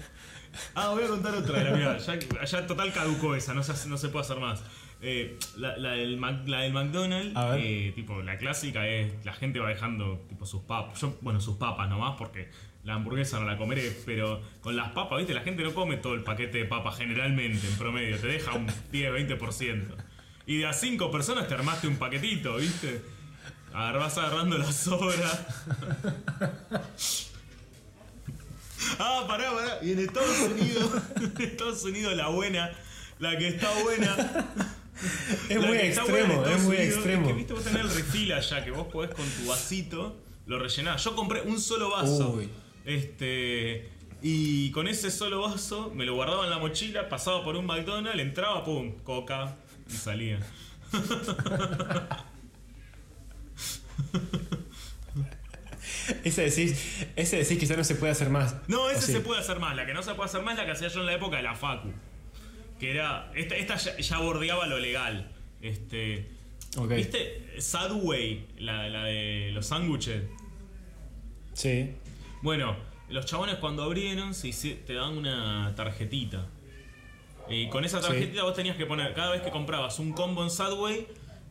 Ah, 0.75 0.89
voy 0.93 1.03
a 1.03 1.07
contar 1.07 1.33
otra 1.35 1.59
de 1.59 1.71
la 1.71 1.75
mía. 1.75 1.97
Ya, 1.97 2.45
ya 2.45 2.67
total 2.67 2.93
caducó 2.93 3.35
esa, 3.35 3.53
no 3.53 3.63
se, 3.63 3.89
no 3.89 3.97
se 3.97 4.09
puede 4.09 4.25
hacer 4.25 4.39
más. 4.39 4.63
Eh, 5.01 5.37
la, 5.57 5.75
la 5.77 5.91
del, 5.91 6.17
Mac- 6.17 6.47
la 6.47 6.61
del 6.61 6.71
McDonald's, 6.73 7.33
eh, 7.57 7.91
tipo, 7.95 8.21
la 8.21 8.37
clásica 8.37 8.87
es 8.87 9.11
la 9.25 9.33
gente 9.33 9.59
va 9.59 9.67
dejando 9.69 10.23
tipo 10.29 10.45
sus 10.45 10.61
papas. 10.63 11.01
Yo, 11.01 11.17
bueno, 11.21 11.41
sus 11.41 11.57
papas 11.57 11.89
nomás 11.89 12.15
porque 12.17 12.49
la 12.83 12.93
hamburguesa 12.93 13.39
no 13.39 13.45
la 13.45 13.57
comeré, 13.57 13.91
pero 14.05 14.41
con 14.61 14.75
las 14.77 14.91
papas, 14.91 15.17
viste, 15.17 15.33
la 15.33 15.41
gente 15.41 15.63
no 15.63 15.73
come 15.73 15.97
todo 15.97 16.13
el 16.13 16.23
paquete 16.23 16.59
de 16.59 16.65
papas 16.65 16.97
generalmente, 16.97 17.67
en 17.67 17.75
promedio, 17.77 18.17
te 18.17 18.27
deja 18.27 18.53
un 18.53 18.67
10-20%. 18.93 19.83
Y 20.47 20.57
de 20.59 20.65
a 20.67 20.73
5 20.73 21.09
personas 21.11 21.47
te 21.47 21.53
armaste 21.55 21.87
un 21.87 21.97
paquetito, 21.97 22.55
viste. 22.57 23.01
Agar- 23.73 23.99
vas 23.99 24.17
agarrando 24.17 24.57
la 24.57 24.71
sobra. 24.71 25.29
Ah, 28.99 29.25
pará, 29.27 29.51
pará. 29.51 29.79
Y 29.81 29.91
en 29.93 29.99
Estados 29.99 30.37
Unidos, 30.39 30.91
en 31.15 31.41
Estados 31.41 31.83
Unidos 31.83 32.15
la 32.15 32.27
buena, 32.27 32.71
la 33.19 33.37
que 33.37 33.47
está 33.47 33.71
buena. 33.83 34.15
Es 35.49 35.59
la 35.59 35.67
muy 35.67 35.77
extremo, 35.77 36.45
es 36.45 36.61
muy 36.63 36.77
Unidos 36.77 36.95
extremo. 36.95 37.27
que, 37.27 37.33
viste, 37.33 37.53
vos 37.53 37.63
tenés 37.65 37.81
el 37.81 37.89
refill 37.93 38.31
allá, 38.31 38.63
que 38.63 38.71
vos 38.71 38.87
podés 38.87 39.13
con 39.13 39.25
tu 39.27 39.47
vasito, 39.47 40.15
lo 40.45 40.57
rellenás. 40.57 41.03
Yo 41.03 41.15
compré 41.17 41.41
un 41.41 41.59
solo 41.59 41.89
vaso. 41.91 42.29
Uy. 42.37 42.49
Este. 42.85 43.89
Y 44.21 44.71
con 44.71 44.87
ese 44.87 45.11
solo 45.11 45.41
vaso 45.41 45.91
me 45.93 46.05
lo 46.05 46.15
guardaba 46.15 46.45
en 46.45 46.49
la 46.49 46.59
mochila, 46.59 47.09
pasaba 47.09 47.43
por 47.43 47.57
un 47.57 47.65
McDonald's, 47.65 48.21
entraba, 48.21 48.63
pum, 48.63 48.93
coca 49.03 49.57
salía. 49.87 50.39
Ese 56.23 56.43
decís, 56.43 57.05
ese 57.15 57.37
decís 57.37 57.67
ya 57.67 57.77
no 57.77 57.83
se 57.83 57.95
puede 57.95 58.11
hacer 58.11 58.29
más. 58.29 58.55
No, 58.67 58.83
¿O 58.83 58.89
ese 58.89 59.07
sí? 59.07 59.11
se 59.13 59.21
puede 59.21 59.39
hacer 59.39 59.59
más. 59.59 59.75
La 59.75 59.85
que 59.85 59.93
no 59.93 60.03
se 60.03 60.13
puede 60.13 60.29
hacer 60.29 60.41
más 60.43 60.53
es 60.53 60.59
la 60.59 60.65
que 60.65 60.71
hacía 60.71 60.87
yo 60.87 60.99
en 61.01 61.05
la 61.07 61.13
época 61.13 61.37
de 61.37 61.43
la 61.43 61.55
Facu. 61.55 61.91
Que 62.79 62.91
era. 62.91 63.31
Esta, 63.35 63.55
esta 63.55 63.75
ya, 63.77 63.97
ya 63.97 64.17
bordeaba 64.19 64.67
lo 64.67 64.79
legal. 64.79 65.31
Este. 65.61 66.29
Ok. 66.77 66.91
¿Viste? 66.91 67.55
Sadway, 67.59 68.47
la, 68.59 68.89
la 68.89 69.05
de 69.05 69.51
los 69.53 69.65
sándwiches. 69.67 70.23
Sí. 71.53 71.91
Bueno, 72.41 72.75
los 73.09 73.25
chabones 73.25 73.55
cuando 73.55 73.83
abrieron 73.83 74.33
se 74.33 74.51
te 74.51 74.93
dan 74.93 75.17
una 75.17 75.73
tarjetita. 75.75 76.47
Y 77.49 77.69
con 77.69 77.85
esa 77.85 78.01
Sí. 78.01 78.07
tarjetita 78.07 78.43
vos 78.43 78.53
tenías 78.55 78.75
que 78.77 78.85
poner, 78.85 79.13
cada 79.13 79.31
vez 79.31 79.41
que 79.41 79.51
comprabas 79.51 79.99
un 79.99 80.13
combo 80.13 80.43
en 80.43 80.49
Sadway, 80.49 81.07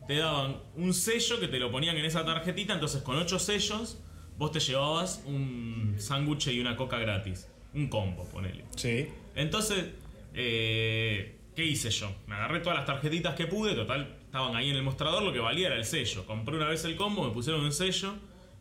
te 0.07 0.17
daban 0.17 0.57
un 0.75 0.93
sello 0.93 1.39
que 1.39 1.47
te 1.47 1.57
lo 1.59 1.71
ponían 1.71 1.97
en 1.97 2.05
esa 2.05 2.23
tarjetita. 2.25 2.73
Entonces, 2.73 3.01
con 3.01 3.15
ocho 3.17 3.39
sellos, 3.39 3.97
vos 4.37 4.51
te 4.51 4.59
llevabas 4.59 5.23
un 5.25 5.95
sándwich 5.97 6.47
y 6.47 6.59
una 6.59 6.75
coca 6.75 6.97
gratis. 6.99 7.47
Un 7.73 7.87
combo, 7.87 8.25
ponele. 8.25 8.65
Sí. 8.75 9.07
Entonces, 9.35 9.85
eh, 10.33 11.37
¿qué 11.55 11.65
hice 11.65 11.89
yo? 11.89 12.11
Me 12.27 12.35
agarré 12.35 12.59
todas 12.59 12.77
las 12.77 12.85
tarjetitas 12.85 13.35
que 13.35 13.47
pude, 13.47 13.73
total, 13.73 14.15
estaban 14.25 14.55
ahí 14.55 14.69
en 14.69 14.75
el 14.75 14.83
mostrador, 14.83 15.23
lo 15.23 15.33
que 15.33 15.39
valía 15.39 15.67
era 15.67 15.75
el 15.77 15.85
sello. 15.85 16.25
Compré 16.25 16.55
una 16.57 16.67
vez 16.67 16.83
el 16.85 16.95
combo, 16.95 17.25
me 17.27 17.33
pusieron 17.33 17.63
un 17.63 17.71
sello, 17.71 18.13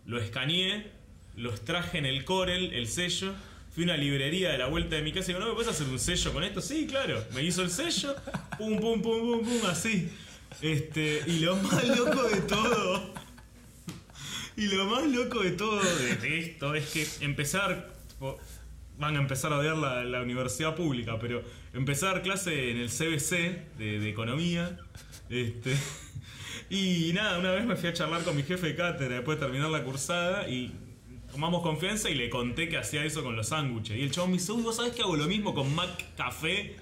lo 0.07 0.19
escaneé, 0.19 0.91
lo 1.37 1.51
extraje 1.51 1.99
en 1.99 2.07
el 2.07 2.25
Corel, 2.25 2.73
el 2.73 2.87
sello. 2.87 3.33
Fui 3.75 3.83
a 3.83 3.87
una 3.87 3.97
librería 3.97 4.53
de 4.53 4.59
la 4.59 4.67
vuelta 4.67 4.97
de 4.97 5.03
mi 5.03 5.13
casa 5.13 5.31
y 5.31 5.35
digo, 5.35 5.41
¿no 5.41 5.49
me 5.49 5.55
puedes 5.55 5.71
hacer 5.71 5.89
un 5.89 5.99
sello 5.99 6.33
con 6.33 6.45
esto? 6.45 6.61
Sí, 6.61 6.87
claro. 6.87 7.25
Me 7.35 7.43
hizo 7.43 7.63
el 7.63 7.71
sello, 7.71 8.15
pum, 8.57 8.79
pum, 8.79 9.03
pum, 9.03 9.21
pum, 9.21 9.41
pum, 9.45 9.69
así. 9.69 10.09
Este, 10.63 11.23
y 11.27 11.41
lo 11.41 11.57
más 11.57 11.87
loco 11.89 12.23
de 12.23 12.41
todo, 12.43 13.15
y 14.57 14.67
lo 14.69 14.85
más 14.87 15.05
loco 15.07 15.41
de 15.41 15.51
todo 15.51 15.83
de, 15.83 16.39
esto 16.39 16.75
es 16.77 16.87
que 16.91 17.25
empezar, 17.25 17.93
van 18.97 19.17
a 19.17 19.19
empezar 19.19 19.53
a 19.53 19.59
odiar 19.59 19.77
la, 19.77 20.05
la 20.05 20.23
universidad 20.23 20.77
pública, 20.77 21.19
pero 21.19 21.43
dar 22.01 22.23
clase 22.23 22.71
en 22.71 22.77
el 22.77 22.89
CBC 22.89 23.77
de, 23.77 23.99
de 23.99 24.09
economía. 24.09 24.79
Este, 25.29 25.77
y 26.71 27.13
nada, 27.13 27.39
una 27.39 27.51
vez 27.51 27.65
me 27.65 27.75
fui 27.75 27.89
a 27.89 27.93
charlar 27.93 28.23
con 28.23 28.37
mi 28.37 28.45
jefe 28.45 28.69
de 28.69 28.77
cátedra 28.77 29.17
después 29.17 29.41
de 29.41 29.47
terminar 29.47 29.71
la 29.71 29.83
cursada 29.83 30.49
y 30.49 30.73
tomamos 31.35 31.63
confianza 31.63 32.09
y 32.11 32.15
le 32.15 32.31
conté 32.31 32.69
que 32.69 32.77
hacía 32.79 33.05
eso 33.05 33.25
con 33.25 33.35
los 33.35 33.49
sándwiches. 33.49 33.97
Y 33.99 34.03
el 34.05 34.13
chabón 34.13 34.31
me 34.31 34.37
dice, 34.37 34.53
uy, 34.53 34.63
¿vos 34.63 34.77
sabés 34.77 34.93
que 34.93 35.03
hago 35.03 35.17
lo 35.17 35.27
mismo 35.27 35.53
con 35.53 35.75
Mac 35.75 35.91
Café? 36.17 36.77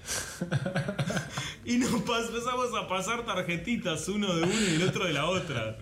y 1.65 1.77
nos 1.77 1.91
empezamos 1.91 2.67
a 2.79 2.87
pasar 2.87 3.25
tarjetitas 3.25 4.07
uno 4.09 4.35
de 4.35 4.43
uno 4.43 4.53
y 4.53 4.75
el 4.75 4.87
otro 4.87 5.05
de 5.05 5.13
la 5.13 5.25
otra. 5.25 5.75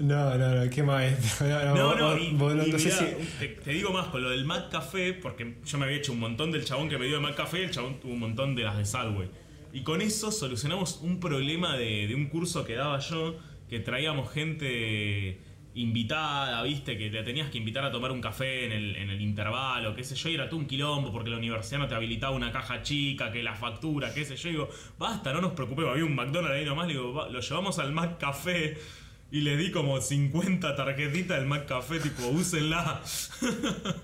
No, 0.00 0.36
no, 0.36 0.54
no, 0.64 0.70
qué 0.70 0.82
maestro. 0.82 1.46
No, 1.48 1.74
No, 1.74 1.94
no, 1.94 2.06
vos- 2.12 2.20
y, 2.20 2.30
vos 2.34 2.54
no- 2.54 2.66
y 2.66 2.72
no 2.72 2.78
sé 2.78 2.84
mirá, 2.86 2.98
si- 2.98 3.38
te, 3.38 3.48
te 3.48 3.70
digo 3.70 3.90
más, 3.90 4.08
con 4.08 4.22
lo 4.22 4.28
del 4.28 4.44
Mac 4.44 4.68
Café, 4.70 5.14
porque 5.14 5.56
yo 5.64 5.78
me 5.78 5.86
había 5.86 5.96
hecho 5.96 6.12
un 6.12 6.20
montón 6.20 6.50
del 6.52 6.64
chabón 6.66 6.90
que 6.90 6.98
me 6.98 7.06
dio 7.06 7.16
de 7.16 7.22
Mac 7.22 7.36
Café 7.36 7.60
y 7.60 7.62
el 7.64 7.70
chabón 7.70 8.00
tuvo 8.00 8.12
un 8.12 8.20
montón 8.20 8.54
de 8.54 8.64
las 8.64 8.76
de 8.76 8.84
Sadway. 8.84 9.30
Y 9.72 9.82
con 9.82 10.02
eso 10.02 10.30
solucionamos 10.30 11.00
un 11.02 11.20
problema 11.20 11.76
de, 11.78 12.06
de 12.06 12.14
un 12.14 12.26
curso 12.26 12.66
que 12.66 12.74
daba 12.74 12.98
yo, 12.98 13.36
que 13.70 13.78
traíamos 13.80 14.30
gente 14.30 15.40
invitada, 15.74 16.62
viste, 16.64 16.98
que 16.98 17.10
te 17.10 17.22
tenías 17.22 17.48
que 17.50 17.58
invitar 17.58 17.84
a 17.84 17.92
tomar 17.92 18.10
un 18.10 18.20
café 18.20 18.66
en 18.66 18.72
el, 18.72 18.96
en 18.96 19.10
el 19.10 19.20
intervalo, 19.20 19.94
qué 19.94 20.02
sé 20.02 20.16
yo, 20.16 20.28
y 20.28 20.34
era 20.34 20.48
tú 20.48 20.56
un 20.56 20.66
quilombo 20.66 21.12
porque 21.12 21.30
la 21.30 21.36
universidad 21.36 21.78
no 21.78 21.88
te 21.88 21.94
habilitaba 21.94 22.34
una 22.34 22.50
caja 22.50 22.82
chica, 22.82 23.30
que 23.30 23.42
la 23.42 23.54
factura, 23.54 24.12
qué 24.12 24.24
sé 24.24 24.36
yo, 24.36 24.48
digo, 24.50 24.70
basta, 24.98 25.32
no 25.32 25.40
nos 25.40 25.52
preocupemos, 25.52 25.92
había 25.92 26.04
un 26.04 26.14
McDonald's 26.14 26.58
ahí 26.58 26.64
nomás, 26.64 26.88
digo, 26.88 27.14
"Va, 27.14 27.28
lo 27.28 27.40
llevamos 27.40 27.78
al 27.78 27.92
McCafé 27.92 28.76
y 29.30 29.42
le 29.42 29.56
di 29.56 29.70
como 29.70 30.00
50 30.00 30.74
tarjetitas 30.74 31.38
del 31.38 31.46
McCafé, 31.46 32.00
tipo, 32.00 32.26
úsenla. 32.28 33.00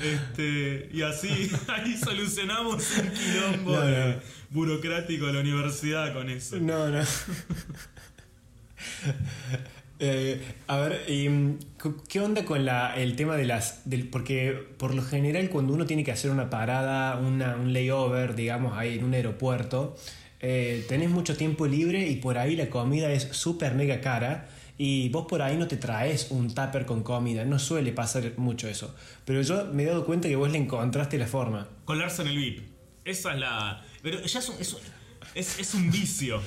Este, 0.00 0.88
y 0.90 1.02
así, 1.02 1.28
ahí 1.68 1.94
solucionamos 1.98 2.82
un 2.98 3.10
quilombo 3.10 3.76
no. 3.76 4.14
burocrático 4.48 5.26
de 5.26 5.34
la 5.34 5.40
universidad 5.40 6.14
con 6.14 6.30
eso. 6.30 6.56
No, 6.58 6.88
no. 6.88 7.04
Eh, 10.04 10.40
a 10.66 10.78
ver, 10.78 11.04
mm, 11.30 11.58
¿qué 12.08 12.18
onda 12.20 12.44
con 12.44 12.64
la, 12.64 12.96
el 12.96 13.14
tema 13.14 13.36
de 13.36 13.44
las... 13.46 13.88
Del, 13.88 14.08
porque 14.08 14.52
por 14.76 14.94
lo 14.94 15.02
general 15.02 15.48
cuando 15.48 15.72
uno 15.74 15.86
tiene 15.86 16.02
que 16.02 16.10
hacer 16.10 16.32
una 16.32 16.50
parada, 16.50 17.16
una- 17.18 17.54
un 17.54 17.72
layover, 17.72 18.34
digamos, 18.34 18.76
ahí 18.76 18.98
en 18.98 19.04
un 19.04 19.14
aeropuerto, 19.14 19.94
eh, 20.40 20.84
tenés 20.88 21.08
mucho 21.08 21.36
tiempo 21.36 21.68
libre 21.68 22.08
y 22.08 22.16
por 22.16 22.36
ahí 22.36 22.56
la 22.56 22.68
comida 22.68 23.12
es 23.12 23.28
súper 23.30 23.74
mega 23.76 24.00
cara 24.00 24.48
y 24.76 25.08
vos 25.10 25.26
por 25.28 25.40
ahí 25.40 25.56
no 25.56 25.68
te 25.68 25.76
traes 25.76 26.32
un 26.32 26.52
tupper 26.52 26.84
con 26.84 27.04
comida, 27.04 27.44
no 27.44 27.60
suele 27.60 27.92
pasar 27.92 28.32
mucho 28.38 28.66
eso. 28.68 28.96
Pero 29.24 29.40
yo 29.42 29.66
me 29.72 29.84
he 29.84 29.86
dado 29.86 30.04
cuenta 30.04 30.26
que 30.26 30.34
vos 30.34 30.50
le 30.50 30.58
encontraste 30.58 31.16
la 31.16 31.28
forma. 31.28 31.68
Colarse 31.84 32.22
en 32.22 32.28
el 32.28 32.36
VIP. 32.38 32.62
Esa 33.04 33.34
es 33.34 33.38
la. 33.38 33.84
Pero 34.02 34.20
ya 34.20 34.38
es 34.40 34.48
un, 34.48 34.56
es 34.58 34.76
es- 35.36 35.58
es 35.60 35.74
un 35.74 35.92
vicio. 35.92 36.40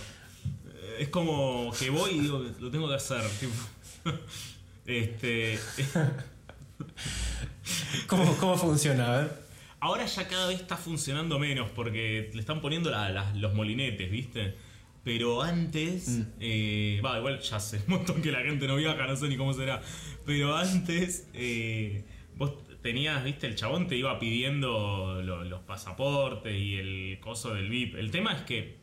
Es 1.00 1.10
como 1.10 1.72
que 1.78 1.90
voy 1.90 2.12
y 2.12 2.20
digo, 2.22 2.44
lo 2.60 2.72
tengo 2.72 2.88
que 2.88 2.96
hacer. 2.96 3.22
tipo. 3.40 3.54
Este. 4.88 5.58
¿Cómo, 8.08 8.36
cómo 8.38 8.58
funciona? 8.58 9.14
A 9.14 9.18
ver. 9.22 9.46
Ahora 9.80 10.06
ya 10.06 10.28
cada 10.28 10.48
vez 10.48 10.62
está 10.62 10.78
funcionando 10.78 11.40
menos 11.40 11.70
porque 11.72 12.30
le 12.34 12.40
están 12.40 12.62
poniendo 12.62 12.90
la- 12.92 13.10
la- 13.10 13.34
los 13.36 13.54
molinetes, 13.54 14.10
¿viste? 14.10 14.56
Pero 15.04 15.42
antes. 15.42 16.22
eh, 16.40 17.00
Va, 17.04 17.18
igual 17.20 17.40
ya 17.40 17.60
sé 17.60 17.78
un 17.88 17.96
montón 17.96 18.22
que 18.22 18.32
la 18.32 18.42
gente 18.42 18.68
no 18.68 18.76
viaja, 18.76 19.06
no 19.06 19.16
sé 19.16 19.28
ni 19.28 19.38
cómo 19.38 19.54
será. 19.54 19.82
Pero 20.26 20.56
antes. 20.56 21.28
eh, 21.34 22.04
vos 22.38 22.54
tenías, 22.82 23.24
¿viste? 23.24 23.48
El 23.48 23.56
chabón 23.56 23.88
te 23.88 23.96
iba 23.96 24.18
pidiendo 24.20 25.22
lo- 25.24 25.44
los 25.44 25.62
pasaportes 25.62 26.56
y 26.56 26.76
el 26.78 27.20
coso 27.20 27.54
del 27.54 27.70
VIP. 27.70 27.96
El 27.96 28.12
tema 28.12 28.34
es 28.34 28.42
que 28.44 28.78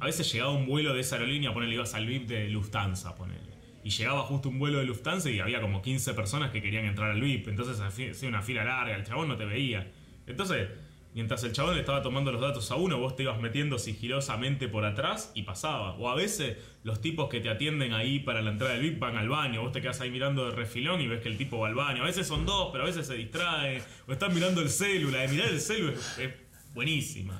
a 0.00 0.06
veces 0.06 0.32
llegaba 0.32 0.50
un 0.52 0.66
vuelo 0.66 0.94
de 0.94 1.00
esa 1.02 1.16
aerolínea, 1.16 1.52
ponele, 1.52 1.74
ibas 1.74 1.94
al 1.94 2.06
VIP 2.06 2.26
de 2.26 2.48
Lufthansa, 2.48 3.14
ponele. 3.14 3.50
Y 3.84 3.90
llegaba 3.90 4.22
justo 4.22 4.48
un 4.48 4.58
vuelo 4.58 4.78
de 4.78 4.84
Lufthansa 4.84 5.30
y 5.30 5.40
había 5.40 5.60
como 5.60 5.82
15 5.82 6.14
personas 6.14 6.50
que 6.50 6.62
querían 6.62 6.86
entrar 6.86 7.10
al 7.10 7.20
VIP. 7.20 7.48
Entonces 7.48 7.80
hacía 7.80 8.28
una 8.28 8.40
fila 8.40 8.64
larga, 8.64 8.96
el 8.96 9.04
chabón 9.04 9.28
no 9.28 9.36
te 9.36 9.44
veía. 9.44 9.90
Entonces, 10.26 10.68
mientras 11.14 11.44
el 11.44 11.52
chabón 11.52 11.74
le 11.74 11.80
estaba 11.80 12.00
tomando 12.00 12.32
los 12.32 12.40
datos 12.40 12.70
a 12.70 12.76
uno, 12.76 12.98
vos 12.98 13.14
te 13.14 13.24
ibas 13.24 13.38
metiendo 13.40 13.78
sigilosamente 13.78 14.68
por 14.68 14.86
atrás 14.86 15.32
y 15.34 15.42
pasaba. 15.42 15.92
O 15.96 16.08
a 16.08 16.14
veces 16.14 16.56
los 16.82 17.02
tipos 17.02 17.28
que 17.28 17.40
te 17.40 17.50
atienden 17.50 17.92
ahí 17.92 18.20
para 18.20 18.40
la 18.40 18.52
entrada 18.52 18.74
del 18.74 18.82
VIP 18.82 19.00
van 19.00 19.18
al 19.18 19.28
baño. 19.28 19.60
Vos 19.60 19.72
te 19.72 19.82
quedas 19.82 20.00
ahí 20.00 20.10
mirando 20.10 20.46
de 20.46 20.56
refilón 20.56 21.02
y 21.02 21.08
ves 21.08 21.20
que 21.20 21.28
el 21.28 21.36
tipo 21.36 21.58
va 21.58 21.68
al 21.68 21.74
baño. 21.74 22.04
A 22.04 22.06
veces 22.06 22.26
son 22.26 22.46
dos, 22.46 22.70
pero 22.72 22.84
a 22.84 22.86
veces 22.86 23.06
se 23.06 23.14
distrae. 23.14 23.82
O 24.06 24.12
están 24.12 24.32
mirando 24.32 24.62
el 24.62 24.70
celu. 24.70 25.10
La 25.10 25.20
de 25.20 25.28
mirar 25.28 25.48
el 25.50 25.60
celu 25.60 25.90
es, 25.90 26.18
es 26.18 26.32
buenísima. 26.72 27.38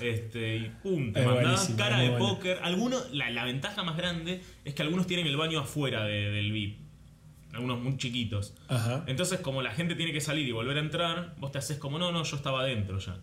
Este, 0.00 0.56
y 0.56 0.72
pum, 0.82 1.12
te 1.12 1.24
mandás 1.24 1.72
cara 1.76 1.98
de 1.98 2.10
póker. 2.10 2.58
Algunos, 2.62 3.12
la, 3.12 3.30
la 3.30 3.44
ventaja 3.44 3.82
más 3.82 3.96
grande 3.96 4.40
es 4.64 4.74
que 4.74 4.82
algunos 4.82 5.06
tienen 5.06 5.26
el 5.26 5.36
baño 5.36 5.60
afuera 5.60 6.04
de- 6.04 6.30
del 6.30 6.52
VIP. 6.52 6.78
Algunos 7.52 7.80
muy 7.80 7.96
chiquitos. 7.98 8.54
Ajá. 8.68 9.04
Entonces, 9.06 9.40
como 9.40 9.60
la 9.62 9.72
gente 9.72 9.94
tiene 9.94 10.12
que 10.12 10.20
salir 10.22 10.48
y 10.48 10.52
volver 10.52 10.78
a 10.78 10.80
entrar, 10.80 11.34
vos 11.38 11.52
te 11.52 11.58
haces 11.58 11.76
como, 11.78 11.98
no, 11.98 12.10
no, 12.10 12.22
yo 12.24 12.36
estaba 12.36 12.60
adentro 12.62 12.98
ya. 12.98 13.18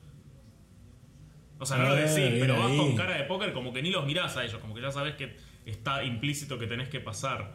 O 1.58 1.65
sea, 1.65 1.77
no 1.77 1.84
lo 1.89 1.95
Ah, 1.95 1.95
decís, 1.95 2.38
pero 2.39 2.58
vas 2.58 2.71
ahí. 2.71 2.77
con 2.77 2.95
cara 2.95 3.17
de 3.17 3.23
póker 3.23 3.51
como 3.53 3.73
que 3.73 3.82
ni 3.82 3.89
los 3.89 4.05
mirás 4.05 4.38
a 4.38 4.45
ellos, 4.45 4.60
como 4.62 4.75
que 4.75 4.82
ya 4.82 4.91
sabes 4.91 5.15
que 5.15 5.36
está 5.65 6.03
implícito 6.03 6.58
que 6.60 6.67
tenés 6.67 6.89
que 6.89 6.99
pasar. 6.99 7.53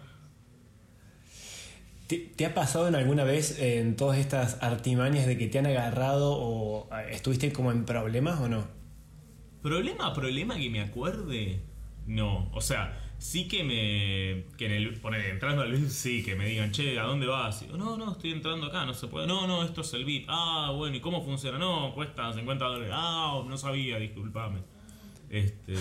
¿Te, 2.06 2.18
te 2.18 2.44
ha 2.44 2.52
pasado 2.52 2.86
en 2.88 2.96
alguna 2.96 3.24
vez 3.24 3.58
en 3.60 3.96
todas 3.96 4.18
estas 4.18 4.62
artimañas 4.62 5.26
de 5.26 5.38
que 5.38 5.46
te 5.46 5.58
han 5.58 5.66
agarrado 5.66 6.32
o 6.36 6.88
eh, 6.94 7.08
estuviste 7.12 7.50
como 7.52 7.72
en 7.72 7.84
problemas 7.86 8.40
o 8.40 8.48
no? 8.48 8.66
¿Problema, 9.64 10.12
problema 10.12 10.56
que 10.58 10.68
me 10.68 10.82
acuerde? 10.82 11.58
No, 12.06 12.50
o 12.52 12.60
sea, 12.60 13.00
sí 13.16 13.48
que 13.48 13.64
me. 13.64 14.44
que 14.58 14.66
en 14.66 14.72
el. 14.72 15.00
poner, 15.00 15.24
entrando 15.30 15.62
al 15.62 15.72
VIP, 15.72 15.88
sí, 15.88 16.22
que 16.22 16.34
me 16.34 16.44
digan, 16.44 16.70
che, 16.70 16.98
¿a 16.98 17.04
dónde 17.04 17.26
vas? 17.26 17.62
Y 17.62 17.74
no, 17.74 17.96
no, 17.96 18.12
estoy 18.12 18.32
entrando 18.32 18.66
acá, 18.66 18.84
no 18.84 18.92
se 18.92 19.06
puede. 19.06 19.26
No, 19.26 19.46
no, 19.46 19.64
esto 19.64 19.80
es 19.80 19.94
el 19.94 20.04
VIP. 20.04 20.26
Ah, 20.28 20.70
bueno, 20.76 20.94
¿y 20.94 21.00
cómo 21.00 21.24
funciona? 21.24 21.56
No, 21.56 21.94
cuesta 21.94 22.30
50 22.30 22.62
dólares. 22.62 22.90
Ah, 22.92 23.42
no 23.48 23.56
sabía, 23.56 23.98
disculpame. 23.98 24.58
Este. 25.30 25.72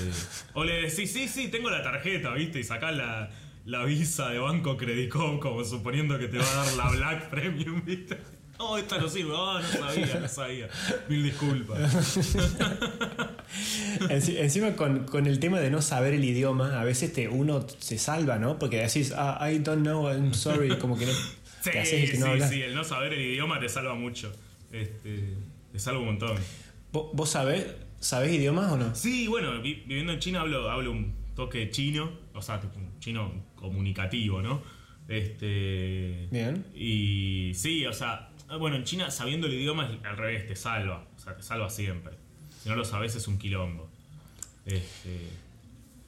O 0.53 0.63
le 0.63 0.83
decís, 0.83 1.11
sí, 1.11 1.27
sí, 1.27 1.49
tengo 1.49 1.69
la 1.69 1.83
tarjeta, 1.83 2.33
¿viste? 2.35 2.61
Y 2.61 2.63
sacás 2.63 2.95
la, 2.95 3.31
la 3.65 3.83
visa 3.83 4.29
de 4.29 4.39
Banco 4.39 4.77
Credicom, 4.77 5.41
como 5.41 5.61
suponiendo 5.65 6.17
que 6.17 6.29
te 6.29 6.37
va 6.37 6.49
a 6.49 6.55
dar 6.55 6.73
la 6.75 6.89
Black 6.89 7.29
Premium, 7.31 7.83
¿viste? 7.83 8.17
Oh, 8.59 8.77
esta 8.77 8.97
no 8.97 9.09
sirve. 9.09 9.33
Ah, 9.35 9.61
no 9.61 9.89
sabía, 9.89 10.19
no 10.21 10.27
sabía. 10.29 10.69
Mil 11.09 11.21
disculpas. 11.21 12.17
Enci- 14.09 14.37
Encima 14.37 14.75
con, 14.75 15.05
con 15.05 15.27
el 15.27 15.39
tema 15.39 15.59
de 15.59 15.69
no 15.69 15.81
saber 15.81 16.13
el 16.13 16.23
idioma, 16.23 16.79
a 16.79 16.83
veces 16.83 17.13
te, 17.13 17.27
uno 17.27 17.65
se 17.79 17.97
salva, 17.97 18.37
¿no? 18.39 18.57
Porque 18.59 18.77
decís, 18.77 19.13
ah, 19.15 19.49
I 19.51 19.59
don't 19.59 19.81
know, 19.83 20.07
I'm 20.09 20.33
sorry, 20.33 20.77
como 20.77 20.97
que 20.97 21.05
no... 21.05 21.11
Sí, 21.13 21.69
te 21.71 21.79
haces 21.79 22.03
el 22.03 22.11
que 22.11 22.17
no 22.17 22.25
sí, 22.25 22.31
hablas. 22.33 22.49
sí, 22.49 22.61
el 22.61 22.75
no 22.75 22.83
saber 22.83 23.13
el 23.13 23.21
idioma 23.21 23.59
te 23.59 23.69
salva 23.69 23.95
mucho. 23.95 24.31
Este, 24.71 25.33
te 25.71 25.79
salva 25.79 25.99
un 25.99 26.05
montón. 26.07 26.37
¿Vos, 26.91 27.29
sabés, 27.29 27.65
sabés 27.99 28.33
idiomas 28.33 28.71
o 28.71 28.77
no? 28.77 28.93
Sí, 28.95 29.27
bueno, 29.27 29.61
vi- 29.61 29.83
viviendo 29.85 30.11
en 30.13 30.19
China 30.19 30.41
hablo, 30.41 30.69
hablo 30.69 30.91
un 30.91 31.13
toque 31.35 31.69
chino, 31.71 32.11
o 32.33 32.41
sea, 32.41 32.61
un 32.75 32.99
chino 32.99 33.31
comunicativo, 33.55 34.41
¿no? 34.41 34.61
Este. 35.07 36.27
Bien. 36.31 36.65
Y 36.75 37.51
sí, 37.55 37.85
o 37.85 37.93
sea, 37.93 38.29
bueno, 38.59 38.75
en 38.75 38.83
China 38.83 39.09
sabiendo 39.09 39.47
el 39.47 39.53
idioma 39.53 39.89
es 39.89 40.05
al 40.05 40.17
revés, 40.17 40.47
te 40.47 40.55
salva, 40.55 41.07
o 41.15 41.19
sea, 41.19 41.35
te 41.35 41.43
salva 41.43 41.69
siempre. 41.69 42.13
Si 42.63 42.69
no 42.69 42.75
lo 42.75 42.85
sabes 42.85 43.13
es 43.15 43.27
un 43.27 43.37
quilombo. 43.37 43.89
Este. 44.65 45.27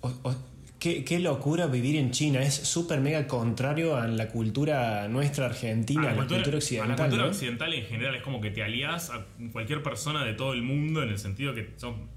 O- 0.02 0.14
o- 0.24 0.36
qué, 0.80 1.04
qué 1.04 1.20
locura 1.20 1.68
vivir 1.68 1.98
en 1.98 2.12
China, 2.12 2.42
es 2.42 2.54
súper 2.54 3.02
mega 3.02 3.28
contrario 3.28 3.98
a 3.98 4.08
la 4.08 4.30
cultura 4.30 5.08
nuestra 5.10 5.48
argentina, 5.48 6.04
a 6.04 6.14
la, 6.14 6.16
cultura, 6.16 6.42
occidental. 6.56 6.92
a 6.92 6.96
la 6.96 7.04
cultura 7.04 7.24
¿no? 7.24 7.30
occidental 7.30 7.74
en 7.74 7.86
general 7.86 8.16
es 8.16 8.22
como 8.22 8.40
que 8.40 8.52
te 8.52 8.64
alías 8.64 9.10
a 9.10 9.26
cualquier 9.52 9.84
persona 9.84 10.24
de 10.24 10.34
todo 10.34 10.54
el 10.54 10.62
mundo 10.62 11.04
en 11.04 11.10
el 11.10 11.18
sentido 11.20 11.54
que 11.54 11.74
son 11.78 12.08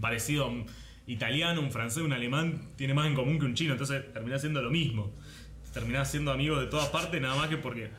parecido 0.00 0.44
a 0.44 0.48
un 0.48 0.66
italiano, 1.06 1.60
un 1.60 1.70
francés, 1.70 2.02
un 2.02 2.12
alemán, 2.12 2.70
tiene 2.76 2.94
más 2.94 3.06
en 3.06 3.14
común 3.14 3.38
que 3.38 3.44
un 3.44 3.54
chino, 3.54 3.72
entonces 3.72 4.12
terminás 4.12 4.40
siendo 4.40 4.60
lo 4.62 4.70
mismo. 4.70 5.12
Terminás 5.72 6.10
siendo 6.10 6.32
amigo 6.32 6.58
de 6.58 6.66
todas 6.66 6.88
partes 6.88 7.20
nada 7.20 7.36
más 7.36 7.48
que 7.48 7.58
porque 7.58 7.90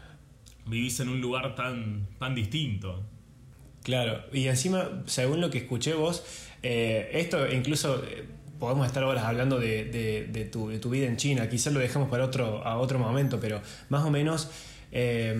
vivís 0.65 0.99
en 0.99 1.09
un 1.09 1.21
lugar 1.21 1.55
tan, 1.55 2.07
tan 2.19 2.33
distinto. 2.35 3.05
Claro, 3.87 4.19
y 4.33 4.47
encima, 4.47 5.03
según 5.05 5.39
lo 5.39 5.49
que 5.49 5.59
escuché 5.59 5.93
vos, 5.93 6.21
eh, 6.61 7.09
esto 7.13 7.49
incluso 7.49 8.03
eh, 8.03 8.25
podemos 8.59 8.85
estar 8.85 9.01
horas 9.05 9.23
hablando 9.23 9.59
de, 9.61 9.85
de- 9.85 10.27
de 10.29 10.43
tu, 10.43 10.67
de 10.67 10.77
tu 10.79 10.89
vida 10.89 11.05
en 11.07 11.15
China, 11.15 11.47
quizás 11.49 11.71
lo 11.71 11.79
dejamos 11.79 12.09
para 12.09 12.25
otro, 12.25 12.65
a 12.65 12.79
otro 12.79 12.99
momento, 12.99 13.39
pero 13.39 13.61
más 13.87 14.03
o 14.03 14.09
menos, 14.11 14.49
eh, 14.91 15.33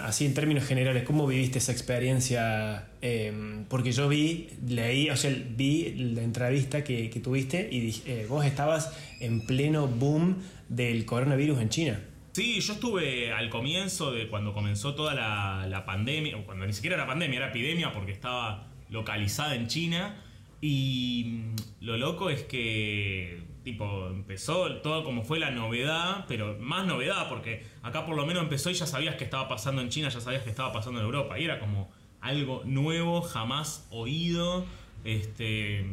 así 0.00 0.26
en 0.26 0.34
términos 0.34 0.64
generales, 0.64 1.02
¿cómo 1.02 1.26
viviste 1.26 1.58
esa 1.58 1.72
experiencia? 1.72 2.86
Eh, 3.02 3.64
porque 3.68 3.90
yo 3.90 4.08
vi, 4.08 4.48
leí, 4.68 5.10
o 5.10 5.16
sea, 5.16 5.32
vi 5.56 5.92
la 6.14 6.22
entrevista 6.22 6.84
que, 6.84 7.10
que 7.10 7.18
tuviste 7.18 7.68
y 7.68 8.00
vos 8.28 8.44
estabas 8.46 8.92
en 9.18 9.40
pleno 9.40 9.88
boom 9.88 10.36
del 10.68 11.04
coronavirus 11.04 11.60
en 11.62 11.68
China. 11.68 12.00
Sí, 12.38 12.60
yo 12.60 12.74
estuve 12.74 13.32
al 13.32 13.50
comienzo 13.50 14.12
de 14.12 14.28
cuando 14.28 14.52
comenzó 14.52 14.94
toda 14.94 15.12
la, 15.12 15.84
pandemia, 15.84 16.36
cuando 16.46 16.66
ni 16.66 16.72
siquiera 16.72 16.94
era 16.94 17.04
pandemia, 17.04 17.38
era 17.38 17.48
epidemia 17.48 17.92
porque 17.92 18.12
estaba 18.12 18.68
localizada 18.90 19.56
en 19.56 19.66
China. 19.66 20.14
Y 20.60 21.24
mm, 21.26 21.56
lo 21.80 21.96
loco 21.96 22.30
es 22.30 22.44
que, 22.44 23.42
tipo, 23.64 24.06
empezó 24.06 24.72
todo 24.76 25.02
como 25.02 25.24
fue 25.24 25.40
la 25.40 25.50
novedad, 25.50 26.26
pero 26.28 26.56
más 26.60 26.86
novedad 26.86 27.28
porque 27.28 27.66
acá 27.82 28.06
por 28.06 28.14
lo 28.14 28.24
menos 28.24 28.44
empezó 28.44 28.70
y 28.70 28.74
ya 28.74 28.86
sabías 28.86 29.16
que 29.16 29.24
estaba 29.24 29.48
pasando 29.48 29.82
en 29.82 29.88
China, 29.88 30.08
ya 30.08 30.20
sabías 30.20 30.44
que 30.44 30.50
estaba 30.50 30.72
pasando 30.72 31.00
en 31.00 31.06
Europa. 31.06 31.40
Y 31.40 31.44
era 31.44 31.58
como 31.58 31.90
algo 32.20 32.62
nuevo, 32.64 33.20
jamás 33.20 33.88
oído. 33.90 34.64
Este. 35.02 35.84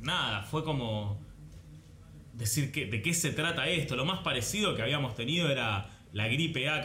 Nada, 0.00 0.42
fue 0.42 0.64
como 0.64 1.20
decir 2.32 2.72
que, 2.72 2.86
de 2.86 3.02
qué 3.02 3.12
se 3.14 3.30
trata 3.32 3.68
esto. 3.68 3.96
Lo 3.96 4.04
más 4.04 4.20
parecido 4.20 4.74
que 4.74 4.82
habíamos 4.82 5.14
tenido 5.14 5.50
era 5.50 5.88
la 6.12 6.26
gripe 6.28 6.68
A 6.68 6.82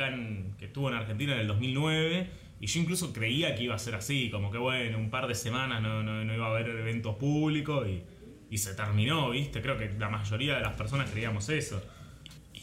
que 0.57 0.65
estuvo 0.65 0.89
en 0.89 0.95
Argentina 0.95 1.33
en 1.33 1.39
el 1.39 1.47
2009. 1.47 2.29
Y 2.61 2.67
yo 2.67 2.79
incluso 2.79 3.11
creía 3.13 3.53
que 3.55 3.63
iba 3.63 3.75
a 3.75 3.79
ser 3.79 3.95
así, 3.95 4.29
como 4.29 4.49
que 4.49 4.57
bueno, 4.57 4.97
un 4.97 5.09
par 5.09 5.27
de 5.27 5.35
semanas 5.35 5.81
no, 5.81 6.01
no- 6.03 6.23
no 6.23 6.33
iba 6.33 6.47
a 6.47 6.51
haber 6.51 6.69
eventos 6.69 7.15
públicos 7.15 7.85
y, 7.87 8.01
y 8.49 8.57
se 8.57 8.73
terminó, 8.75 9.29
¿viste? 9.31 9.61
Creo 9.61 9.77
que 9.77 9.93
la 9.99 10.09
mayoría 10.09 10.55
de 10.55 10.61
las 10.61 10.73
personas 10.73 11.09
creíamos 11.11 11.49
eso. 11.49 11.81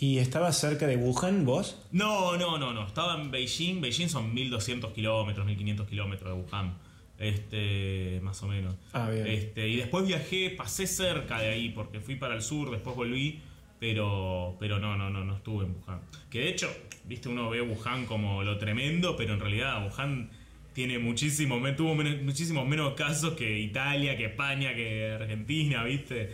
¿Y 0.01 0.19
estabas 0.19 0.59
cerca 0.59 0.87
de 0.87 0.97
Wuhan, 0.97 1.45
vos? 1.45 1.81
No, 1.93 2.37
no, 2.37 2.59
no, 2.59 2.73
no. 2.73 2.87
Estaba 2.87 3.21
en 3.21 3.31
Beijing. 3.31 3.81
Beijing 3.81 4.09
son 4.09 4.33
1200 4.35 4.93
kilómetros, 4.93 5.47
1500 5.47 5.87
kilómetros 5.87 6.35
de 6.35 6.43
Wuhan. 6.43 6.75
Este, 7.23 8.19
más 8.23 8.43
o 8.43 8.49
menos. 8.49 8.75
Ah, 8.93 9.09
bien. 9.09 9.27
Este, 9.29 9.69
y 9.69 9.77
después 9.77 10.07
viajé, 10.07 10.51
pasé 10.51 10.89
cerca 10.89 11.39
de 11.39 11.51
ahí 11.51 11.69
porque 11.69 12.01
fui 12.01 12.17
para 12.17 12.35
el 12.35 12.43
sur, 12.43 12.71
después 12.71 12.97
volví. 12.97 13.41
Pero, 13.79 14.57
pero 14.61 14.79
no, 14.79 14.97
no, 14.97 15.11
no, 15.11 15.25
no 15.25 15.37
estuve 15.37 15.65
en 15.65 15.75
Wuhan. 15.75 16.01
Que 16.31 16.41
de 16.41 16.49
hecho, 16.51 16.73
viste, 17.05 17.29
uno 17.29 17.51
ve 17.51 17.61
Wuhan 17.61 18.07
como 18.07 18.43
lo 18.45 18.57
tremendo, 18.59 19.17
pero 19.17 19.35
en 19.35 19.41
realidad 19.41 19.85
Wuhan 19.85 20.31
tiene 20.73 20.99
muchísimo, 20.99 21.61
tuvo 21.77 21.95
muchísimos 21.95 22.67
menos 22.67 22.95
casos 22.95 23.35
que 23.35 23.59
Italia, 23.59 24.17
que 24.17 24.27
España, 24.27 24.75
que 24.75 25.13
Argentina, 25.13 25.85
viste. 25.85 26.31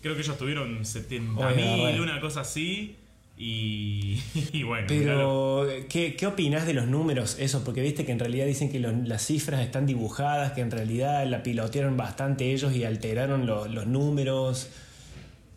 Creo 0.00 0.14
que 0.14 0.22
ellos 0.22 0.38
tuvieron 0.38 0.80
70.000, 0.80 2.00
una 2.00 2.20
cosa 2.20 2.40
así. 2.40 2.96
Y, 4.52 4.62
bueno. 4.62 4.86
Pero, 4.88 5.66
¿qué, 5.88 6.14
¿qué 6.14 6.26
opinas 6.26 6.64
de 6.64 6.74
los 6.74 6.86
números? 6.86 7.36
Eso, 7.40 7.64
porque 7.64 7.82
viste 7.82 8.06
que 8.06 8.12
en 8.12 8.18
realidad 8.18 8.46
dicen 8.46 8.70
que 8.70 8.78
las 8.78 9.26
cifras 9.26 9.60
están 9.62 9.84
dibujadas, 9.86 10.52
que 10.52 10.60
en 10.60 10.70
realidad 10.70 11.26
la 11.26 11.42
pilotearon 11.42 11.96
bastante 11.96 12.52
ellos 12.52 12.72
y 12.74 12.84
alteraron 12.84 13.46
los 13.46 13.86
números. 13.86 14.70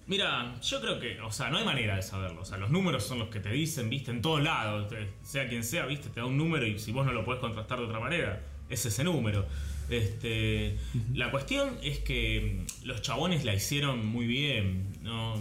Mira, 0.08 0.56
yo 0.62 0.82
creo 0.82 1.00
que, 1.00 1.20
o 1.22 1.32
sea, 1.32 1.50
no 1.50 1.58
hay 1.58 1.66
manera 1.66 1.96
de 1.96 2.02
saberlo. 2.02 2.42
O 2.42 2.46
sea, 2.46 2.58
los 2.58 2.70
números 2.70 3.04
son 3.04 3.20
los 3.20 3.30
que 3.30 3.40
te 3.40 3.50
dicen, 3.50 3.90
viste, 3.90 4.12
en 4.12 4.22
todos 4.22 4.42
lados. 4.42 4.92
Sea 5.24 5.48
quien 5.48 5.64
sea, 5.64 5.86
viste, 5.86 6.10
te 6.10 6.20
da 6.20 6.26
un 6.26 6.38
número 6.38 6.66
y 6.66 6.80
si 6.80 6.92
vos 6.92 7.06
no 7.06 7.12
lo 7.12 7.24
podés 7.24 7.40
contrastar 7.40 7.80
de 7.80 7.86
otra 7.86 8.00
manera, 8.00 8.42
es 8.70 8.86
ese 8.86 9.04
número. 9.04 9.46
Este, 9.90 10.78
La 11.14 11.30
cuestión 11.30 11.78
es 11.84 12.00
que 12.00 12.66
los 12.84 13.02
chabones 13.02 13.46
la 13.46 13.54
hicieron 13.54 14.06
muy 14.06 14.28
bien. 14.28 14.96
¿no? 15.02 15.36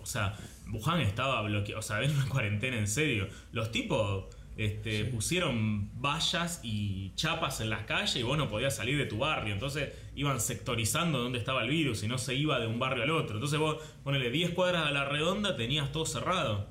O 0.00 0.06
sea, 0.06 0.36
Wuhan 0.70 1.00
estaba 1.00 1.42
bloqueado. 1.42 1.80
O 1.80 1.82
sea, 1.82 2.02
en 2.02 2.10
una 2.10 2.26
cuarentena 2.28 2.78
en 2.78 2.88
serio. 2.88 3.28
Los 3.52 3.70
tipos 3.70 4.26
este, 4.56 5.04
pusieron 5.04 5.88
vallas 6.00 6.60
y 6.64 7.12
chapas 7.14 7.60
en 7.60 7.70
las 7.70 7.84
calles 7.84 8.16
y 8.16 8.24
vos 8.24 8.36
no 8.36 8.48
podías 8.50 8.74
salir 8.74 8.98
de 8.98 9.06
tu 9.06 9.18
barrio. 9.18 9.54
Entonces 9.54 9.92
iban 10.16 10.40
sectorizando 10.40 11.18
dónde 11.18 11.38
estaba 11.38 11.62
el 11.62 11.70
virus 11.70 12.02
y 12.02 12.08
no 12.08 12.18
se 12.18 12.34
iba 12.34 12.58
de 12.58 12.66
un 12.66 12.78
barrio 12.78 13.04
al 13.04 13.10
otro. 13.10 13.36
Entonces 13.36 13.58
vos, 13.58 13.76
ponele 14.02 14.30
10 14.30 14.50
cuadras 14.50 14.86
a 14.86 14.90
la 14.90 15.04
redonda, 15.04 15.56
tenías 15.56 15.92
todo 15.92 16.06
cerrado. 16.06 16.66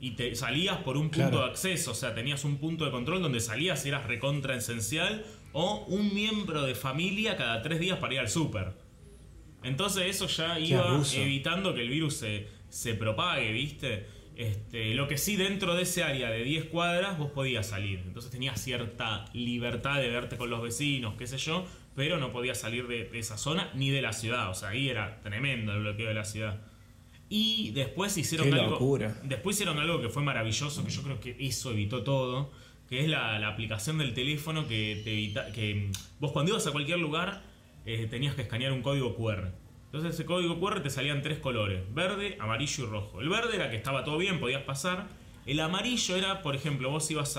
Y 0.00 0.12
te 0.12 0.34
salías 0.34 0.78
por 0.78 0.96
un 0.96 1.10
punto 1.10 1.40
de 1.40 1.44
acceso, 1.44 1.90
o 1.90 1.94
sea, 1.94 2.14
tenías 2.14 2.44
un 2.44 2.56
punto 2.56 2.86
de 2.86 2.90
control 2.90 3.22
donde 3.22 3.38
salías 3.38 3.84
y 3.84 3.90
eras 3.90 4.06
recontra 4.06 4.56
esencial 4.56 5.26
o 5.52 5.84
un 5.88 6.14
miembro 6.14 6.62
de 6.62 6.74
familia 6.74 7.36
cada 7.36 7.60
tres 7.60 7.80
días 7.80 7.98
para 7.98 8.14
ir 8.14 8.20
al 8.20 8.28
súper. 8.30 8.72
Entonces 9.62 10.04
eso 10.06 10.26
ya 10.26 10.58
iba 10.58 11.00
evitando 11.14 11.74
que 11.74 11.82
el 11.82 11.90
virus 11.90 12.16
se, 12.16 12.48
se 12.70 12.94
propague, 12.94 13.52
¿viste? 13.52 14.06
Este, 14.36 14.94
lo 14.94 15.06
que 15.06 15.18
sí, 15.18 15.36
dentro 15.36 15.74
de 15.74 15.82
ese 15.82 16.02
área 16.02 16.30
de 16.30 16.42
10 16.42 16.66
cuadras 16.66 17.18
vos 17.18 17.30
podías 17.30 17.66
salir. 17.66 17.98
Entonces 18.06 18.30
tenías 18.30 18.58
cierta 18.58 19.26
libertad 19.34 20.00
de 20.00 20.08
verte 20.08 20.38
con 20.38 20.48
los 20.48 20.62
vecinos, 20.62 21.14
qué 21.18 21.26
sé 21.26 21.36
yo, 21.36 21.66
pero 21.94 22.18
no 22.18 22.32
podías 22.32 22.58
salir 22.58 22.86
de, 22.86 23.10
esa 23.18 23.36
zona 23.36 23.70
ni 23.74 23.90
de 23.90 24.00
la 24.00 24.14
ciudad. 24.14 24.48
O 24.48 24.54
sea, 24.54 24.70
ahí 24.70 24.88
era 24.88 25.20
tremendo 25.20 25.74
el 25.74 25.80
bloqueo 25.80 26.08
de 26.08 26.14
la 26.14 26.24
ciudad. 26.24 26.58
Y 27.28 27.72
después 27.72 28.16
hicieron 28.16 28.54
algo. 28.54 28.98
Después 29.24 29.56
hicieron 29.56 29.78
algo 29.78 30.00
que 30.00 30.08
fue 30.08 30.22
maravilloso, 30.22 30.84
que 30.84 30.90
yo 30.90 31.02
creo 31.02 31.20
que 31.20 31.36
eso 31.38 31.72
evitó 31.72 32.02
todo. 32.02 32.50
Que 32.88 33.02
es 33.02 33.08
la, 33.08 33.46
aplicación 33.46 33.98
del 33.98 34.14
teléfono 34.14 34.66
que 34.66 35.02
te 35.04 35.12
evita. 35.12 35.52
que 35.52 35.90
vos 36.18 36.32
cuando 36.32 36.52
ibas 36.52 36.66
a 36.66 36.72
cualquier 36.72 36.98
lugar 36.98 37.42
eh, 37.84 38.06
tenías 38.10 38.34
que 38.34 38.42
escanear 38.42 38.72
un 38.72 38.80
código 38.80 39.14
QR. 39.16 39.52
Entonces 39.90 40.14
ese 40.14 40.24
código 40.24 40.60
QR 40.60 40.84
te 40.84 40.88
salían 40.88 41.20
tres 41.20 41.40
colores, 41.40 41.82
verde, 41.92 42.36
amarillo 42.38 42.84
y 42.84 42.86
rojo. 42.86 43.20
El 43.20 43.28
verde 43.28 43.56
era 43.56 43.70
que 43.70 43.76
estaba 43.76 44.04
todo 44.04 44.18
bien, 44.18 44.38
podías 44.38 44.62
pasar. 44.62 45.08
El 45.46 45.58
amarillo 45.58 46.14
era, 46.14 46.42
por 46.42 46.54
ejemplo, 46.54 46.90
vos 46.90 47.10
ibas 47.10 47.36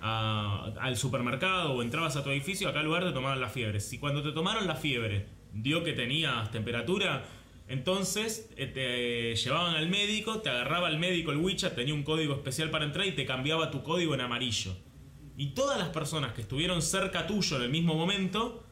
al 0.00 0.96
supermercado 0.96 1.72
o 1.72 1.82
entrabas 1.82 2.14
a 2.14 2.22
tu 2.22 2.30
edificio, 2.30 2.68
acá 2.68 2.78
al 2.78 2.86
lugar 2.86 3.02
te 3.02 3.10
tomaban 3.10 3.40
la 3.40 3.48
fiebre. 3.48 3.80
Si 3.80 3.98
cuando 3.98 4.22
te 4.22 4.30
tomaron 4.30 4.68
la 4.68 4.76
fiebre 4.76 5.26
dio 5.52 5.82
que 5.82 5.92
tenías 5.92 6.52
temperatura, 6.52 7.24
entonces 7.66 8.48
eh, 8.56 8.66
te 8.68 9.34
llevaban 9.34 9.74
al 9.74 9.88
médico, 9.88 10.38
te 10.40 10.50
agarraba 10.50 10.88
el 10.88 11.00
médico 11.00 11.32
el 11.32 11.38
WeChat, 11.38 11.74
tenía 11.74 11.94
un 11.94 12.04
código 12.04 12.34
especial 12.34 12.70
para 12.70 12.84
entrar 12.84 13.08
y 13.08 13.12
te 13.12 13.26
cambiaba 13.26 13.72
tu 13.72 13.82
código 13.82 14.14
en 14.14 14.20
amarillo. 14.20 14.76
Y 15.36 15.54
todas 15.54 15.80
las 15.80 15.88
personas 15.88 16.32
que 16.32 16.42
estuvieron 16.42 16.80
cerca 16.80 17.26
tuyo 17.26 17.56
en 17.56 17.62
el 17.62 17.70
mismo 17.70 17.94
momento 17.94 18.62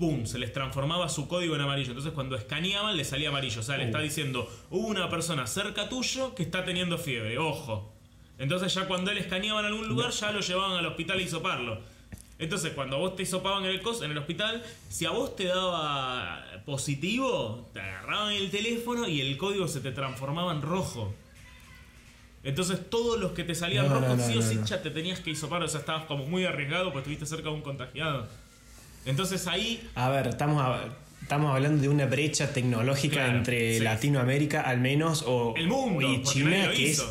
¡pum! 0.00 0.24
Se 0.24 0.38
les 0.38 0.52
transformaba 0.52 1.10
su 1.10 1.28
código 1.28 1.54
en 1.54 1.60
amarillo. 1.60 1.90
Entonces 1.90 2.12
cuando 2.12 2.34
escaneaban 2.34 2.96
le 2.96 3.04
salía 3.04 3.28
amarillo. 3.28 3.60
O 3.60 3.62
sea, 3.62 3.76
le 3.76 3.84
está 3.84 3.98
uh. 3.98 4.02
diciendo, 4.02 4.50
hubo 4.70 4.88
una 4.88 5.10
persona 5.10 5.46
cerca 5.46 5.90
tuyo 5.90 6.34
que 6.34 6.42
está 6.42 6.64
teniendo 6.64 6.96
fiebre, 6.96 7.38
ojo. 7.38 7.92
Entonces 8.38 8.72
ya 8.72 8.88
cuando 8.88 9.10
él 9.10 9.18
escaneaba 9.18 9.60
en 9.60 9.66
algún 9.66 9.86
lugar 9.86 10.10
ya 10.10 10.32
lo 10.32 10.40
llevaban 10.40 10.78
al 10.78 10.86
hospital 10.86 11.20
y 11.20 11.24
hisoparlo. 11.24 11.78
Entonces 12.38 12.72
cuando 12.72 12.96
a 12.96 12.98
vos 12.98 13.14
te 13.14 13.24
hisopaban 13.24 13.66
en 13.66 13.70
el, 13.72 13.82
en 14.02 14.10
el 14.10 14.18
hospital, 14.18 14.64
si 14.88 15.04
a 15.04 15.10
vos 15.10 15.36
te 15.36 15.44
daba 15.44 16.42
positivo, 16.64 17.68
te 17.74 17.80
agarraban 17.80 18.32
el 18.32 18.50
teléfono 18.50 19.06
y 19.06 19.20
el 19.20 19.36
código 19.36 19.68
se 19.68 19.80
te 19.80 19.92
transformaba 19.92 20.50
en 20.52 20.62
rojo. 20.62 21.14
Entonces 22.42 22.88
todos 22.88 23.20
los 23.20 23.32
que 23.32 23.44
te 23.44 23.54
salían 23.54 23.90
rojos 23.90 24.22
sí 24.22 24.38
o 24.38 24.40
sí 24.40 24.58
ya 24.64 24.80
te 24.80 24.88
tenías 24.88 25.20
que 25.20 25.28
hisopar. 25.28 25.62
O 25.62 25.68
sea, 25.68 25.80
estabas 25.80 26.06
como 26.06 26.24
muy 26.24 26.46
arriesgado 26.46 26.84
porque 26.84 27.00
estuviste 27.12 27.26
cerca 27.26 27.50
de 27.50 27.56
un 27.56 27.60
contagiado. 27.60 28.26
Entonces 29.04 29.46
ahí... 29.46 29.88
A 29.94 30.08
ver, 30.10 30.28
estamos, 30.28 30.62
estamos 31.22 31.54
hablando 31.54 31.82
de 31.82 31.88
una 31.88 32.06
brecha 32.06 32.52
tecnológica 32.52 33.28
entre 33.28 33.80
Latinoamérica 33.80 34.62
al 34.62 34.80
menos 34.80 35.24
o 35.26 35.54
el 35.56 35.68
mundo, 35.68 36.12
y 36.12 36.22
China, 36.22 36.70
que 36.74 36.90
es 36.90 37.04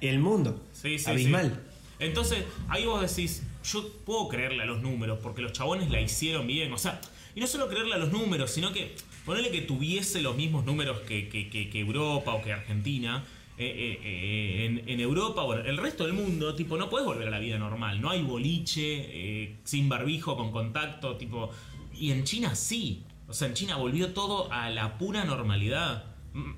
el 0.00 0.18
mundo. 0.18 0.64
abismal. 1.06 1.60
Entonces, 1.98 2.44
ahí 2.68 2.86
vos 2.86 3.00
decís, 3.00 3.42
yo 3.64 3.92
puedo 4.04 4.28
creerle 4.28 4.62
a 4.62 4.66
los 4.66 4.80
números 4.80 5.18
porque 5.22 5.42
los 5.42 5.52
chabones 5.52 5.90
la 5.90 6.00
hicieron 6.00 6.46
bien. 6.46 6.72
O 6.72 6.78
sea, 6.78 7.00
y 7.34 7.40
no 7.40 7.46
solo 7.46 7.68
creerle 7.68 7.94
a 7.94 7.98
los 7.98 8.12
números, 8.12 8.50
sino 8.50 8.72
que 8.72 8.94
ponerle 9.24 9.50
que 9.50 9.62
tuviese 9.62 10.22
los 10.22 10.36
mismos 10.36 10.64
números 10.64 11.00
que, 11.00 11.28
que, 11.28 11.48
que 11.50 11.80
Europa 11.80 12.32
o 12.34 12.42
que 12.42 12.52
Argentina 12.52 13.24
eh, 13.60 13.98
eh, 14.04 14.66
eh, 14.66 14.84
en, 14.86 15.00
Europa, 15.00 15.42
bueno, 15.42 15.64
el 15.64 15.78
resto 15.78 16.04
del 16.04 16.12
mundo, 16.12 16.54
tipo, 16.54 16.76
no 16.76 16.88
puedes 16.88 17.04
volver 17.04 17.26
a 17.26 17.30
la 17.32 17.40
vida 17.40 17.58
normal. 17.58 18.00
No 18.00 18.10
hay 18.10 18.22
boliche, 18.22 19.58
sin 19.64 19.88
barbijo, 19.88 20.36
con 20.36 20.52
contacto, 20.52 21.16
tipo. 21.16 21.50
Y 21.92 22.12
en 22.12 22.22
China 22.22 22.54
sí. 22.54 23.02
O 23.26 23.32
sea, 23.32 23.48
en 23.48 23.54
China 23.54 23.74
volvió 23.74 24.12
todo 24.12 24.50
a 24.52 24.70
la 24.70 24.96
pura 24.96 25.24
normalidad. 25.24 26.04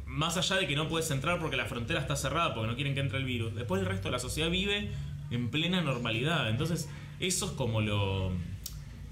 más 0.05 0.37
allá 0.37 0.57
de 0.57 0.67
que 0.67 0.77
no 0.77 0.89
puedes 0.89 1.11
entrar 1.11 1.41
porque 1.41 1.57
la 1.57 1.65
frontera 1.65 2.01
está 2.01 2.17
cerrada, 2.17 2.55
porque 2.55 2.69
no 2.69 2.75
quieren 2.75 2.93
que 2.95 3.01
entre 3.01 3.17
el 3.17 3.25
virus. 3.25 3.55
Después 3.55 3.81
el 3.81 3.87
resto 3.87 4.09
de 4.09 4.13
la 4.13 4.19
sociedad 4.19 4.51
vive 4.51 4.91
en 5.31 5.51
plena 5.51 5.81
normalidad. 5.81 6.51
Entonces, 6.51 6.91
eso 7.19 7.47
es 7.47 7.53
como 7.53 7.81
lo, 7.81 8.31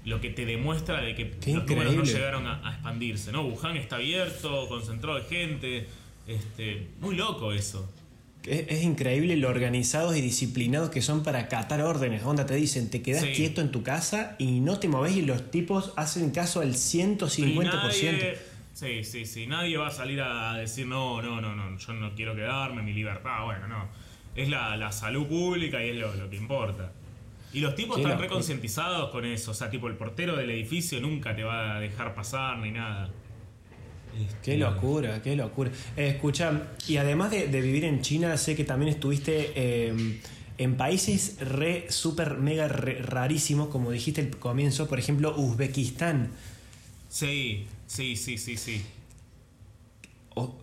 lo 0.05 0.21
que 0.21 0.29
te 0.29 0.45
demuestra 0.45 1.01
de 1.01 1.15
que 1.15 1.35
los 1.51 1.65
números 1.65 1.95
no 1.95 2.03
llegaron 2.03 2.45
a, 2.45 2.67
a, 2.67 2.73
expandirse. 2.73 3.31
¿no? 3.31 3.41
Wuhan 3.41 3.77
está 3.77 3.95
abierto, 3.95 4.67
concentrado 4.67 5.17
de 5.17 5.25
gente 5.25 5.87
este, 6.29 6.87
muy 6.99 7.15
loco 7.15 7.51
eso. 7.51 7.89
Es, 8.45 8.83
increíble 8.83 9.35
lo 9.35 9.49
organizados 9.49 10.15
y 10.15 10.21
disciplinados 10.21 10.89
que 10.89 11.01
son 11.01 11.23
para 11.23 11.39
acatar 11.39 11.81
órdenes. 11.81 12.23
Onda, 12.23 12.45
te 12.45 12.55
dicen, 12.55 12.89
te 12.89 13.01
quedas 13.01 13.25
quieto 13.35 13.61
en 13.61 13.71
tu 13.71 13.83
casa 13.83 14.35
y 14.39 14.61
no 14.61 14.79
te 14.79 14.87
moves 14.87 15.15
y 15.15 15.23
los 15.23 15.51
tipos 15.51 15.91
hacen 15.97 16.31
caso 16.31 16.61
al 16.61 16.73
150%. 16.73 18.35
sí, 18.73 19.03
sí, 19.03 19.25
sí. 19.25 19.47
Nadie 19.47 19.77
va 19.77 19.87
a 19.87 19.91
salir 19.91 20.21
a 20.21 20.53
decir, 20.53 20.85
no, 20.87 21.21
no, 21.21 21.41
no, 21.41 21.53
no, 21.53 21.77
yo 21.77 21.93
no 21.93 22.15
quiero 22.15 22.33
quedarme, 22.35 22.81
mi 22.81 22.93
libertad. 22.93 23.43
Bueno, 23.45 23.67
no. 23.67 23.89
Es 24.35 24.47
la, 24.47 24.91
salud 24.91 25.27
pública 25.27 25.83
y 25.83 25.89
es 25.89 25.95
lo, 25.97 26.29
que 26.29 26.37
importa. 26.37 26.93
Y 27.51 27.59
los 27.59 27.75
tipos 27.75 27.97
están 27.97 28.19
reconcientizados 28.19 29.09
con 29.09 29.25
eso. 29.25 29.51
O 29.51 29.53
sea, 29.53 29.69
tipo, 29.69 29.87
el 29.87 29.95
portero 29.95 30.37
del 30.37 30.49
edificio 30.51 31.01
nunca 31.01 31.35
te 31.35 31.43
va 31.43 31.75
a 31.75 31.79
dejar 31.79 32.15
pasar 32.15 32.59
ni 32.59 32.71
nada. 32.71 33.09
Qué 34.43 34.57
locura, 34.57 35.21
qué 35.21 35.35
locura. 35.35 35.71
Eh, 35.95 36.09
escucha, 36.09 36.69
y 36.87 36.97
además 36.97 37.31
de, 37.31 37.45
vivir 37.47 37.85
en 37.85 38.01
China, 38.01 38.35
sé 38.37 38.55
que 38.55 38.63
también 38.63 38.91
estuviste 38.91 39.51
eh, 39.55 40.19
en 40.57 40.75
países 40.75 41.37
re, 41.39 41.85
super, 41.89 42.37
mega 42.37 42.67
rarísimos, 42.67 43.69
como 43.69 43.91
dijiste 43.91 44.21
al 44.21 44.29
comienzo, 44.37 44.87
por 44.87 44.99
ejemplo, 44.99 45.35
Uzbekistán. 45.37 46.31
Sí, 47.07 47.65
sí, 47.87 48.15
sí, 48.15 48.37
sí, 48.37 48.57
sí. 48.57 48.81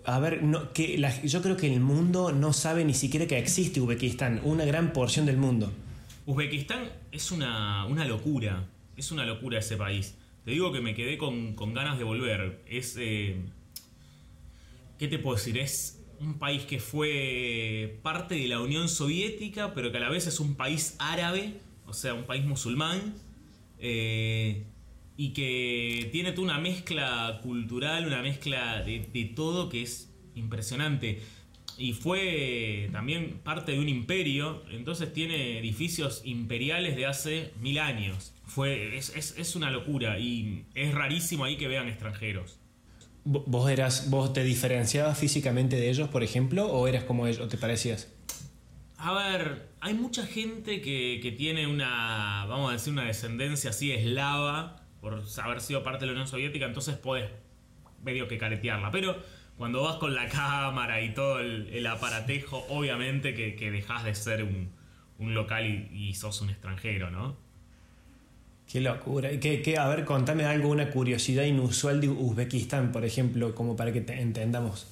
a 0.05 0.18
ver, 0.20 0.42
no, 0.42 0.72
que 0.72 1.03
yo 1.24 1.42
creo 1.42 1.57
que 1.57 1.72
el 1.72 1.80
mundo 1.80 2.32
no 2.32 2.53
sabe 2.53 2.84
ni 2.84 2.94
siquiera 2.94 3.26
que 3.26 3.38
existe 3.38 3.80
Uzbekistán, 3.80 4.40
una 4.44 4.64
gran 4.64 4.92
porción 4.92 5.26
del 5.26 5.38
mundo. 5.38 5.72
Uzbekistán 6.26 6.90
es 7.12 7.30
una, 7.30 7.86
una 7.86 8.05
locura, 8.05 8.64
es 8.97 9.12
una 9.12 9.24
locura 9.24 9.61
ese 9.61 9.76
país. 9.76 10.14
Te 10.47 10.53
digo 10.53 10.70
que 10.70 10.80
me 10.80 10.94
quedé 10.94 11.18
con, 11.18 11.57
ganas 11.74 11.99
de 11.99 12.05
volver. 12.05 12.62
Es. 12.68 12.97
Eh, 13.01 13.34
¿Qué 14.97 15.09
te 15.09 15.18
puedo 15.18 15.36
decir? 15.36 15.59
Es 15.59 16.07
un 16.20 16.38
país 16.38 16.62
que 16.62 16.78
fue 16.78 17.99
parte 18.05 18.36
de 18.36 18.47
la 18.47 18.61
Unión 18.61 18.88
Soviética, 18.88 19.74
pero 19.74 19.90
que 19.90 19.97
a 19.97 20.01
la 20.01 20.09
vez 20.09 20.28
es 20.28 20.38
un 20.38 20.55
país 20.55 20.94
árabe, 21.01 21.55
o 21.84 21.92
sea, 21.92 22.14
un 22.14 22.26
país 22.26 22.44
musulmán. 22.44 23.16
Eh, 23.80 24.62
y 25.16 25.30
que 25.30 26.11
tiene 26.12 26.30
toda 26.30 26.44
una 26.44 26.61
mezcla 26.61 27.40
cultural, 27.42 28.07
una 28.07 28.22
mezcla 28.22 28.84
de, 28.84 29.32
todo 29.34 29.68
que 29.68 29.82
es 29.82 30.14
impresionante. 30.36 31.22
y 31.76 31.92
fue 31.92 32.88
también 32.92 33.40
parte 33.42 33.72
de 33.72 33.80
un 33.80 33.88
imperio, 33.88 34.62
entonces 34.70 35.12
tiene 35.12 35.59
edificios 35.59 36.22
imperiales 36.24 36.94
de 36.94 37.07
hace 37.07 37.53
mil 37.61 37.80
años. 37.80 38.36
Fue, 38.47 38.97
es, 38.97 39.14
es- 39.16 39.34
es 39.38 39.57
una 39.57 39.70
locura 39.70 40.18
y 40.18 40.64
es 40.74 40.94
rarísimo 40.94 41.44
ahí 41.44 41.57
que 41.57 41.68
vean 41.68 41.88
extranjeros. 41.88 42.59
Vo- 43.24 43.42
¿Vos, 43.47 43.68
eras, 43.70 44.09
¿Vos 44.09 44.32
te 44.32 44.44
diferenciabas 44.44 45.18
físicamente 45.18 45.76
de 45.76 45.90
ellos, 45.90 46.09
por 46.09 46.22
ejemplo, 46.22 46.66
o 46.66 46.86
eras 46.86 47.05
como 47.05 47.26
ellos, 47.26 47.40
o 47.40 47.49
te 47.49 47.59
parecías? 47.59 48.12
A 48.99 49.12
ver, 49.12 49.68
hay 49.80 49.94
mucha 49.94 50.24
gente 50.26 50.80
que, 50.80 51.18
que 51.22 51.32
tiene 51.32 51.66
una, 51.66 52.47
vamos 52.49 52.70
a 52.70 52.72
decir, 52.74 52.92
una 52.92 53.05
descendencia 53.05 53.70
así 53.70 53.92
eslava 53.92 54.82
por 55.01 55.22
haber 55.42 55.61
sido 55.61 55.82
parte 55.82 56.01
de 56.01 56.07
la 56.07 56.12
Unión 56.12 56.28
Soviética, 56.28 56.64
entonces 56.66 56.97
podés 56.97 57.30
medio 58.03 58.26
que 58.28 58.38
caretearla. 58.38 58.90
Pero 58.90 59.20
cuando 59.59 59.82
vas 59.82 59.97
con 59.97 60.14
la 60.14 60.28
cámara 60.28 61.03
y 61.03 61.12
todo 61.12 61.40
el, 61.40 61.68
el 61.72 61.86
aparatejo, 61.86 62.64
obviamente 62.70 63.34
que, 63.34 63.55
que 63.57 63.70
dejás 63.70 64.05
de 64.05 64.14
ser 64.14 64.44
un, 64.44 64.70
un 65.18 65.34
local 65.34 65.66
y, 65.66 66.09
y 66.09 66.14
sos 66.14 66.40
un 66.40 66.51
extranjero, 66.51 67.11
¿no? 67.11 67.36
Qué 68.70 68.80
locura. 68.80 69.32
¿Y 69.32 69.38
¿Qué, 69.38 69.62
qué, 69.62 69.78
a 69.78 69.88
ver, 69.88 70.04
contame 70.04 70.44
algo, 70.44 70.68
una 70.70 70.90
curiosidad 70.90 71.44
inusual 71.44 72.00
de 72.00 72.08
Uzbekistán, 72.08 72.92
por 72.92 73.04
ejemplo, 73.04 73.54
como 73.54 73.76
para 73.76 73.92
que 73.92 74.00
te 74.00 74.20
entendamos. 74.20 74.86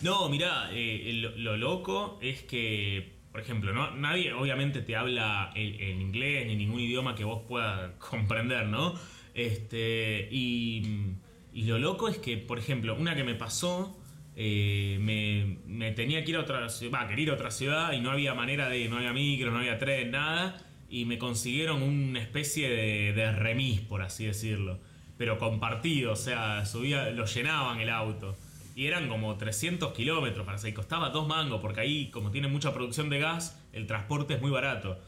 No, 0.00 0.28
mirá, 0.28 0.70
eh, 0.72 1.12
lo, 1.14 1.36
lo 1.36 1.56
loco 1.56 2.18
es 2.22 2.42
que, 2.42 3.12
por 3.30 3.40
ejemplo, 3.40 3.72
¿no? 3.72 3.94
nadie 3.96 4.32
obviamente 4.32 4.80
te 4.80 4.96
habla 4.96 5.52
el, 5.54 6.00
inglés 6.00 6.46
ni 6.46 6.56
ningún 6.56 6.80
idioma 6.80 7.14
que 7.14 7.24
vos 7.24 7.42
puedas 7.46 7.92
comprender, 7.98 8.66
¿no? 8.66 8.94
Este, 9.34 10.28
y, 10.30 11.12
y 11.52 11.62
lo 11.64 11.78
loco 11.78 12.08
es 12.08 12.18
que, 12.18 12.36
por 12.36 12.58
ejemplo, 12.58 12.96
una 12.96 13.14
que 13.14 13.24
me 13.24 13.34
pasó, 13.34 13.96
eh, 14.36 14.98
me, 15.00 15.58
me 15.66 15.92
tenía 15.92 16.24
que 16.24 16.30
ir 16.30 16.36
a 16.36 16.40
otra 16.40 16.68
ciudad, 16.68 17.06
quería 17.08 17.24
ir 17.24 17.30
a 17.30 17.34
otra 17.34 17.50
ciudad 17.50 17.92
y 17.92 18.00
no 18.00 18.10
había 18.10 18.34
manera 18.34 18.68
de, 18.68 18.88
no 18.88 18.96
había 18.96 19.12
micro, 19.12 19.50
no 19.50 19.58
había 19.58 19.78
tren, 19.78 20.10
nada, 20.10 20.56
y 20.90 21.04
me 21.04 21.18
consiguieron 21.18 21.82
una 21.82 22.20
especie 22.20 22.68
de, 22.68 23.12
de 23.12 23.32
remis, 23.32 23.80
por 23.80 24.02
así 24.02 24.26
decirlo, 24.26 24.78
pero 25.16 25.38
compartido, 25.38 26.12
o 26.12 26.16
sea, 26.16 26.66
subía, 26.66 27.10
lo 27.10 27.26
llenaban 27.26 27.80
el 27.80 27.90
auto. 27.90 28.36
Y 28.74 28.86
eran 28.86 29.08
como 29.08 29.36
300 29.36 29.92
kilómetros 29.92 30.46
para. 30.46 30.68
Y 30.68 30.72
costaba 30.72 31.10
dos 31.10 31.28
mangos, 31.28 31.60
porque 31.60 31.80
ahí, 31.80 32.10
como 32.10 32.30
tiene 32.30 32.48
mucha 32.48 32.72
producción 32.72 33.10
de 33.10 33.18
gas, 33.18 33.60
el 33.72 33.86
transporte 33.86 34.34
es 34.34 34.40
muy 34.40 34.50
barato. 34.50 34.98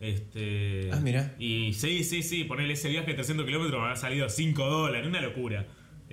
Este, 0.00 0.90
Ah, 0.92 1.00
mira. 1.00 1.34
Y 1.38 1.72
sí, 1.74 2.04
sí, 2.04 2.22
sí, 2.22 2.44
ponerle 2.44 2.74
ese 2.74 2.88
viaje 2.88 3.06
de 3.06 3.14
300 3.14 3.46
kilómetros 3.46 3.80
me 3.82 3.88
ha 3.88 3.96
salido 3.96 4.28
5 4.28 4.66
dólares, 4.66 5.06
una 5.06 5.20
locura. 5.20 5.66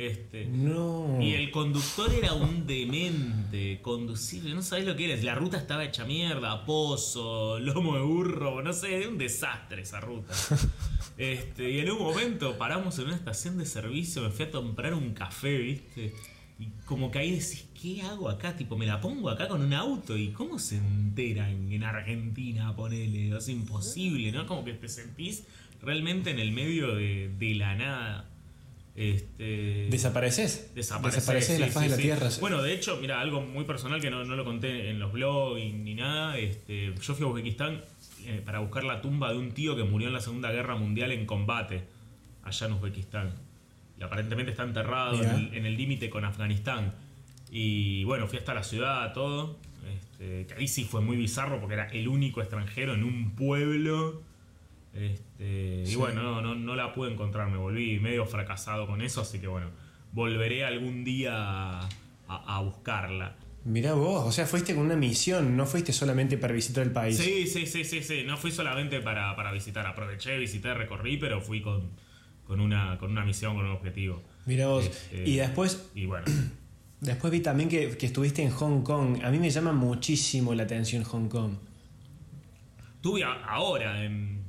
Este, 0.08 0.46
No. 0.46 1.20
y 1.22 1.34
el 1.34 1.52
conductor 1.52 2.12
era 2.14 2.34
un 2.34 2.66
demente, 2.66 3.80
conducible, 3.82 4.54
no 4.56 4.62
sabés 4.64 4.86
lo 4.86 4.96
que 4.96 5.12
era. 5.12 5.22
La 5.24 5.36
ruta 5.36 5.58
estaba 5.58 5.84
hecha 5.86 6.06
mierda, 6.06 6.66
pozo, 6.66 7.60
lomo 7.60 7.96
de 7.96 8.02
burro, 8.02 8.62
no 8.64 8.74
sé, 8.74 8.96
era 8.98 9.10
un 9.10 9.18
desastre 9.18 9.82
esa 9.84 10.00
ruta. 10.00 10.34
Este, 11.18 11.70
y 11.70 11.80
en 11.80 11.92
un 11.92 12.00
momento 12.00 12.58
paramos 12.58 12.98
en 12.98 13.06
una 13.06 13.16
estación 13.16 13.58
de 13.60 13.66
servicio, 13.68 14.24
me 14.24 14.30
fui 14.32 14.46
a 14.46 14.50
comprar 14.50 14.94
un 14.96 15.14
café, 15.14 15.56
¿viste? 15.58 16.16
Y 16.58 16.68
como 16.86 17.12
que 17.12 17.20
ahí 17.20 17.32
decís, 17.32 17.68
¿qué 17.80 18.02
hago 18.02 18.28
acá? 18.30 18.56
Tipo, 18.56 18.76
me 18.76 18.88
la 18.88 19.00
pongo 19.02 19.30
acá 19.30 19.48
con 19.48 19.62
un 19.62 19.74
auto 19.74 20.18
y 20.18 20.30
¿cómo 20.30 20.58
se 20.58 20.78
enteran 20.78 21.72
en 21.72 21.84
Argentina, 21.84 22.76
ponele? 22.76 23.38
Es 23.38 23.50
imposible, 23.50 24.32
¿no? 24.32 24.48
Como 24.48 24.64
que 24.64 24.74
te 24.74 24.88
sentís 24.88 25.44
realmente 25.84 26.32
en 26.32 26.40
el 26.40 26.52
medio 26.54 26.96
de, 26.96 27.30
de 27.38 27.54
la 27.56 27.76
nada. 27.76 28.30
Este, 29.02 29.88
¿Desapareces? 29.90 30.72
Desaparecer, 30.76 31.22
Desapareces 31.22 31.60
de 31.60 31.66
la 31.66 31.72
faz 31.72 31.84
sí, 31.84 31.90
de 31.90 31.90
la 31.90 31.96
sí. 31.96 32.02
tierra. 32.04 32.30
Bueno, 32.40 32.62
de 32.62 32.74
hecho, 32.74 32.98
mira, 33.02 33.20
algo 33.20 33.42
muy 33.42 33.64
personal 33.66 34.00
que 34.00 34.12
no, 34.12 34.24
no 34.26 34.36
lo 34.36 34.46
conté 34.46 34.90
en 34.90 35.00
los 35.00 35.12
blogs 35.12 35.60
ni 35.74 35.96
nada. 35.96 36.38
Este, 36.38 36.94
yo 37.02 37.16
fui 37.16 37.26
a 37.26 37.30
Uzbekistán 37.30 37.82
eh, 38.26 38.42
para 38.46 38.60
buscar 38.60 38.84
la 38.84 39.02
tumba 39.02 39.32
de 39.32 39.40
un 39.40 39.52
tío 39.54 39.76
que 39.76 39.84
murió 39.84 40.08
en 40.10 40.14
la 40.14 40.22
Segunda 40.22 40.52
Guerra 40.52 40.76
Mundial 40.76 41.12
en 41.12 41.26
combate, 41.26 41.82
allá 42.44 42.68
en 42.68 42.74
Uzbekistán. 42.74 43.34
Y 44.00 44.04
aparentemente 44.04 44.52
está 44.52 44.64
enterrado 44.64 45.14
en 45.16 45.20
Mirá. 45.22 45.36
el- 45.36 45.54
en 45.56 45.66
el 45.66 45.78
límite 45.78 46.10
con 46.10 46.24
Afganistán. 46.26 46.94
Y 47.50 48.04
bueno, 48.04 48.28
fui 48.28 48.38
hasta 48.38 48.54
la 48.54 48.64
ciudad, 48.64 49.14
todo. 49.14 49.58
Este, 49.96 50.46
que 50.46 50.54
ahí 50.60 50.68
sí 50.68 50.84
fue 50.86 51.02
muy 51.02 51.18
bizarro 51.18 51.60
porque 51.60 51.74
era 51.74 51.88
el 51.90 52.08
único 52.08 52.40
extranjero 52.42 52.94
en 52.94 53.04
un 53.04 53.32
pueblo. 53.36 54.22
Este, 54.94 55.86
Sí. 55.86 55.94
Y 55.94 55.96
bueno, 55.96 56.22
no, 56.22 56.42
no, 56.42 56.56
no 56.56 56.76
la 56.76 56.94
pude 56.94 57.12
encontrar, 57.12 57.50
me 57.50 57.58
volví 57.58 58.00
medio 58.00 58.26
fracasado 58.26 58.86
con 58.88 59.02
eso, 59.02 59.22
así 59.22 59.40
que 59.40 59.48
bueno, 59.48 59.68
volveré 60.12 60.64
algún 60.66 61.04
día 61.04 61.32
a, 61.34 61.90
a 62.28 62.62
buscarla. 62.62 63.36
Mirá 63.64 63.94
vos, 63.94 64.26
o 64.28 64.32
sea, 64.32 64.46
fuiste 64.48 64.74
con 64.76 64.86
una 64.86 64.96
misión, 64.96 65.56
no 65.56 65.66
fuiste 65.66 65.94
solamente 65.94 66.38
para 66.38 66.54
visitar 66.54 66.84
el 66.84 66.92
país. 66.92 67.18
Sí, 67.18 67.46
sí, 67.48 67.66
sí, 67.68 67.84
sí, 67.84 68.02
sí, 68.04 68.24
no 68.26 68.36
fui 68.38 68.52
solamente 68.52 69.00
para, 69.02 69.36
para 69.36 69.52
visitar, 69.52 69.86
aproveché, 69.86 70.38
visité, 70.38 70.74
recorrí, 70.74 71.18
pero 71.18 71.42
fui 71.42 71.62
con, 71.62 71.90
con, 72.46 72.60
una, 72.60 72.98
con 72.98 73.12
una 73.12 73.24
misión, 73.24 73.56
con 73.56 73.66
un 73.66 73.72
objetivo. 73.72 74.22
Mirá 74.46 74.68
vos. 74.68 74.86
Este, 74.86 75.30
Y 75.30 75.36
después, 75.36 75.90
Y 75.96 76.06
bueno, 76.08 76.26
después 77.02 77.32
vi 77.32 77.40
también 77.42 77.70
que, 77.70 77.96
que 77.98 78.06
estuviste 78.08 78.42
en 78.42 78.50
Hong 78.52 78.82
Kong. 78.84 79.24
A 79.24 79.30
mí 79.30 79.38
me 79.38 79.50
llama 79.52 79.74
muchísimo 79.74 80.54
la 80.56 80.64
atención 80.64 81.04
Hong 81.04 81.28
Kong. 81.28 81.54
tuve 83.02 83.24
a- 83.24 83.44
ahora, 83.46 84.04
en, 84.04 84.41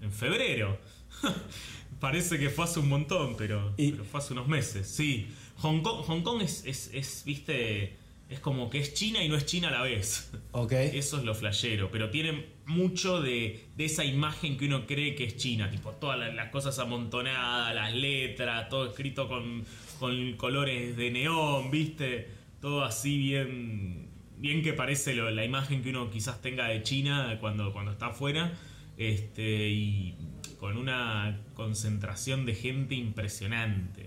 en 0.00 0.12
febrero. 0.12 0.78
Parece 2.00 2.38
que 2.38 2.48
fue 2.50 2.64
hace 2.64 2.80
un 2.80 2.88
montón, 2.88 3.36
pero, 3.36 3.74
Y- 3.76 3.92
pero 3.92 4.04
fue 4.04 4.20
hace 4.20 4.32
unos 4.32 4.48
meses. 4.48 4.88
Sí, 4.88 5.28
Hong 5.58 5.80
Kong, 5.82 6.02
Hong 6.06 6.22
Kong 6.22 6.40
es, 6.42 6.64
es, 6.64 6.90
es, 6.94 7.22
viste, 7.26 7.96
es 8.30 8.40
como 8.40 8.70
que 8.70 8.78
es 8.78 8.94
China 8.94 9.22
y 9.22 9.28
no 9.28 9.36
es 9.36 9.44
China 9.44 9.68
a 9.68 9.72
la 9.72 9.82
vez. 9.82 10.30
¿Ok? 10.52 10.72
Eso 10.72 11.18
es 11.18 11.24
lo 11.24 11.34
flashero, 11.34 11.90
pero 11.90 12.08
tiene 12.10 12.46
mucho 12.66 13.20
de, 13.20 13.66
de 13.76 13.84
esa 13.84 14.04
imagen 14.04 14.56
que 14.56 14.66
uno 14.66 14.86
cree 14.86 15.14
que 15.14 15.24
es 15.24 15.36
China, 15.36 15.68
tipo 15.70 15.90
todas 15.92 16.18
las, 16.18 16.34
las 16.34 16.48
cosas 16.50 16.78
amontonadas, 16.78 17.74
las 17.74 17.92
letras, 17.94 18.68
todo 18.70 18.86
escrito 18.86 19.28
con, 19.28 19.64
con 19.98 20.34
colores 20.36 20.96
de 20.96 21.10
neón, 21.10 21.70
¿viste? 21.70 22.28
Todo 22.62 22.84
así 22.84 23.18
bien, 23.18 24.08
bien 24.38 24.62
que 24.62 24.72
parece 24.72 25.14
lo- 25.14 25.30
la 25.30 25.44
imagen 25.44 25.82
que 25.82 25.90
uno 25.90 26.10
quizás 26.10 26.40
tenga 26.40 26.68
de 26.68 26.82
China 26.82 27.36
cuando, 27.40 27.72
cuando 27.74 27.90
está 27.92 28.06
afuera, 28.06 28.56
este, 29.00 29.70
y 29.70 30.14
con 30.58 30.76
una 30.76 31.40
concentración 31.54 32.44
de 32.44 32.54
gente 32.54 32.94
impresionante, 32.94 34.06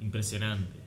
impresionante. 0.00 0.78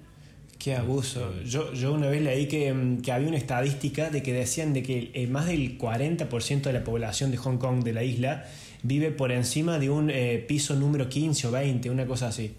Qué 0.57 0.75
abuso. 0.75 1.41
Yo, 1.43 1.73
yo 1.73 1.91
una 1.91 2.07
vez 2.07 2.21
leí 2.21 2.47
que, 2.47 2.73
mm, 2.73 3.01
que 3.01 3.11
había 3.11 3.27
una 3.27 3.35
estadística 3.35 4.09
de 4.09 4.23
que 4.23 4.31
decían 4.31 4.71
de 4.71 4.81
que 4.81 5.11
eh, 5.13 5.27
más 5.27 5.47
del 5.47 5.77
40% 5.77 6.61
de 6.61 6.73
la 6.73 6.85
población 6.85 7.31
de 7.31 7.37
Hong 7.37 7.57
Kong, 7.57 7.83
de 7.83 7.91
la 7.91 8.05
isla, 8.05 8.45
vive 8.81 9.11
por 9.11 9.33
encima 9.33 9.77
de 9.77 9.89
un 9.89 10.09
eh, 10.09 10.43
piso 10.47 10.75
número 10.75 11.09
15 11.09 11.47
o 11.47 11.51
20, 11.51 11.89
una 11.89 12.05
cosa 12.05 12.29
así. 12.29 12.55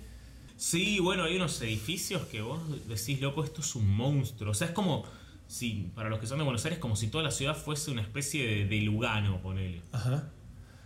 Sí, 0.59 0.99
bueno, 1.01 1.25
hay 1.25 1.37
unos 1.37 1.63
edificios 1.63 2.27
que 2.27 2.43
vos 2.43 2.61
decís, 2.87 3.23
loco, 3.23 3.43
esto 3.43 3.63
es 3.63 3.75
un 3.75 3.89
monstruo. 3.89 4.51
O 4.51 4.55
sea, 4.55 4.67
es 4.67 4.75
como 4.75 5.07
si, 5.49 5.91
para 5.95 6.11
los 6.11 6.19
que 6.19 6.27
son 6.27 6.37
de 6.37 6.45
Buenos 6.45 6.63
Aires, 6.67 6.79
como 6.79 6.95
si 6.95 7.09
toda 7.09 7.25
la 7.25 7.31
ciudad 7.31 7.57
fuese 7.57 7.91
una 7.91 8.03
especie 8.03 8.47
de, 8.47 8.65
de 8.67 8.83
Lugano, 8.83 9.41
ponele. 9.41 9.81
Ajá. 9.93 10.31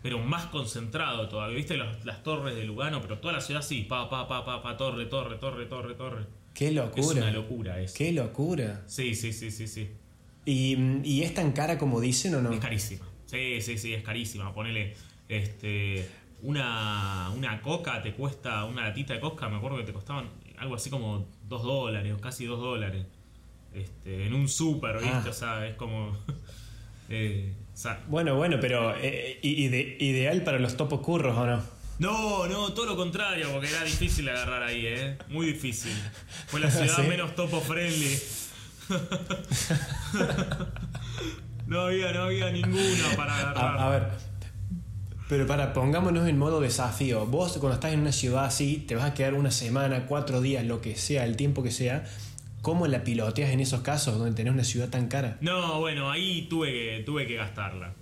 Pero 0.09 0.21
más 0.21 0.47
concentrado 0.47 1.29
todavía. 1.29 1.55
¿Viste 1.59 1.77
los- 1.77 2.03
las 2.07 2.23
torres 2.23 2.57
de 2.57 2.65
Lugano? 2.65 3.03
Pero 3.03 3.19
toda 3.19 3.35
la 3.35 3.41
ciudad 3.43 3.61
sí, 3.61 3.83
pa, 3.83 4.09
pa, 4.09 4.27
pa, 4.27 4.43
pa, 4.43 4.63
pa, 4.63 4.75
torre, 4.79 5.05
torre, 5.05 5.37
torre, 5.37 5.67
torre, 5.67 5.95
torre. 5.97 6.25
Qué 6.55 6.69
Es 6.69 6.73
locura. 6.75 7.21
una 7.21 7.31
locura 7.31 7.79
eso. 7.79 7.95
Qué 7.95 8.13
locura. 8.13 8.85
Sí, 8.87 9.15
sí, 9.15 9.35
sí, 9.35 9.51
sí, 9.51 9.69
sí. 9.69 9.91
¿Y, 10.47 10.79
¿Y 11.05 11.25
es 11.25 11.35
tan 11.35 11.53
cara 11.53 11.77
como 11.77 12.01
dicen 12.01 12.35
o 12.37 12.41
no? 12.41 12.53
Es 12.53 12.59
carísima. 12.59 13.05
Sí, 13.27 13.61
sí, 13.61 13.77
sí, 13.77 13.93
es 13.93 14.03
carísima. 14.03 14.55
Ponele, 14.55 14.95
este, 15.29 16.09
una, 16.41 17.31
una 17.37 17.61
coca 17.61 18.01
te 18.01 18.15
cuesta, 18.15 18.65
una 18.65 18.89
latita 18.89 19.13
de 19.13 19.21
coca, 19.21 19.51
me 19.51 19.57
acuerdo 19.59 19.77
que 19.77 19.85
te 19.85 19.93
costaban 19.93 20.31
algo 20.57 20.75
así 20.75 20.89
como 20.89 21.27
2 21.47 21.63
dólares 21.65 22.15
o 22.17 22.19
casi 22.19 22.47
2 22.47 22.59
dólares. 22.59 23.05
Este, 23.75 24.25
en 24.27 24.33
un 24.33 24.49
súper, 24.49 24.95
¿viste? 25.01 25.11
Ah. 25.13 25.27
O 25.29 25.33
sea, 25.35 25.67
es 25.69 25.77
como... 25.77 26.17
eh, 27.09 27.55
Bueno, 28.09 28.35
bueno, 28.37 28.59
pero 28.61 28.95
eh, 28.97 29.39
ide- 29.43 29.97
ideal 30.01 30.43
para 30.43 30.59
los 30.59 30.77
topos 30.77 31.01
curros 31.01 31.37
o 31.37 31.47
no. 31.47 31.63
no, 31.99 32.47
no, 32.47 32.73
todo 32.73 32.87
lo 32.87 32.97
contrario, 32.97 33.49
porque 33.53 33.69
era 33.69 33.85
difícil 33.85 34.29
agarrar 34.29 34.63
ahí, 34.63 34.87
¿eh? 34.87 35.19
Muy 35.29 35.47
difícil. 35.47 35.93
Fue 36.49 36.61
la 36.61 36.71
ciudad 36.71 36.97
¿Sí? 36.97 37.03
menos 37.03 37.35
topo 37.35 37.61
friendly. 37.61 38.19
no 41.67 41.81
había, 41.83 42.13
no 42.13 42.23
había 42.25 42.51
ninguna 42.51 43.17
para 43.17 43.37
agarrar. 43.39 43.79
A, 43.79 43.87
a 43.87 43.91
ver, 43.91 44.09
pero 45.29 45.47
para, 45.47 45.73
pongámonos 45.75 46.27
en 46.29 46.39
modo 46.39 46.61
desafío. 46.61 47.27
Vos 47.27 47.53
cuando 47.59 47.75
estás 47.75 47.93
en 47.93 48.01
una 48.01 48.13
ciudad 48.13 48.45
así, 48.47 48.85
te 48.89 48.95
vas 48.95 49.05
a 49.05 49.15
quedar 49.15 49.35
una 49.35 49.51
semana, 49.51 50.07
cuatro 50.07 50.41
días, 50.41 50.65
lo 50.65 50.81
que 50.81 50.97
sea, 50.97 51.25
el 51.25 51.37
tiempo 51.37 51.63
que 51.63 51.71
sea. 51.71 52.05
¿Cómo 52.63 52.87
la 52.87 53.05
piloteas 53.05 53.51
en 53.51 53.61
esos 53.61 53.81
casos 53.83 54.19
donde 54.19 54.35
tenés 54.35 54.53
una 54.53 54.65
ciudad 54.65 54.89
tan 54.89 55.09
cara? 55.09 55.39
No, 55.41 55.79
bueno, 55.81 56.11
ahí 56.11 56.47
tuve 56.49 56.73
que, 56.73 57.03
tuve 57.05 57.27
que 57.27 57.37
gastarla. 57.37 57.95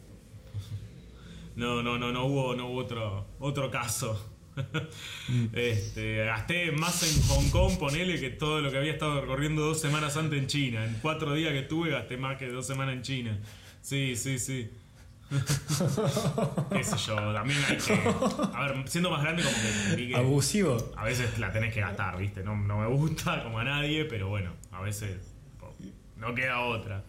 No, 1.56 1.82
no, 1.82 1.98
no, 1.98 2.12
no 2.12 2.26
hubo, 2.26 2.54
no 2.54 2.68
hubo 2.68 2.80
otro, 2.80 3.26
otro 3.38 3.70
caso. 3.70 4.32
este, 5.52 6.24
gasté 6.24 6.72
más 6.72 7.02
en 7.02 7.22
Hong 7.28 7.50
Kong, 7.50 7.78
ponele, 7.78 8.18
que 8.18 8.30
todo 8.30 8.60
lo 8.60 8.70
que 8.70 8.78
había 8.78 8.92
estado 8.92 9.20
recorriendo 9.20 9.62
dos 9.62 9.80
semanas 9.80 10.16
antes 10.16 10.38
en 10.38 10.46
China. 10.46 10.84
En 10.84 10.94
cuatro 11.02 11.34
días 11.34 11.52
que 11.52 11.60
estuve 11.60 11.90
gasté 11.90 12.16
más 12.16 12.36
que 12.38 12.48
dos 12.48 12.66
semanas 12.66 12.94
en 12.94 13.02
China. 13.02 13.38
Sí, 13.82 14.16
sí, 14.16 14.38
sí. 14.38 14.70
Qué 15.28 16.84
sé 16.84 16.96
yo, 17.06 17.16
también 17.32 17.58
hay 17.68 17.76
que. 17.76 17.92
A 18.54 18.66
ver, 18.66 18.88
siendo 18.88 19.10
más 19.10 19.22
grande, 19.22 19.42
como 19.42 19.56
que 19.96 20.08
que 20.08 20.16
Abusivo. 20.16 20.76
a 20.96 21.04
veces 21.04 21.38
la 21.38 21.52
tenés 21.52 21.74
que 21.74 21.80
gastar, 21.80 22.16
¿viste? 22.18 22.42
No, 22.44 22.56
no 22.56 22.78
me 22.78 22.86
gusta 22.88 23.42
como 23.42 23.58
a 23.58 23.64
nadie, 23.64 24.04
pero 24.04 24.28
bueno, 24.28 24.52
a 24.72 24.80
veces 24.82 25.16
po, 25.58 25.74
no 26.16 26.34
queda 26.34 26.60
otra. 26.60 27.02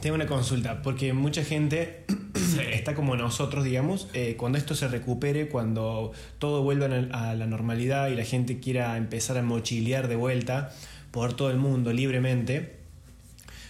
Tengo 0.00 0.14
una 0.14 0.26
consulta, 0.26 0.80
porque 0.82 1.12
mucha 1.12 1.44
gente 1.44 2.04
Sí. 2.34 2.60
está 2.72 2.94
como 2.94 3.16
nosotros, 3.16 3.64
digamos, 3.64 4.08
eh, 4.14 4.34
cuando 4.38 4.56
esto 4.56 4.74
se 4.74 4.88
recupere, 4.88 5.48
cuando 5.48 6.12
todo 6.38 6.62
vuelva 6.62 6.86
a 6.86 7.34
la 7.34 7.46
normalidad 7.46 8.08
y 8.08 8.14
la 8.16 8.24
gente 8.24 8.60
quiera 8.60 8.96
empezar 8.96 9.36
a 9.36 9.42
mochilear 9.42 10.08
de 10.08 10.16
vuelta 10.16 10.72
por 11.10 11.34
todo 11.34 11.50
el 11.50 11.58
mundo 11.58 11.92
libremente, 11.92 12.78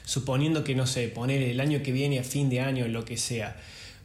suponiendo 0.05 0.63
que, 0.63 0.75
no 0.77 0.87
sé, 0.87 1.09
poner 1.09 1.43
el 1.43 1.59
año 1.61 1.83
que 1.83 1.91
viene, 1.91 2.21
a 2.21 2.25
fin 2.25 2.49
de 2.49 2.61
año, 2.61 2.87
lo 2.89 3.05
que 3.05 3.17
sea, 3.17 3.57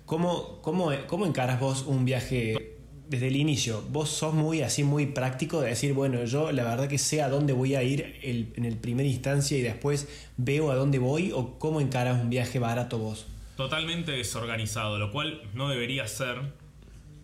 ¿cómo, 0.05 0.61
cómo, 0.61 0.91
cómo 1.07 1.25
encaras 1.25 1.59
vos 1.59 1.83
un 1.87 2.05
viaje 2.05 2.75
desde 3.07 3.27
el 3.27 3.35
inicio? 3.35 3.83
¿Vos 3.89 4.09
sos 4.09 4.33
muy 4.33 4.61
así, 4.61 4.83
muy 4.83 5.07
práctico 5.07 5.61
de 5.61 5.69
decir, 5.69 5.93
bueno, 5.93 6.23
yo 6.25 6.51
la 6.51 6.63
verdad 6.63 6.87
que 6.87 6.97
sé 6.97 7.21
a 7.21 7.29
dónde 7.29 7.53
voy 7.53 7.75
a 7.75 7.83
ir 7.83 8.19
en 8.21 8.65
el 8.65 8.77
primer 8.77 9.05
instancia 9.05 9.57
y 9.57 9.61
después 9.61 10.07
veo 10.37 10.71
a 10.71 10.75
dónde 10.75 10.99
voy? 10.99 11.31
¿O 11.33 11.57
cómo 11.59 11.81
encaras 11.81 12.21
un 12.21 12.29
viaje 12.29 12.59
barato 12.59 12.97
vos? 12.97 13.27
Totalmente 13.57 14.11
desorganizado, 14.11 14.99
lo 14.99 15.11
cual 15.11 15.41
no 15.53 15.69
debería 15.69 16.07
ser, 16.07 16.41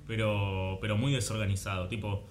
pero, 0.07 0.77
pero 0.81 0.97
muy 0.97 1.11
desorganizado. 1.11 1.87
Tipo, 1.87 2.27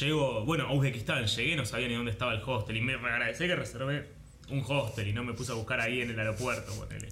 llego, 0.00 0.44
bueno, 0.44 0.66
a 0.66 0.72
Uzbekistán 0.72 1.26
llegué, 1.26 1.56
no 1.56 1.64
sabía 1.64 1.88
ni 1.88 1.94
dónde 1.94 2.10
estaba 2.10 2.32
el 2.32 2.42
hostel 2.44 2.76
y 2.76 2.80
me 2.80 2.94
agradecé 2.94 3.46
que 3.46 3.56
reservé 3.56 4.08
un 4.50 4.64
hostel 4.66 5.08
y 5.08 5.12
no 5.12 5.24
me 5.24 5.34
puse 5.34 5.52
a 5.52 5.54
buscar 5.54 5.80
ahí 5.80 6.00
en 6.00 6.10
el 6.10 6.18
aeropuerto, 6.18 6.72
ponele. 6.74 7.08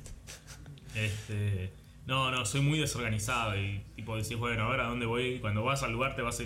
Este, 0.94 1.70
no, 2.06 2.30
no, 2.30 2.44
soy 2.44 2.60
muy 2.60 2.78
desorganizado 2.78 3.56
y 3.56 3.82
tipo 3.96 4.16
decís, 4.16 4.36
bueno, 4.36 4.64
a 4.64 4.70
ver 4.70 4.80
a 4.80 4.86
dónde 4.86 5.06
voy. 5.06 5.40
Cuando 5.40 5.64
vas 5.64 5.82
al 5.82 5.92
lugar 5.92 6.14
te 6.14 6.22
vas 6.22 6.40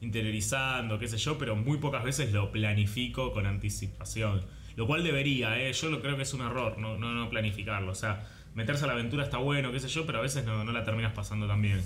interiorizando, 0.00 0.98
qué 0.98 1.08
sé 1.08 1.16
yo, 1.16 1.38
pero 1.38 1.56
muy 1.56 1.78
pocas 1.78 2.04
veces 2.04 2.32
lo 2.32 2.52
planifico 2.52 3.32
con 3.32 3.46
anticipación. 3.46 4.44
Lo 4.76 4.86
cual 4.86 5.02
debería, 5.02 5.58
¿eh? 5.58 5.72
yo 5.72 5.88
lo 5.88 6.02
creo 6.02 6.16
que 6.16 6.22
es 6.22 6.34
un 6.34 6.42
error 6.42 6.76
no, 6.78 6.98
no, 6.98 7.12
no 7.12 7.30
planificarlo. 7.30 7.92
O 7.92 7.94
sea, 7.94 8.28
meterse 8.54 8.84
a 8.84 8.88
la 8.88 8.92
aventura 8.92 9.24
está 9.24 9.38
bueno, 9.38 9.72
qué 9.72 9.80
sé 9.80 9.88
yo, 9.88 10.04
pero 10.04 10.18
a 10.18 10.22
veces 10.22 10.44
no, 10.44 10.64
no 10.64 10.72
la 10.72 10.84
terminas 10.84 11.14
pasando 11.14 11.46
tan 11.46 11.62
bien. 11.62 11.82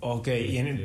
Ok, 0.00 0.28
y 0.28 0.56
en 0.56 0.68
el 0.68 0.82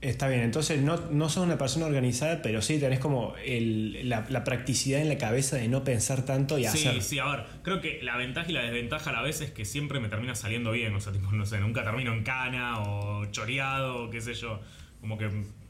está 0.00 0.28
bien, 0.28 0.42
entonces 0.42 0.80
no, 0.80 0.96
no 1.10 1.28
sos 1.28 1.44
una 1.44 1.58
persona 1.58 1.86
organizada, 1.86 2.40
pero 2.42 2.62
sí 2.62 2.78
tenés 2.78 3.00
como 3.00 3.34
el- 3.44 4.08
la, 4.08 4.24
la 4.28 4.44
practicidad 4.44 5.00
en 5.00 5.08
la 5.08 5.18
cabeza 5.18 5.56
de 5.56 5.68
no 5.68 5.82
pensar 5.84 6.24
tanto 6.24 6.58
y 6.58 6.62
Sí, 6.66 6.86
hacer. 6.86 7.02
sí, 7.02 7.18
a 7.18 7.26
ver, 7.26 7.44
creo 7.62 7.80
que 7.80 8.00
la 8.02 8.16
ventaja 8.16 8.48
y 8.50 8.52
la 8.52 8.62
desventaja 8.62 9.10
a 9.10 9.12
la 9.12 9.22
vez 9.22 9.40
es 9.40 9.50
que 9.50 9.64
siempre 9.64 9.98
me 10.00 10.08
termina 10.08 10.34
saliendo 10.34 10.70
bien. 10.72 10.94
O 10.94 11.00
sea, 11.00 11.12
tipo, 11.12 11.30
no 11.32 11.44
sé, 11.46 11.58
nunca 11.58 11.82
termino 11.84 12.12
en 12.12 12.22
cana 12.22 12.80
o 12.80 13.26
choreado 13.32 14.04
o 14.04 14.10
qué 14.10 14.20
sé 14.20 14.34
yo. 14.34 14.60
Como 15.00 15.18
que, 15.18 15.28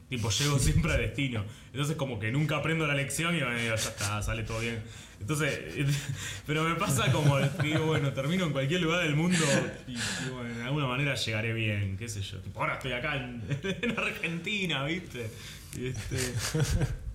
tipo, 0.09 0.29
llego 0.29 0.59
siempre 0.59 0.93
al 0.93 0.99
destino. 0.99 1.43
Entonces, 1.71 1.95
como 1.95 2.19
que 2.19 2.31
nunca 2.31 2.57
aprendo 2.57 2.85
la 2.87 2.95
lección 2.95 3.35
y 3.35 3.39
bueno, 3.39 3.57
ya 3.59 3.73
está, 3.75 4.21
sale 4.21 4.43
todo 4.43 4.59
bien. 4.59 4.79
Entonces, 5.19 5.59
pero 6.47 6.63
me 6.63 6.75
pasa 6.75 7.11
como 7.11 7.39
digo, 7.61 7.85
bueno, 7.85 8.13
termino 8.13 8.45
en 8.45 8.51
cualquier 8.51 8.81
lugar 8.81 9.03
del 9.03 9.15
mundo 9.15 9.37
y, 9.87 9.95
bueno, 10.31 10.57
de 10.57 10.63
alguna 10.63 10.87
manera 10.87 11.15
llegaré 11.15 11.53
bien, 11.53 11.97
qué 11.97 12.07
sé 12.07 12.21
yo. 12.21 12.39
Tipo, 12.39 12.61
ahora 12.61 12.75
estoy 12.75 12.93
acá 12.93 13.15
en, 13.15 13.41
en 13.63 13.99
Argentina, 13.99 14.83
¿viste? 14.85 15.29
Este, 15.77 16.17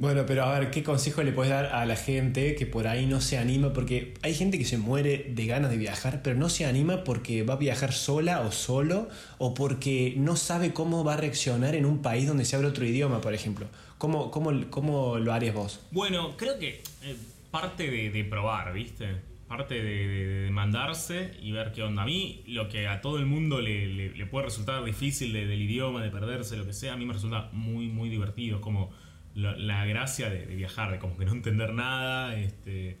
Bueno, 0.00 0.24
pero 0.24 0.44
a 0.44 0.58
ver, 0.58 0.70
¿qué 0.70 0.82
consejo 0.82 1.22
le 1.22 1.30
puedes 1.30 1.52
dar 1.52 1.66
a 1.66 1.84
la 1.84 1.94
gente 1.94 2.54
que 2.54 2.64
por 2.64 2.86
ahí 2.86 3.04
no 3.04 3.20
se 3.20 3.36
anima? 3.36 3.74
Porque 3.74 4.14
hay 4.22 4.34
gente 4.34 4.56
que 4.56 4.64
se 4.64 4.78
muere 4.78 5.30
de 5.34 5.44
ganas 5.44 5.70
de 5.70 5.76
viajar, 5.76 6.22
pero 6.22 6.36
no 6.36 6.48
se 6.48 6.64
anima 6.64 7.04
porque 7.04 7.42
va 7.42 7.52
a 7.52 7.56
viajar 7.58 7.92
sola 7.92 8.40
o 8.40 8.50
solo, 8.50 9.10
o 9.36 9.52
porque 9.52 10.14
no 10.16 10.36
sabe 10.36 10.72
cómo 10.72 11.04
va 11.04 11.12
a 11.12 11.16
reaccionar 11.18 11.74
en 11.74 11.84
un 11.84 12.00
país 12.00 12.26
donde 12.26 12.46
se 12.46 12.56
habla 12.56 12.70
otro 12.70 12.86
idioma, 12.86 13.20
por 13.20 13.34
ejemplo. 13.34 13.66
¿Cómo, 14.00 14.30
cómo, 14.30 14.50
cómo 14.70 15.18
lo 15.18 15.30
harías 15.34 15.54
vos? 15.54 15.78
Bueno, 15.90 16.34
creo 16.38 16.58
que 16.58 16.82
eh, 17.02 17.16
parte 17.50 17.90
de, 17.90 18.24
probar, 18.24 18.72
¿viste? 18.72 19.20
Parte 19.46 19.74
de, 19.74 20.08
de- 20.08 20.50
mandarse 20.50 21.36
y 21.42 21.52
ver 21.52 21.70
qué 21.72 21.82
onda. 21.82 22.04
A 22.04 22.06
mí, 22.06 22.42
lo 22.46 22.70
que 22.70 22.88
a 22.88 23.02
todo 23.02 23.18
el 23.18 23.26
mundo 23.26 23.60
le, 23.60 24.24
puede 24.30 24.46
resultar 24.46 24.82
difícil 24.84 25.34
de- 25.34 25.44
del 25.44 25.60
idioma, 25.60 26.02
de 26.02 26.08
perderse, 26.08 26.56
lo 26.56 26.64
que 26.64 26.72
sea, 26.72 26.94
a 26.94 26.96
mí 26.96 27.04
me 27.04 27.12
resulta 27.12 27.50
muy, 27.52 27.88
muy 27.88 28.08
divertido. 28.08 28.56
Es 28.56 28.62
como 28.62 28.90
la, 29.34 29.84
gracia 29.84 30.30
de, 30.30 30.46
viajar, 30.46 30.92
de 30.92 30.98
como 30.98 31.18
que 31.18 31.26
no 31.26 31.32
entender 31.32 31.74
nada 31.74 32.34
este, 32.36 32.96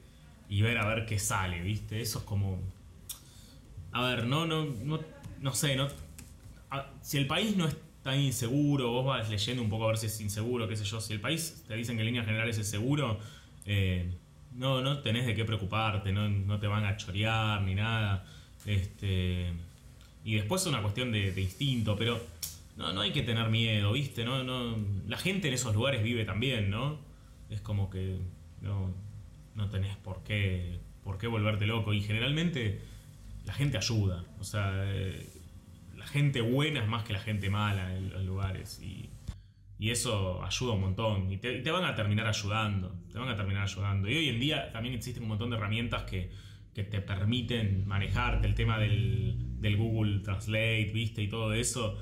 y 0.50 0.60
ver 0.60 0.76
a 0.76 0.86
ver 0.86 1.06
qué 1.06 1.18
sale, 1.18 1.62
¿viste? 1.62 2.02
Eso 2.02 2.18
es 2.18 2.24
como. 2.26 2.58
A 3.92 4.02
ver, 4.06 4.26
no, 4.26 4.44
no, 4.44 4.66
no, 4.66 5.00
no 5.40 5.54
sé, 5.54 5.76
no. 5.76 5.88
si 7.00 7.16
el 7.16 7.26
país 7.26 7.56
no 7.56 7.66
es 7.66 7.74
tan 8.02 8.18
inseguro, 8.18 8.90
vos 8.90 9.04
vas 9.04 9.28
leyendo 9.28 9.62
un 9.62 9.68
poco 9.68 9.84
a 9.84 9.88
ver 9.88 9.98
si 9.98 10.06
es 10.06 10.20
inseguro, 10.20 10.68
qué 10.68 10.76
sé 10.76 10.84
yo. 10.84 11.00
Si 11.00 11.12
el 11.12 11.20
país 11.20 11.64
te 11.66 11.74
dicen 11.74 11.96
que 11.96 12.02
en 12.02 12.06
líneas 12.06 12.26
generales 12.26 12.58
es 12.58 12.68
seguro, 12.68 13.18
eh, 13.66 14.10
no, 14.54 14.80
no 14.80 15.00
tenés 15.00 15.26
de 15.26 15.34
qué 15.34 15.44
preocuparte, 15.44 16.12
no, 16.12 16.28
no 16.28 16.58
te 16.58 16.66
van 16.66 16.84
a 16.84 16.96
chorear 16.96 17.62
ni 17.62 17.74
nada. 17.74 18.24
Este, 18.64 19.52
y 20.24 20.34
después 20.34 20.62
es 20.62 20.68
una 20.68 20.82
cuestión 20.82 21.12
de, 21.12 21.40
instinto, 21.40 21.96
pero 21.96 22.20
no, 22.76 22.92
no 22.92 23.00
hay 23.02 23.12
que 23.12 23.22
tener 23.22 23.48
miedo, 23.48 23.92
¿viste? 23.92 24.24
No, 24.24 24.44
no, 24.44 24.76
la 25.06 25.18
gente 25.18 25.48
en 25.48 25.54
esos 25.54 25.74
lugares 25.74 26.02
vive 26.02 26.24
también, 26.24 26.70
¿no? 26.70 26.98
Es 27.50 27.60
como 27.60 27.90
que 27.90 28.18
no, 28.60 28.92
no 29.54 29.70
tenés 29.70 29.96
por 29.96 30.22
qué, 30.22 30.78
por 31.04 31.18
qué 31.18 31.26
volverte 31.26 31.66
loco. 31.66 31.92
Y 31.92 32.00
generalmente 32.00 32.80
la 33.44 33.52
gente 33.52 33.78
ayuda. 33.78 34.24
O 34.38 34.44
sea, 34.44 34.72
eh, 34.86 35.26
gente 36.10 36.40
buena 36.40 36.82
es 36.82 36.88
más 36.88 37.04
que 37.04 37.12
la 37.12 37.20
gente 37.20 37.50
mala 37.50 37.96
en 37.96 38.10
los 38.10 38.24
lugares. 38.24 38.80
Y, 38.82 39.10
eso 39.78 40.44
ayuda 40.44 40.74
un 40.74 40.82
montón. 40.82 41.32
Y 41.32 41.38
te, 41.38 41.70
van 41.70 41.84
a 41.84 41.94
terminar 41.94 42.26
ayudando. 42.26 42.94
Te 43.10 43.18
van 43.18 43.30
a 43.30 43.36
terminar 43.36 43.62
ayudando. 43.62 44.10
Y 44.10 44.16
hoy 44.16 44.28
en 44.28 44.38
día 44.38 44.70
también 44.72 44.94
existen 44.94 45.22
un 45.22 45.30
montón 45.30 45.48
de 45.50 45.56
herramientas 45.56 46.02
que, 46.02 46.30
te 46.74 47.00
permiten 47.00 47.86
manejarte. 47.86 48.46
El 48.46 48.54
tema 48.54 48.78
del, 48.78 49.36
del 49.60 49.76
Google 49.76 50.20
Translate, 50.20 50.90
¿viste? 50.92 51.22
Y 51.22 51.28
todo 51.28 51.52
eso. 51.54 51.98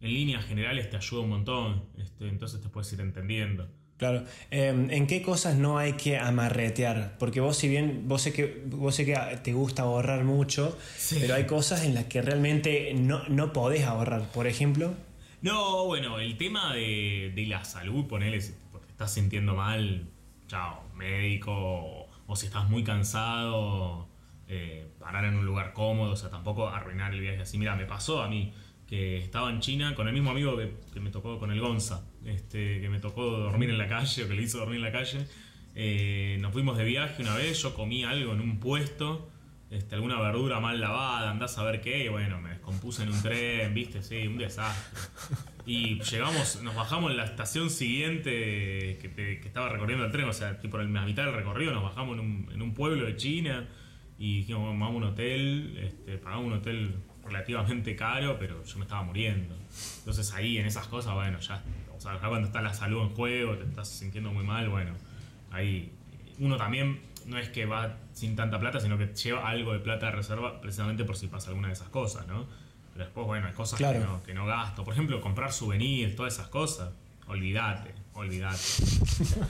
En 0.00 0.12
líneas 0.12 0.44
generales 0.44 0.88
te 0.90 0.96
ayuda 0.96 1.22
un 1.22 1.30
montón. 1.30 1.84
Este, 1.96 2.28
entonces 2.28 2.60
te 2.60 2.68
puedes 2.68 2.92
ir 2.92 3.00
entendiendo. 3.00 3.68
Claro. 3.98 4.22
Eh, 4.50 4.68
¿En 4.90 5.06
qué 5.08 5.22
cosas 5.22 5.56
no 5.56 5.76
hay 5.76 5.94
que 5.94 6.16
amarretear? 6.18 7.16
Porque 7.18 7.40
vos, 7.40 7.56
si 7.56 7.68
bien 7.68 8.04
vos 8.06 8.22
sé 8.22 8.32
que, 8.32 8.62
vos 8.66 8.94
sé 8.94 9.04
que 9.04 9.14
te 9.42 9.52
gusta 9.52 9.82
ahorrar 9.82 10.24
mucho, 10.24 10.78
Sí. 10.96 11.18
pero 11.20 11.34
hay 11.34 11.46
cosas 11.46 11.84
en 11.84 11.94
las 11.94 12.04
que 12.04 12.22
realmente 12.22 12.94
no, 12.94 13.22
no 13.28 13.52
podés 13.52 13.82
ahorrar. 13.84 14.22
Por 14.32 14.46
ejemplo, 14.46 14.94
No, 15.42 15.84
bueno, 15.86 16.18
el 16.20 16.36
tema 16.36 16.74
de, 16.74 17.32
de 17.34 17.46
la 17.46 17.64
salud, 17.64 18.06
ponele, 18.06 18.40
si 18.40 18.52
te 18.52 18.90
estás 18.90 19.12
sintiendo 19.12 19.54
mal, 19.54 20.08
chao, 20.48 20.82
médico, 20.96 21.52
o, 21.52 22.08
o 22.26 22.36
si 22.36 22.46
estás 22.46 22.68
muy 22.68 22.82
cansado, 22.84 24.08
eh, 24.48 24.86
parar 24.98 25.24
en 25.26 25.34
un 25.34 25.44
lugar 25.46 25.72
cómodo, 25.72 26.12
o 26.12 26.16
sea, 26.16 26.30
tampoco 26.30 26.68
arruinar 26.68 27.12
el 27.14 27.20
viaje 27.20 27.40
así. 27.42 27.58
Mira, 27.58 27.76
me 27.76 27.84
pasó 27.84 28.22
a 28.22 28.28
mí 28.28 28.52
que 28.88 29.18
estaba 29.18 29.50
en 29.50 29.60
China 29.60 29.94
con 29.94 30.08
el 30.08 30.14
mismo 30.14 30.30
amigo 30.30 30.56
que, 30.56 30.72
que 30.94 31.00
me 31.00 31.10
tocó 31.10 31.38
con 31.38 31.50
el 31.52 31.60
Gonza, 31.60 32.02
este, 32.28 32.80
que 32.80 32.88
me 32.88 33.00
tocó 33.00 33.24
dormir 33.24 33.70
en 33.70 33.78
la 33.78 33.88
calle, 33.88 34.24
o 34.24 34.28
que 34.28 34.34
le 34.34 34.42
hizo 34.42 34.58
dormir 34.58 34.76
en 34.76 34.82
la 34.84 34.92
calle. 34.92 35.26
Eh, 35.74 36.38
nos 36.40 36.52
fuimos 36.52 36.76
de 36.76 36.84
viaje 36.84 37.22
una 37.22 37.34
vez, 37.34 37.62
yo 37.62 37.74
comí 37.74 38.04
algo 38.04 38.32
en 38.32 38.40
un 38.40 38.58
puesto, 38.58 39.30
este, 39.70 39.94
alguna 39.94 40.20
verdura 40.20 40.60
mal 40.60 40.80
lavada, 40.80 41.30
andás 41.30 41.58
a 41.58 41.64
ver 41.64 41.80
qué, 41.80 42.04
y 42.04 42.08
bueno, 42.08 42.40
me 42.40 42.50
descompuse 42.50 43.02
en 43.02 43.10
un 43.10 43.22
tren, 43.22 43.74
viste, 43.74 44.02
sí, 44.02 44.26
un 44.26 44.38
desastre. 44.38 44.98
Y 45.66 46.00
llegamos, 46.02 46.62
nos 46.62 46.74
bajamos 46.74 47.10
en 47.10 47.18
la 47.18 47.24
estación 47.24 47.68
siguiente 47.68 48.30
que, 49.00 49.40
estaba 49.44 49.68
recorriendo 49.68 50.06
el 50.06 50.10
tren, 50.10 50.28
o 50.28 50.32
sea, 50.32 50.58
tipo 50.58 50.80
en 50.80 50.92
la 50.94 51.04
mitad 51.04 51.24
del 51.24 51.34
recorrido 51.34 51.72
nos 51.74 51.82
bajamos 51.82 52.18
en 52.18 52.62
un, 52.62 52.74
pueblo 52.74 53.04
de 53.04 53.16
China 53.16 53.68
y 54.18 54.38
dijimos, 54.38 54.62
"Bueno, 54.62 54.80
vamos 54.80 54.94
a 54.94 55.06
un 55.06 55.12
hotel, 55.12 55.78
este, 55.82 56.16
pagamos 56.16 56.46
un 56.46 56.52
hotel 56.54 56.94
relativamente 57.28 57.94
caro, 57.94 58.38
pero 58.38 58.64
yo 58.64 58.78
me 58.78 58.84
estaba 58.84 59.02
muriendo. 59.02 59.54
Entonces 59.98 60.32
ahí 60.32 60.58
en 60.58 60.66
esas 60.66 60.86
cosas, 60.86 61.14
bueno, 61.14 61.38
ya, 61.40 61.62
o 61.98 62.00
sea, 62.00 62.18
cuando 62.18 62.46
está 62.46 62.62
la 62.62 62.72
salud 62.72 63.02
en 63.02 63.10
juego, 63.10 63.56
te 63.56 63.64
estás 63.64 63.88
sintiendo 63.88 64.32
muy 64.32 64.44
mal, 64.44 64.68
bueno, 64.68 64.92
ahí 65.50 65.92
uno 66.38 66.56
también 66.56 67.00
no 67.26 67.36
es 67.38 67.48
que 67.50 67.66
va 67.66 67.96
sin 68.14 68.36
tanta 68.36 68.58
plata, 68.58 68.80
sino 68.80 68.96
que 68.96 69.08
lleva 69.08 69.46
algo 69.48 69.72
de 69.72 69.80
plata 69.80 70.06
de 70.06 70.12
reserva 70.12 70.60
precisamente 70.60 71.04
por 71.04 71.16
si 71.16 71.26
pasa 71.26 71.50
alguna 71.50 71.68
de 71.68 71.74
esas 71.74 71.88
cosas, 71.88 72.26
¿no? 72.26 72.46
Pero 72.92 73.04
después, 73.04 73.26
bueno, 73.26 73.46
hay 73.48 73.52
cosas 73.52 73.76
Claro. 73.78 73.98
que, 74.00 74.06
no, 74.06 74.22
que 74.22 74.34
no 74.34 74.46
gasto. 74.46 74.82
Por 74.84 74.94
ejemplo, 74.94 75.20
comprar 75.20 75.52
souvenirs, 75.52 76.16
todas 76.16 76.34
esas 76.34 76.48
cosas. 76.48 76.90
Olvídate, 77.26 77.94
olvídate. 78.14 78.56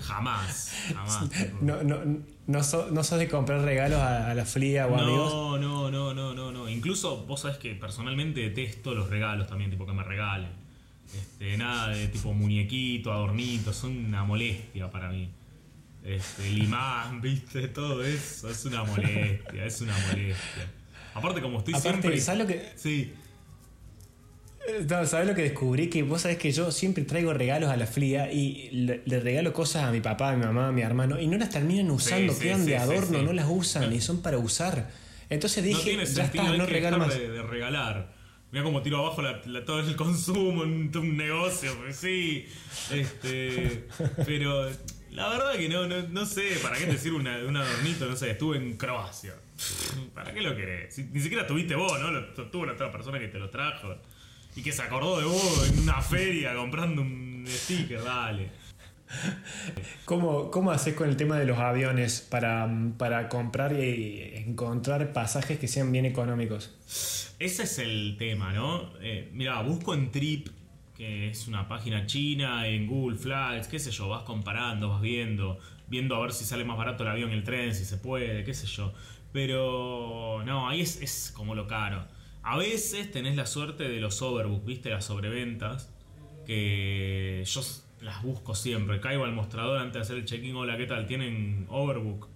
Jamás, 0.03 0.72
jamás. 0.92 1.28
no, 1.61 1.82
no, 1.84 2.01
no, 2.46 2.62
sos, 2.64 2.90
no 2.90 3.05
sos 3.05 3.18
de 3.18 3.28
comprar 3.28 3.61
regalos 3.61 3.99
a, 4.01 4.30
a 4.30 4.34
la 4.34 4.44
fría 4.44 4.86
o 4.88 4.96
amigos. 4.99 5.32
No, 5.32 5.59
no, 5.59 5.90
no, 5.90 6.14
no, 6.14 6.34
no, 6.34 6.51
no. 6.53 6.68
Incluso 6.68 7.24
vos 7.26 7.40
sabés 7.42 7.59
que 7.59 7.74
personalmente 7.74 8.40
detesto 8.40 8.94
los 8.94 9.09
regalos 9.09 9.46
también, 9.46 9.70
tipo 9.70 9.86
que 9.86 9.92
me 9.92 10.03
regalen. 10.03 10.51
Este, 11.14 11.56
nada 11.56 11.88
de 11.88 12.09
tipo 12.09 12.32
muñequito, 12.34 13.12
adornito, 13.12 13.72
son 13.72 13.96
una 14.06 14.24
molestia 14.24 14.90
para 14.90 15.09
mí. 15.11 15.30
Este, 16.04 16.48
el 16.48 16.62
imán, 16.64 17.20
viste, 17.22 17.68
todo 17.68 18.04
eso, 18.04 18.48
es 18.50 18.64
una 18.64 18.84
molestia, 18.84 19.64
es 19.64 19.80
una 19.80 19.96
molestia. 20.09 20.70
Aparte, 21.14 21.40
como 21.40 21.59
estoy 21.59 21.74
Aparte, 21.74 22.00
siempre. 22.00 22.20
¿sabes 22.20 22.40
lo 22.40 22.46
que, 22.46 22.72
Sí, 22.76 23.12
Eh, 24.68 24.86
No, 24.88 25.04
¿sabes 25.06 25.26
lo 25.26 25.34
que 25.34 25.42
descubrí? 25.42 25.88
Que 25.88 26.02
vos 26.02 26.22
sabés 26.22 26.36
que 26.36 26.52
yo 26.52 26.70
siempre 26.70 27.04
traigo 27.04 27.32
regalos 27.32 27.70
a 27.70 27.76
la 27.76 27.86
flia 27.86 28.30
y 28.32 28.68
le, 28.70 29.02
le 29.04 29.20
regalo 29.20 29.52
cosas 29.52 29.84
a 29.84 29.90
mi 29.90 30.00
papá, 30.00 30.32
a 30.32 30.36
mi 30.36 30.44
mamá, 30.44 30.68
a 30.68 30.72
mi 30.72 30.82
hermano 30.82 31.18
y 31.20 31.26
no 31.26 31.38
las 31.38 31.48
terminan 31.50 31.90
usando, 31.90 32.32
sí, 32.34 32.40
quedan 32.40 32.61
sí, 32.64 32.70
de 32.70 32.76
sí, 32.76 32.82
adorno, 32.82 33.22
no 33.22 33.32
las 33.32 33.46
usan 33.48 33.92
y 33.92 34.00
son 34.00 34.20
para 34.20 34.36
usar. 34.38 34.90
Entonces 35.30 35.62
no 35.64 35.68
dije, 35.68 35.82
tiene 35.82 36.04
ya 36.06 36.24
está, 36.24 36.42
no 36.56 36.66
regalo 36.66 36.96
dejar 36.98 36.98
más. 36.98 37.18
de, 37.18 37.28
de 37.30 37.42
regalar. 37.42 38.17
Mira 38.51 38.64
cómo 38.64 38.80
tiro 38.82 38.99
abajo 38.99 39.22
todo 39.66 39.80
el 39.80 39.94
consumo 39.96 40.64
en 40.64 40.90
un 40.96 41.16
negocio, 41.16 41.76
pues 41.78 41.96
sí. 41.96 42.46
Este, 42.90 43.86
pero 44.24 44.70
la 45.11 45.28
verdad 45.28 45.53
que 45.57 45.68
no, 45.68 45.86
no, 45.86 46.03
no 46.09 46.24
sé, 46.24 46.57
¿para 46.62 46.76
qué 46.78 46.96
sirve 46.96 47.16
una- 47.18 47.38
un 47.46 47.57
adornito? 47.57 48.07
No 48.07 48.16
sé, 48.16 48.30
estuve 48.30 48.57
en 48.57 48.76
Croacia. 48.76 49.34
¿Para 50.14 50.32
qué 50.32 50.40
lo 50.40 50.57
querés? 50.57 50.96
Ni 51.12 51.20
siquiera 51.20 51.46
tuviste 51.46 51.74
vos, 51.74 52.01
¿no? 52.01 52.11
Lo, 52.11 52.26
tuvo 52.51 52.64
la 52.64 52.72
otra 52.72 52.90
persona 52.90 53.18
que 53.18 53.28
te 53.28 53.38
lo 53.38 53.51
trajo. 53.51 53.94
Y 54.57 54.62
que 54.62 54.72
se 54.72 54.82
acordó 54.82 55.18
de 55.18 55.26
vos 55.26 55.70
en 55.70 55.80
una 55.80 56.01
feria 56.01 56.55
comprando 56.55 57.03
un 57.03 57.44
sticker, 57.46 58.03
dale. 58.03 58.49
¿Cómo, 60.05 60.51
¿Cómo 60.51 60.70
haces 60.70 60.94
con 60.94 61.09
el 61.09 61.16
tema 61.16 61.38
de 61.38 61.44
los 61.46 61.59
aviones 61.59 62.20
para, 62.20 62.68
para 62.96 63.28
comprar 63.28 63.72
y 63.74 64.32
encontrar 64.36 65.12
pasajes 65.12 65.59
que 65.59 65.68
sean 65.68 65.92
bien 65.92 66.07
económicos? 66.07 67.27
Ese 67.39 67.62
es 67.62 67.78
el 67.78 68.16
tema, 68.18 68.53
¿no? 68.53 68.93
Eh, 69.01 69.30
mira, 69.32 69.62
busco 69.62 69.95
en 69.95 70.11
Trip, 70.11 70.49
que 70.97 71.28
es 71.28 71.47
una 71.47 71.68
página 71.68 72.05
china, 72.05 72.66
en 72.66 72.89
Google 72.89 73.16
Flights, 73.16 73.68
qué 73.68 73.78
sé 73.78 73.93
yo, 73.93 74.09
vas 74.09 74.24
comparando, 74.24 74.89
vas 74.89 75.01
viendo, 75.01 75.57
viendo 75.86 76.16
a 76.16 76.20
ver 76.20 76.32
si 76.32 76.45
sale 76.45 76.64
más 76.64 76.76
barato 76.76 77.05
el 77.05 77.11
avión, 77.11 77.30
el 77.30 77.45
tren, 77.45 77.76
si 77.76 77.84
se 77.84 77.97
puede, 77.99 78.43
qué 78.43 78.55
sé 78.55 78.66
yo. 78.66 78.93
Pero 79.32 80.43
no, 80.45 80.68
ahí 80.68 80.80
es, 80.80 81.01
es 81.01 81.32
como 81.32 81.55
lo 81.55 81.68
caro. 81.68 82.09
A 82.43 82.57
veces 82.59 83.12
tenés 83.12 83.36
la 83.36 83.47
suerte 83.47 83.89
de 83.89 84.01
los 84.01 84.20
overbook, 84.20 84.64
¿viste? 84.64 84.91
Las 84.91 85.05
sobreventas, 85.05 85.95
que 86.45 87.45
yo 87.47 87.62
las 88.01 88.20
busco 88.24 88.57
siempre. 88.57 89.01
Caigo 89.01 89.24
al 89.24 89.32
mostrador 89.32 89.78
antes 89.78 89.95
de 89.95 90.01
hacer 90.01 90.16
el 90.16 90.24
check-in, 90.24 90.57
hola, 90.57 90.76
¿qué 90.76 90.86
tal? 90.86 91.07
¿Tienen 91.07 91.66
overbook? 91.68 92.26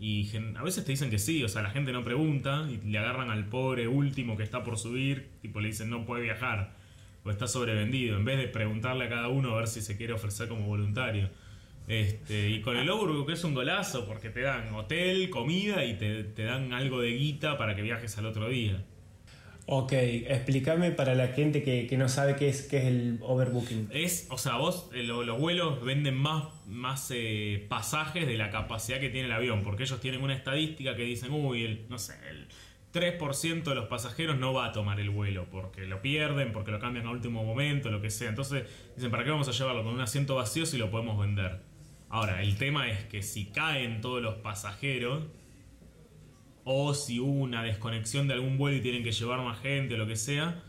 Y 0.00 0.30
a 0.56 0.62
veces 0.62 0.86
te 0.86 0.92
dicen 0.92 1.10
que 1.10 1.18
sí, 1.18 1.44
o 1.44 1.48
sea, 1.48 1.60
la 1.60 1.68
gente 1.68 1.92
no 1.92 2.02
pregunta 2.02 2.66
y 2.70 2.78
le 2.90 2.98
agarran 2.98 3.30
al 3.30 3.44
pobre 3.44 3.86
último 3.86 4.34
que 4.34 4.42
está 4.42 4.64
por 4.64 4.78
subir, 4.78 5.28
tipo 5.42 5.60
le 5.60 5.68
dicen 5.68 5.90
no 5.90 6.06
puede 6.06 6.22
viajar 6.22 6.72
o 7.22 7.30
está 7.30 7.46
sobrevendido, 7.46 8.16
en 8.16 8.24
vez 8.24 8.38
de 8.38 8.48
preguntarle 8.48 9.04
a 9.04 9.08
cada 9.10 9.28
uno 9.28 9.50
a 9.50 9.58
ver 9.58 9.68
si 9.68 9.82
se 9.82 9.98
quiere 9.98 10.14
ofrecer 10.14 10.48
como 10.48 10.66
voluntario. 10.66 11.28
Este, 11.86 12.48
y 12.48 12.62
con 12.62 12.78
el 12.78 12.88
Overbook 12.88 13.30
es 13.30 13.44
un 13.44 13.52
golazo 13.52 14.06
porque 14.06 14.30
te 14.30 14.40
dan 14.40 14.72
hotel, 14.74 15.28
comida 15.28 15.84
y 15.84 15.98
te, 15.98 16.24
te 16.24 16.44
dan 16.44 16.72
algo 16.72 17.02
de 17.02 17.10
guita 17.10 17.58
para 17.58 17.76
que 17.76 17.82
viajes 17.82 18.16
al 18.16 18.24
otro 18.24 18.48
día. 18.48 18.82
Ok, 19.72 19.92
explícame 19.92 20.90
para 20.90 21.14
la 21.14 21.28
gente 21.28 21.62
que, 21.62 21.86
que 21.86 21.96
no 21.96 22.08
sabe 22.08 22.34
qué 22.34 22.48
es, 22.48 22.62
qué 22.62 22.78
es 22.78 22.84
el 22.86 23.18
overbooking. 23.22 23.88
Es, 23.92 24.26
o 24.30 24.36
sea, 24.36 24.56
vos, 24.56 24.90
eh, 24.92 25.04
lo- 25.04 25.22
los 25.22 25.38
vuelos 25.38 25.84
venden 25.84 26.16
más, 26.16 26.42
más 26.66 27.08
eh, 27.14 27.66
pasajes 27.68 28.26
de 28.26 28.36
la 28.36 28.50
capacidad 28.50 28.98
que 28.98 29.10
tiene 29.10 29.26
el 29.28 29.32
avión, 29.32 29.62
porque 29.62 29.84
ellos 29.84 30.00
tienen 30.00 30.22
una 30.22 30.34
estadística 30.34 30.96
que 30.96 31.04
dicen, 31.04 31.30
uy, 31.30 31.64
el, 31.64 31.86
no 31.88 31.98
sé, 31.98 32.14
el 32.30 32.48
3% 32.92 33.62
de 33.70 33.76
los 33.76 33.86
pasajeros 33.86 34.36
no 34.40 34.52
va 34.52 34.66
a 34.66 34.72
tomar 34.72 34.98
el 34.98 35.10
vuelo, 35.10 35.46
porque 35.52 35.82
lo 35.86 36.02
pierden, 36.02 36.50
porque 36.50 36.72
lo 36.72 36.80
cambian 36.80 37.06
a 37.06 37.10
último 37.12 37.44
momento, 37.44 37.92
lo 37.92 38.02
que 38.02 38.10
sea. 38.10 38.28
Entonces, 38.28 38.64
dicen, 38.96 39.12
¿para 39.12 39.22
qué 39.22 39.30
vamos 39.30 39.46
a 39.46 39.52
llevarlo 39.52 39.84
con 39.84 39.94
un 39.94 40.00
asiento 40.00 40.34
vacío 40.34 40.66
si 40.66 40.78
lo 40.78 40.90
podemos 40.90 41.16
vender? 41.20 41.60
Ahora, 42.08 42.42
el 42.42 42.56
tema 42.56 42.90
es 42.90 43.04
que 43.04 43.22
si 43.22 43.46
caen 43.46 44.00
todos 44.00 44.20
los 44.20 44.34
pasajeros, 44.38 45.26
o 46.64 46.94
si 46.94 47.20
hubo 47.20 47.40
una 47.40 47.62
desconexión 47.62 48.28
de 48.28 48.34
algún 48.34 48.58
vuelo 48.58 48.76
y 48.76 48.80
tienen 48.80 49.02
que 49.02 49.12
llevar 49.12 49.40
más 49.40 49.60
gente 49.60 49.96
lo 49.96 50.06
que 50.06 50.16
sea, 50.16 50.62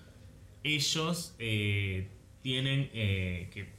ellos 0.64 1.36
eh, 1.39 2.08
tienen 2.42 2.89
eh, 2.94 3.50
que 3.54 3.70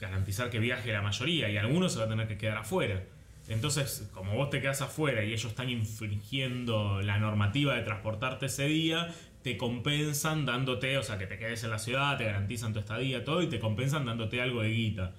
garantizar 0.00 0.50
que 0.50 0.58
viaje 0.58 0.92
la 0.92 1.02
mayoría 1.02 1.48
y 1.48 1.56
algunos 1.56 1.92
se 1.92 1.98
va 1.98 2.06
a 2.06 2.08
tener 2.08 2.26
que 2.26 2.36
quedar 2.36 2.58
afuera. 2.58 3.04
Entonces, 3.48 4.08
como 4.12 4.34
vos 4.34 4.50
te 4.50 4.60
quedas 4.60 4.82
afuera 4.82 5.24
y 5.24 5.28
ellos 5.32 5.46
están 5.46 5.68
infringiendo 5.68 7.02
la 7.02 7.18
normativa 7.18 7.74
de 7.74 7.82
transportarte 7.82 8.46
ese 8.46 8.66
día, 8.66 9.12
te 9.42 9.56
compensan 9.56 10.46
dándote, 10.46 10.96
o 10.98 11.02
sea, 11.02 11.18
que 11.18 11.26
te 11.26 11.38
quedes 11.38 11.64
en 11.64 11.70
la 11.70 11.78
ciudad, 11.78 12.16
te 12.16 12.24
garantizan 12.24 12.72
tu 12.72 12.78
estadía, 12.78 13.24
todo, 13.24 13.42
y 13.42 13.48
te 13.48 13.58
compensan 13.58 14.04
dándote 14.04 14.40
algo 14.40 14.62
de 14.62 14.70
guita. 14.70 15.14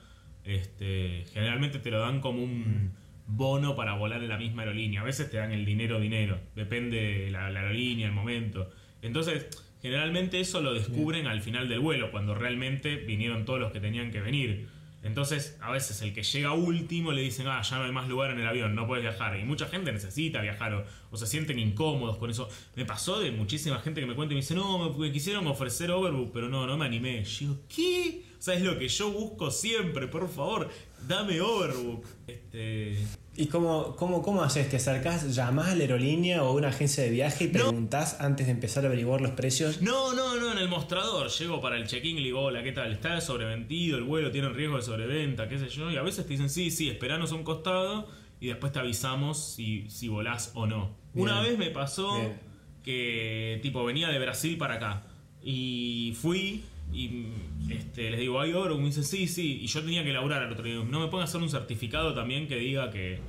Este, 0.45 1.25
generalmente 1.33 1.79
te 1.79 1.91
lo 1.91 1.99
dan 1.99 2.21
como 2.21 2.43
un 2.43 2.93
bono 3.27 3.75
para 3.75 3.93
volar 3.93 4.21
en 4.21 4.29
la 4.29 4.37
misma 4.37 4.63
aerolínea. 4.63 5.01
A 5.01 5.03
veces 5.03 5.29
te 5.29 5.37
dan 5.37 5.51
el 5.51 5.65
dinero, 5.65 5.99
dinero. 5.99 6.39
Depende 6.55 6.97
de 7.25 7.31
la, 7.31 7.47
aerolínea, 7.47 8.07
el 8.07 8.13
momento. 8.13 8.69
Entonces, 9.01 9.47
generalmente 9.81 10.39
eso 10.39 10.61
lo 10.61 10.73
descubren 10.73 11.27
al 11.27 11.41
final 11.41 11.67
del 11.69 11.79
vuelo, 11.79 12.11
cuando 12.11 12.35
realmente 12.35 12.97
vinieron 12.97 13.45
todos 13.45 13.59
los 13.59 13.71
que 13.71 13.79
tenían 13.79 14.11
que 14.11 14.21
venir. 14.21 14.67
Entonces, 15.03 15.57
a 15.59 15.69
veces 15.69 16.01
el 16.01 16.13
que 16.13 16.23
llega 16.23 16.53
último 16.53 17.11
le 17.11 17.21
dicen, 17.21 17.47
ah, 17.47 17.61
ya 17.61 17.77
no 17.77 17.83
hay 17.83 17.91
más 17.91 18.07
lugar 18.07 18.31
en 18.31 18.39
el 18.39 18.47
avión, 18.47 18.73
no 18.73 18.87
puedes 18.87 19.03
viajar. 19.03 19.37
Y 19.37 19.43
mucha 19.43 19.67
gente 19.67 19.91
necesita 19.91 20.41
viajar 20.41 20.85
o, 21.11 21.17
se 21.17 21.27
sienten 21.27 21.59
incómodos 21.59 22.15
con 22.15 22.29
eso. 22.29 22.47
Me 22.75 22.85
pasó 22.85 23.19
de 23.19 23.31
muchísima 23.31 23.79
gente 23.79 23.99
que 23.99 24.07
me 24.07 24.15
cuenta 24.15 24.33
y 24.33 24.35
me 24.35 24.41
dice, 24.41 24.55
no, 24.55 24.91
me, 24.91 24.97
me 24.97 25.11
quisieron 25.11 25.45
ofrecer 25.47 25.91
Overbook, 25.91 26.31
pero 26.31 26.47
no, 26.47 26.65
no 26.65 26.77
me 26.77 26.85
animé. 26.85 27.25
Yo 27.25 27.57
¿qué? 27.67 28.23
O 28.39 28.41
sea, 28.41 28.55
es 28.55 28.61
lo 28.61 28.79
que 28.79 28.87
yo 28.87 29.11
busco 29.11 29.51
siempre, 29.51 30.07
por 30.07 30.29
favor, 30.29 30.69
dame 31.07 31.41
Overbook. 31.41 32.05
Este... 32.27 32.97
¿Y 33.35 33.47
cómo, 33.47 33.95
cómo, 33.95 34.21
cómo 34.21 34.43
haces? 34.43 34.69
¿Te 34.69 34.75
acercás, 34.75 35.35
llamás 35.35 35.69
a 35.69 35.75
la 35.75 35.81
aerolínea 35.81 36.43
o 36.43 36.49
a 36.49 36.51
una 36.53 36.67
agencia 36.67 37.03
de 37.03 37.09
viaje 37.09 37.45
y 37.45 37.47
preguntás 37.47 38.21
antes 38.21 38.45
de 38.45 38.51
empezar 38.51 38.83
a 38.83 38.87
averiguar 38.87 39.21
los 39.21 39.31
precios? 39.31 39.81
No, 39.81 40.13
no, 40.13 40.35
no, 40.35 40.51
en 40.51 40.59
el 40.59 40.69
mostrador. 40.69 41.29
Llego 41.29 41.59
para 41.59 41.77
el 41.77 41.87
check-in 41.87 42.17
y 42.17 42.19
le 42.19 42.25
digo, 42.27 42.41
hola, 42.41 42.61
¿qué 42.61 42.71
tal? 42.71 42.91
¿Está 42.91 43.19
sobrevendido? 43.21 43.97
¿El 43.97 44.03
vuelo 44.03 44.29
tiene 44.29 44.49
riesgo 44.49 44.75
de 44.75 44.83
sobreventa? 44.83 45.49
¿Qué 45.49 45.57
sé 45.57 45.67
yo? 45.69 45.89
Y 45.89 45.97
a 45.97 46.03
veces 46.03 46.27
te 46.27 46.33
dicen, 46.33 46.49
sí, 46.49 46.69
sí, 46.69 46.89
esperanos 46.89 47.31
a 47.31 47.35
un 47.35 47.43
costado 47.43 48.07
y 48.39 48.47
después 48.47 48.71
te 48.71 48.77
avisamos 48.77 49.43
si, 49.43 49.89
si 49.89 50.09
volás 50.09 50.51
o 50.53 50.67
no. 50.67 50.95
Bien. 51.13 51.27
Una 51.27 51.41
vez 51.41 51.57
me 51.57 51.71
pasó 51.71 52.15
Bien. 52.17 52.39
que, 52.83 53.59
tipo, 53.63 53.83
venía 53.83 54.09
de 54.09 54.19
Brasil 54.19 54.57
para 54.59 54.75
acá. 54.75 55.07
Y 55.41 56.15
fui 56.21 56.63
y 56.93 57.27
este, 57.69 58.09
les 58.11 58.19
digo, 58.19 58.39
¿hay 58.39 58.53
oro? 58.53 58.77
Me 58.77 58.85
dicen, 58.85 59.03
sí, 59.03 59.27
sí. 59.27 59.59
Y 59.61 59.67
yo 59.67 59.81
tenía 59.81 60.03
que 60.03 60.13
laburar 60.13 60.43
al 60.43 60.51
otro 60.51 60.63
día. 60.63 60.75
No 60.75 60.99
me 60.99 61.07
pueden 61.07 61.23
hacer 61.25 61.41
un 61.41 61.49
certificado 61.49 62.13
también 62.13 62.47
que 62.47 62.55
diga 62.57 62.91
que, 62.91 63.19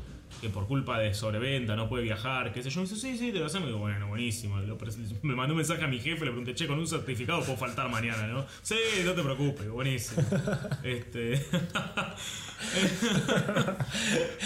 que 0.41 0.49
por 0.49 0.67
culpa 0.67 0.99
de 0.99 1.15
sobreventa 1.15 1.77
no 1.77 1.89
puede 1.89 2.05
viajar, 2.05 2.53
qué 2.53 2.63
sé 2.63 2.71
yo. 2.71 2.81
Me 2.81 2.89
dice, 2.89 3.01
sí, 3.01 3.17
sí, 3.19 3.33
te 3.33 3.39
lo 3.39 3.47
hacemos. 3.47 3.69
Y 3.69 3.73
digo, 3.73 3.81
bueno, 3.81 4.09
buenísimo. 4.09 4.57
Me 5.23 5.35
mandó 5.35 5.55
un 5.55 5.59
mensaje 5.59 5.85
a 5.85 5.89
mi 5.89 5.99
jefe, 5.99 6.25
le 6.25 6.31
pregunté, 6.31 6.55
che, 6.55 6.67
con 6.67 6.79
un 6.79 6.87
certificado 6.87 7.41
puedo 7.41 7.57
faltar 7.57 7.89
mañana, 7.89 8.27
¿no? 8.27 8.45
Sí, 8.63 8.77
no 9.05 9.13
te 9.13 9.23
preocupes, 9.23 9.69
buenísimo. 9.69 10.23
este. 10.83 11.45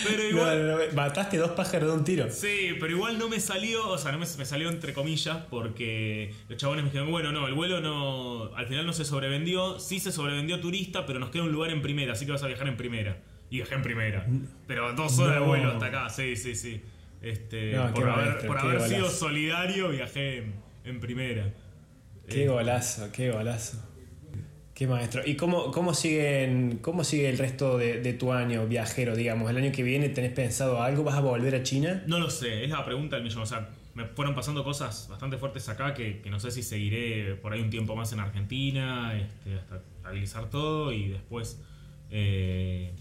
Pero 0.05 0.29
igual. 0.29 0.67
no, 0.67 0.79
no, 0.79 0.85
mataste 0.95 1.37
dos 1.37 1.51
pájaros 1.53 1.91
de 1.91 1.97
un 1.97 2.05
tiro. 2.05 2.27
Sí, 2.31 2.77
pero 2.81 2.93
igual 2.93 3.19
no 3.19 3.29
me 3.29 3.39
salió, 3.41 3.89
o 3.89 3.99
sea, 3.99 4.13
no 4.13 4.19
me, 4.19 4.27
me 4.27 4.45
salió 4.45 4.69
entre 4.69 4.93
comillas 4.93 5.39
porque 5.51 6.35
los 6.49 6.59
chabones 6.59 6.85
me 6.85 6.91
dijeron, 6.91 7.11
bueno, 7.11 7.33
no, 7.33 7.47
el 7.47 7.55
vuelo 7.55 7.81
no, 7.81 8.55
al 8.57 8.67
final 8.67 8.87
no 8.87 8.93
se 8.93 9.05
sobrevendió, 9.05 9.79
sí 9.79 10.01
se 10.01 10.13
sobrevendió 10.13 10.61
turista, 10.61 11.07
pero 11.07 11.19
nos 11.19 11.31
queda 11.31 11.45
un 11.45 11.53
lugar 11.53 11.71
en 11.71 11.83
primera, 11.83 12.13
así 12.13 12.27
que 12.27 12.33
vas 12.33 12.43
a 12.43 12.47
viajar 12.49 12.69
en 12.69 12.77
primera. 12.77 13.19
Y 13.51 13.57
viajé 13.57 13.75
en 13.77 13.83
primera. 13.83 14.27
Pero 14.67 14.93
dos 14.95 15.19
horas 15.19 15.37
No. 15.37 15.41
de 15.43 15.47
vuelo 15.49 15.73
hasta 15.73 15.87
acá, 15.87 16.09
sí, 16.11 16.37
sí, 16.37 16.55
sí. 16.55 16.81
Este, 17.23 17.73
No, 17.73 17.93
por 17.95 18.09
haber, 18.09 18.27
maestro, 18.27 18.47
por 18.49 18.61
qué 18.61 18.67
haber 18.69 18.81
sido 18.83 19.11
solidario, 19.11 19.89
viajé 19.89 20.39
en, 20.39 20.55
en 20.85 21.01
primera. 21.01 21.53
Qué 22.29 22.45
Eh, 22.45 22.49
golazo, 22.49 23.11
qué 23.13 23.31
golazo. 23.31 23.85
Qué 24.75 24.87
maestro. 24.87 25.23
¿Y 25.27 25.35
cómo, 25.35 25.73
cómo, 25.73 25.93
siguen, 25.93 26.79
cómo 26.81 27.03
sigue 27.03 27.29
el 27.29 27.37
resto 27.39 27.79
de, 27.79 28.01
de 28.01 28.13
tu 28.13 28.33
año 28.33 28.65
viajero, 28.69 29.17
digamos? 29.17 29.51
¿El 29.51 29.57
año 29.57 29.73
que 29.73 29.83
viene 29.83 30.09
tenés 30.11 30.31
pensado 30.33 30.81
algo? 30.81 31.03
¿Vas 31.03 31.17
a 31.17 31.21
volver 31.21 31.57
a 31.57 31.65
China? 31.65 32.05
No 32.07 32.21
lo 32.21 32.31
sé, 32.31 32.63
es 32.63 32.71
la 32.71 32.85
pregunta 32.85 33.17
del 33.17 33.25
millón. 33.25 33.43
O 33.43 33.47
sea, 33.47 33.71
me 33.95 34.05
fueron 34.05 34.37
pasando 34.37 34.63
cosas 34.63 35.09
bastante 35.11 35.37
fuertes 35.37 35.69
acá 35.69 35.95
que, 35.95 36.21
que 36.21 36.31
no 36.31 36.39
sé 36.39 36.53
si 36.53 36.63
seguiré 36.63 37.35
por 37.35 37.53
ahí 37.53 37.61
un 37.61 37.71
tiempo 37.71 37.97
más 37.97 38.13
en 38.13 38.21
Argentina, 38.21 39.19
este, 39.19 39.57
hasta 39.57 39.79
estabilizar 39.97 40.49
todo 40.49 40.93
y 40.93 41.09
después 41.09 41.61
eh, 42.13 42.93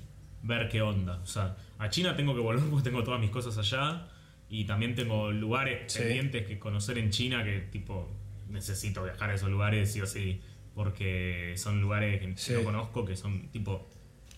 ver 0.44 0.70
qué 0.70 0.82
onda. 0.82 1.20
O 1.24 1.26
sea, 1.26 1.56
a 1.80 1.90
China 1.90 2.16
tengo 2.16 2.34
que 2.34 2.42
volver 2.42 2.64
porque 2.70 2.90
tengo 2.90 3.04
todas 3.04 3.20
mis 3.20 3.30
cosas 3.30 3.58
allá 3.58 4.08
y 4.50 4.66
también 4.66 4.96
tengo 4.96 5.32
lugares 5.32 5.92
Sí. 5.92 6.00
pendientes 6.00 6.46
que 6.48 6.58
conocer 6.60 6.98
en 6.98 7.10
China 7.12 7.44
que 7.44 7.60
tipo 7.60 8.10
necesito 8.50 9.04
viajar 9.04 9.30
a 9.32 9.34
esos 9.36 9.50
lugares 9.50 9.92
sí 9.92 10.00
o 10.02 10.06
sí 10.08 10.42
porque 10.74 11.54
son 11.58 11.82
lugares 11.82 12.20
que 12.22 12.38
Sí. 12.38 12.54
no 12.54 12.64
conozco 12.64 13.04
que 13.04 13.16
son 13.16 13.48
tipo 13.50 13.90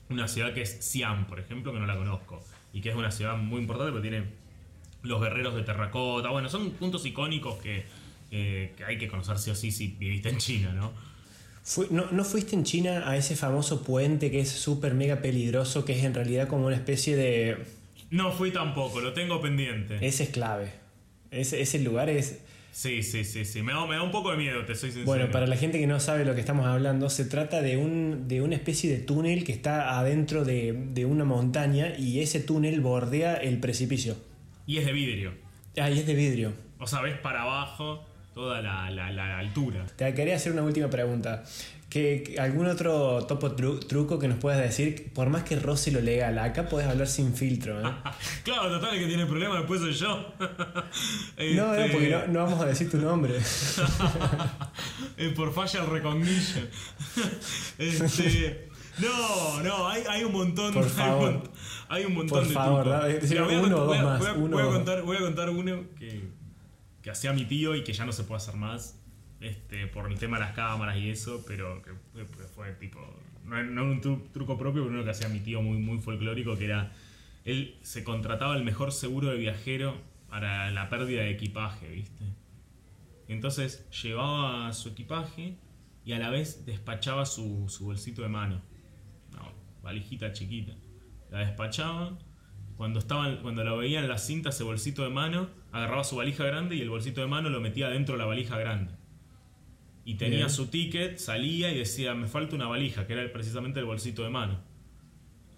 una 0.10 0.28
ciudad 0.28 0.54
que 0.54 0.62
es 0.64 0.78
Siam, 0.84 1.28
por 1.28 1.40
ejemplo, 1.40 1.72
que 1.74 1.80
no 1.80 1.86
la 1.86 1.96
conozco. 1.96 2.44
Y 2.74 2.82
que 2.82 2.90
es 2.90 2.96
una 2.96 3.12
ciudad 3.12 3.38
muy 3.38 3.60
importante 3.62 3.92
porque 3.92 4.10
tiene 4.10 4.26
los 5.04 5.22
guerreros 5.22 5.54
de 5.56 5.64
terracota. 5.64 6.30
Bueno, 6.30 6.50
son 6.50 6.72
puntos 6.72 7.06
icónicos 7.06 7.62
que, 7.62 7.86
que- 8.30 8.74
que 8.78 8.84
hay 8.86 8.98
que 8.98 9.08
conocer 9.08 9.38
sí 9.38 9.52
o 9.52 9.56
sí 9.56 9.72
si 9.72 9.88
viviste 9.90 10.30
en 10.30 10.38
China, 10.38 10.72
¿no? 10.74 10.92
Fui- 11.70 11.86
no, 11.92 12.10
¿No 12.12 12.24
fuiste 12.26 12.56
en 12.56 12.64
China 12.64 13.04
a 13.08 13.16
ese 13.16 13.36
famoso 13.36 13.84
puente 13.84 14.32
que 14.32 14.40
es 14.40 14.50
súper 14.50 14.96
mega 14.96 15.22
peligroso, 15.22 15.86
que 15.86 15.94
es 15.96 16.04
en 16.04 16.16
realidad 16.16 16.48
como 16.48 16.66
una 16.66 16.76
especie 16.76 17.16
de... 17.16 17.58
No 18.10 18.32
fui 18.32 18.50
tampoco, 18.50 19.02
lo 19.02 19.14
tengo 19.14 19.40
pendiente. 19.40 19.98
Ese 20.02 20.24
es 20.24 20.30
clave. 20.30 20.72
Ese, 21.30 21.62
ese 21.62 21.78
lugar 21.78 22.10
es... 22.10 22.40
Sí, 22.72 23.04
sí, 23.04 23.24
sí, 23.24 23.46
sí. 23.46 23.62
Me 23.62 23.72
da, 23.74 23.86
me 23.86 23.96
da 23.96 24.02
un 24.02 24.10
poco 24.10 24.32
de 24.32 24.38
miedo, 24.38 24.66
te 24.66 24.74
soy 24.74 24.90
sincero. 24.90 25.06
Bueno, 25.06 25.30
para 25.30 25.46
la 25.46 25.58
gente 25.58 25.78
que 25.80 25.86
no 25.86 26.00
sabe 26.00 26.26
lo 26.26 26.34
que 26.34 26.40
estamos 26.40 26.66
hablando, 26.66 27.08
se 27.12 27.26
trata 27.26 27.62
de, 27.62 27.78
un, 27.78 28.28
de 28.28 28.42
una 28.42 28.56
especie 28.56 28.90
de 28.90 28.98
túnel 28.98 29.44
que 29.44 29.52
está 29.52 30.00
adentro 30.00 30.46
de, 30.46 30.74
de 30.94 31.06
una 31.06 31.24
montaña 31.24 31.94
y 32.00 32.22
ese 32.22 32.40
túnel 32.40 32.82
bordea 32.82 33.36
el 33.36 33.60
precipicio. 33.60 34.16
Y 34.66 34.78
es 34.80 34.86
de 34.88 34.94
vidrio. 34.94 35.34
Ah, 35.78 35.92
y 35.92 36.00
es 36.00 36.08
de 36.08 36.16
vidrio. 36.16 36.54
O 36.80 36.88
sea, 36.88 37.02
ves 37.02 37.18
para 37.20 37.44
abajo 37.44 38.06
toda 38.40 38.62
la, 38.62 38.90
la- 38.90 39.12
la 39.12 39.38
altura. 39.40 39.86
Te 39.98 40.14
quería 40.14 40.38
hacer 40.38 40.54
una 40.54 40.62
última 40.64 40.90
pregunta. 40.90 41.44
¿Qué, 41.90 42.36
¿Algún 42.40 42.68
otro 42.68 43.26
topo 43.26 43.54
tru- 43.58 43.86
truco 43.86 44.18
que 44.18 44.30
nos 44.30 44.38
puedas 44.38 44.60
decir? 44.62 45.12
Por 45.14 45.30
más 45.30 45.44
que 45.44 45.58
roce 45.58 45.92
lo 45.92 46.00
legal, 46.00 46.38
acá 46.40 46.70
podés 46.70 46.88
hablar 46.88 47.08
sin 47.08 47.34
filtro. 47.34 47.82
¿eh? 47.82 47.92
Claro, 48.46 48.70
total, 48.70 48.94
el 48.96 49.02
que 49.02 49.08
tiene 49.08 49.26
problemas 49.26 49.58
después 49.58 49.82
soy 49.82 49.92
yo. 49.94 50.34
No, 50.40 51.68
no, 51.68 51.76
Este, 51.76 51.92
porque 51.92 52.10
no, 52.10 52.28
no 52.28 52.40
vamos 52.46 52.62
a 52.62 52.66
decir 52.68 52.90
tu 52.90 52.98
nombre. 52.98 53.34
por 55.36 55.54
facial 55.54 55.88
recognition. 55.88 56.66
Este, 57.78 58.70
no, 59.00 59.62
no, 59.64 59.88
hay, 59.90 60.04
hay 60.10 60.24
un 60.24 60.32
montón. 60.32 60.74
Por 60.74 60.84
hay 60.84 60.90
un 60.90 60.96
favor. 60.96 61.44
Hay 61.90 62.06
un 62.06 62.14
montón 62.14 62.40
Por 62.40 62.48
de 62.48 62.54
favor, 62.54 62.84
trucos. 62.84 63.30
voy 63.46 63.56
a 63.56 63.60
uno 63.60 63.78
o 63.78 63.86
dos 63.86 64.02
más, 64.04 64.20
voy 64.20 64.28
a- 64.30 64.34
uno 64.34 64.50
voy 64.56 64.62
a 64.62 64.66
o 64.68 64.72
dos. 64.72 64.76
contar- 64.78 65.02
Voy 65.02 65.18
a 65.18 65.20
contar 65.22 65.50
uno 65.50 65.84
que, 65.98 66.30
que 67.02 67.10
hacía 67.12 67.34
mi 67.34 67.46
tío 67.46 67.76
y 67.76 67.84
que 67.84 67.94
ya 67.94 68.06
no 68.06 68.12
se 68.12 68.24
puede 68.24 68.38
hacer 68.38 68.56
más. 68.56 68.96
Este, 69.42 69.88
por 69.88 70.12
el 70.12 70.20
tema 70.20 70.38
de 70.38 70.44
las 70.46 70.54
cámaras 70.54 70.98
y 70.98 71.10
eso, 71.10 71.44
pero 71.48 71.82
que 71.82 71.92
fue, 72.56 72.74
tipo. 72.74 73.00
No, 73.46 73.64
no 73.64 73.84
un 73.86 74.02
tru- 74.02 74.32
truco 74.34 74.58
propio, 74.58 74.84
pero 74.84 74.94
uno 74.94 75.04
que 75.06 75.12
hacía 75.12 75.30
mi 75.30 75.40
tío 75.40 75.62
muy, 75.62 75.78
muy 75.78 76.00
folclórico, 76.00 76.58
que 76.58 76.66
era. 76.66 76.92
Él 77.46 77.78
se 77.82 78.04
contrataba 78.04 78.56
el 78.58 78.64
mejor 78.66 78.92
seguro 78.92 79.30
de 79.30 79.38
viajero 79.38 79.96
para 80.30 80.70
la 80.72 80.90
pérdida 80.90 81.22
de 81.22 81.32
equipaje, 81.32 81.88
¿viste? 81.90 82.26
Entonces 83.28 83.90
llevaba 83.92 84.72
su 84.74 84.90
equipaje 84.90 85.56
y 86.04 86.12
a 86.14 86.20
la 86.20 86.30
vez 86.30 86.66
despachaba 86.66 87.26
su, 87.26 87.66
su 87.70 87.86
bolsito 87.86 88.22
de 88.22 88.30
mano. 88.30 88.62
Una 89.32 89.44
valijita 89.84 90.34
chiquita. 90.34 90.74
La 91.32 91.40
despachaba. 91.40 92.18
Cuando, 92.80 93.00
estaban, 93.00 93.40
cuando 93.42 93.62
lo 93.66 93.76
veía 93.76 94.00
en 94.00 94.08
la 94.08 94.18
cinta, 94.18 94.52
ese 94.52 94.64
bolsito 94.64 95.04
de 95.04 95.10
mano, 95.10 95.50
agarraba 95.74 96.06
su 96.06 96.16
valija 96.16 96.46
grande 96.46 96.78
y 96.78 96.82
el 96.82 96.90
bolsito 96.90 97.20
de 97.20 97.28
mano 97.28 97.50
lo 97.50 97.60
metía 97.60 97.90
dentro 97.90 98.16
de 98.16 98.20
la 98.20 98.26
valija 98.26 98.58
grande. 98.58 98.94
Y 100.06 100.14
tenía 100.16 100.38
Bien. 100.38 100.50
su 100.50 100.68
ticket, 100.68 101.18
salía 101.18 101.74
y 101.74 101.78
decía, 101.78 102.16
me 102.16 102.30
falta 102.30 102.56
una 102.56 102.68
valija, 102.68 103.06
que 103.06 103.12
era 103.12 103.34
precisamente 103.34 103.82
el 103.82 103.86
bolsito 103.86 104.24
de 104.24 104.30
mano. 104.30 104.62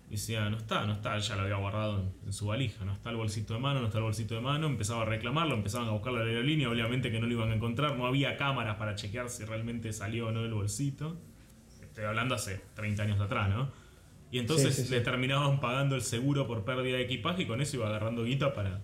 Y 0.07 0.13
decía, 0.13 0.49
no 0.49 0.57
está, 0.57 0.87
no 0.87 0.93
está, 0.93 1.15
ya 1.19 1.35
lo 1.35 1.43
había 1.43 1.57
guardado 1.57 1.99
en, 1.99 2.11
en 2.25 2.33
su 2.33 2.47
valija, 2.47 2.85
no 2.85 2.93
está 2.93 3.11
el 3.11 3.17
bolsito 3.17 3.53
de 3.53 3.59
mano, 3.59 3.81
no 3.81 3.85
está 3.85 3.99
el 3.99 4.03
bolsito 4.03 4.33
de 4.33 4.41
mano, 4.41 4.65
empezaba 4.65 5.03
a 5.03 5.05
reclamarlo, 5.05 5.53
empezaban 5.53 5.89
a 5.89 5.91
buscar 5.91 6.13
la 6.13 6.21
aerolínea, 6.21 6.71
obviamente 6.71 7.11
que 7.11 7.19
no 7.19 7.27
lo 7.27 7.33
iban 7.33 7.51
a 7.51 7.53
encontrar, 7.53 7.97
no 7.97 8.07
había 8.07 8.35
cámaras 8.35 8.77
para 8.77 8.95
chequear 8.95 9.29
si 9.29 9.45
realmente 9.45 9.93
salió 9.93 10.29
o 10.29 10.31
no 10.31 10.43
el 10.43 10.55
bolsito. 10.55 11.21
Estoy 11.83 12.05
hablando 12.05 12.33
hace 12.33 12.61
30 12.73 13.03
años 13.03 13.19
atrás, 13.19 13.47
¿no? 13.47 13.69
Y 14.31 14.39
entonces 14.39 14.73
Sí, 14.75 14.81
sí, 14.83 14.87
sí. 14.87 14.93
le 14.93 15.01
terminaban 15.01 15.59
pagando 15.59 15.95
el 15.95 16.01
seguro 16.01 16.47
por 16.47 16.63
pérdida 16.63 16.97
de 16.97 17.03
equipaje 17.03 17.43
y 17.43 17.45
con 17.45 17.61
eso 17.61 17.77
iba 17.77 17.87
agarrando 17.87 18.23
guita 18.23 18.53
para, 18.53 18.81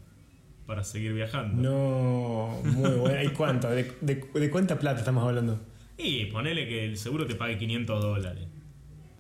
para 0.66 0.84
seguir 0.84 1.14
viajando. 1.14 1.62
No, 1.62 2.62
muy 2.64 2.91
bueno. 2.91 3.24
¿Y 3.24 3.30
cuánto? 3.30 3.70
¿De, 3.70 3.91
de, 4.02 4.16
de 4.34 4.50
cuánta 4.50 4.78
plata 4.78 5.00
estamos 5.00 5.24
hablando? 5.24 5.60
Y 5.98 6.26
ponele 6.26 6.68
que 6.68 6.86
el 6.86 6.98
seguro 6.98 7.26
te 7.26 7.36
pague 7.36 7.58
500 7.58 8.02
dólares. 8.04 8.43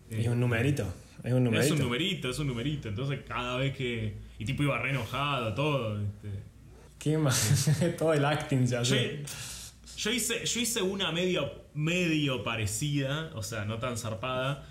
Es 0.09 0.27
un 0.27 0.39
numerito. 0.39 0.85
Es 1.23 1.33
un 1.33 1.43
numerito. 1.45 1.65
Es 1.65 1.71
un 1.71 1.79
numerito, 1.85 2.29
es 2.29 2.39
un 2.39 2.47
numerito. 2.47 2.89
Entonces 2.89 3.19
cada 3.27 3.57
vez 3.57 3.75
que... 3.75 4.15
Y 4.39 4.45
tipo 4.45 4.63
iba 4.63 4.77
re 4.77 4.91
enojado, 4.91 5.53
todo. 5.53 5.99
este. 5.99 6.29
¿Qué 6.99 7.17
más? 7.17 7.69
Todo 7.97 8.13
el 8.13 8.25
acting 8.25 8.65
ya 8.65 8.81
Yo, 8.83 8.95
yo 9.97 10.11
hice, 10.11 10.45
yo 10.45 10.59
hice 10.59 10.81
una 10.81 11.11
medio, 11.11 11.51
medio 11.73 12.43
parecida, 12.43 13.31
o 13.35 13.43
sea, 13.43 13.65
no 13.65 13.77
tan 13.79 13.97
zarpada. 13.97 14.65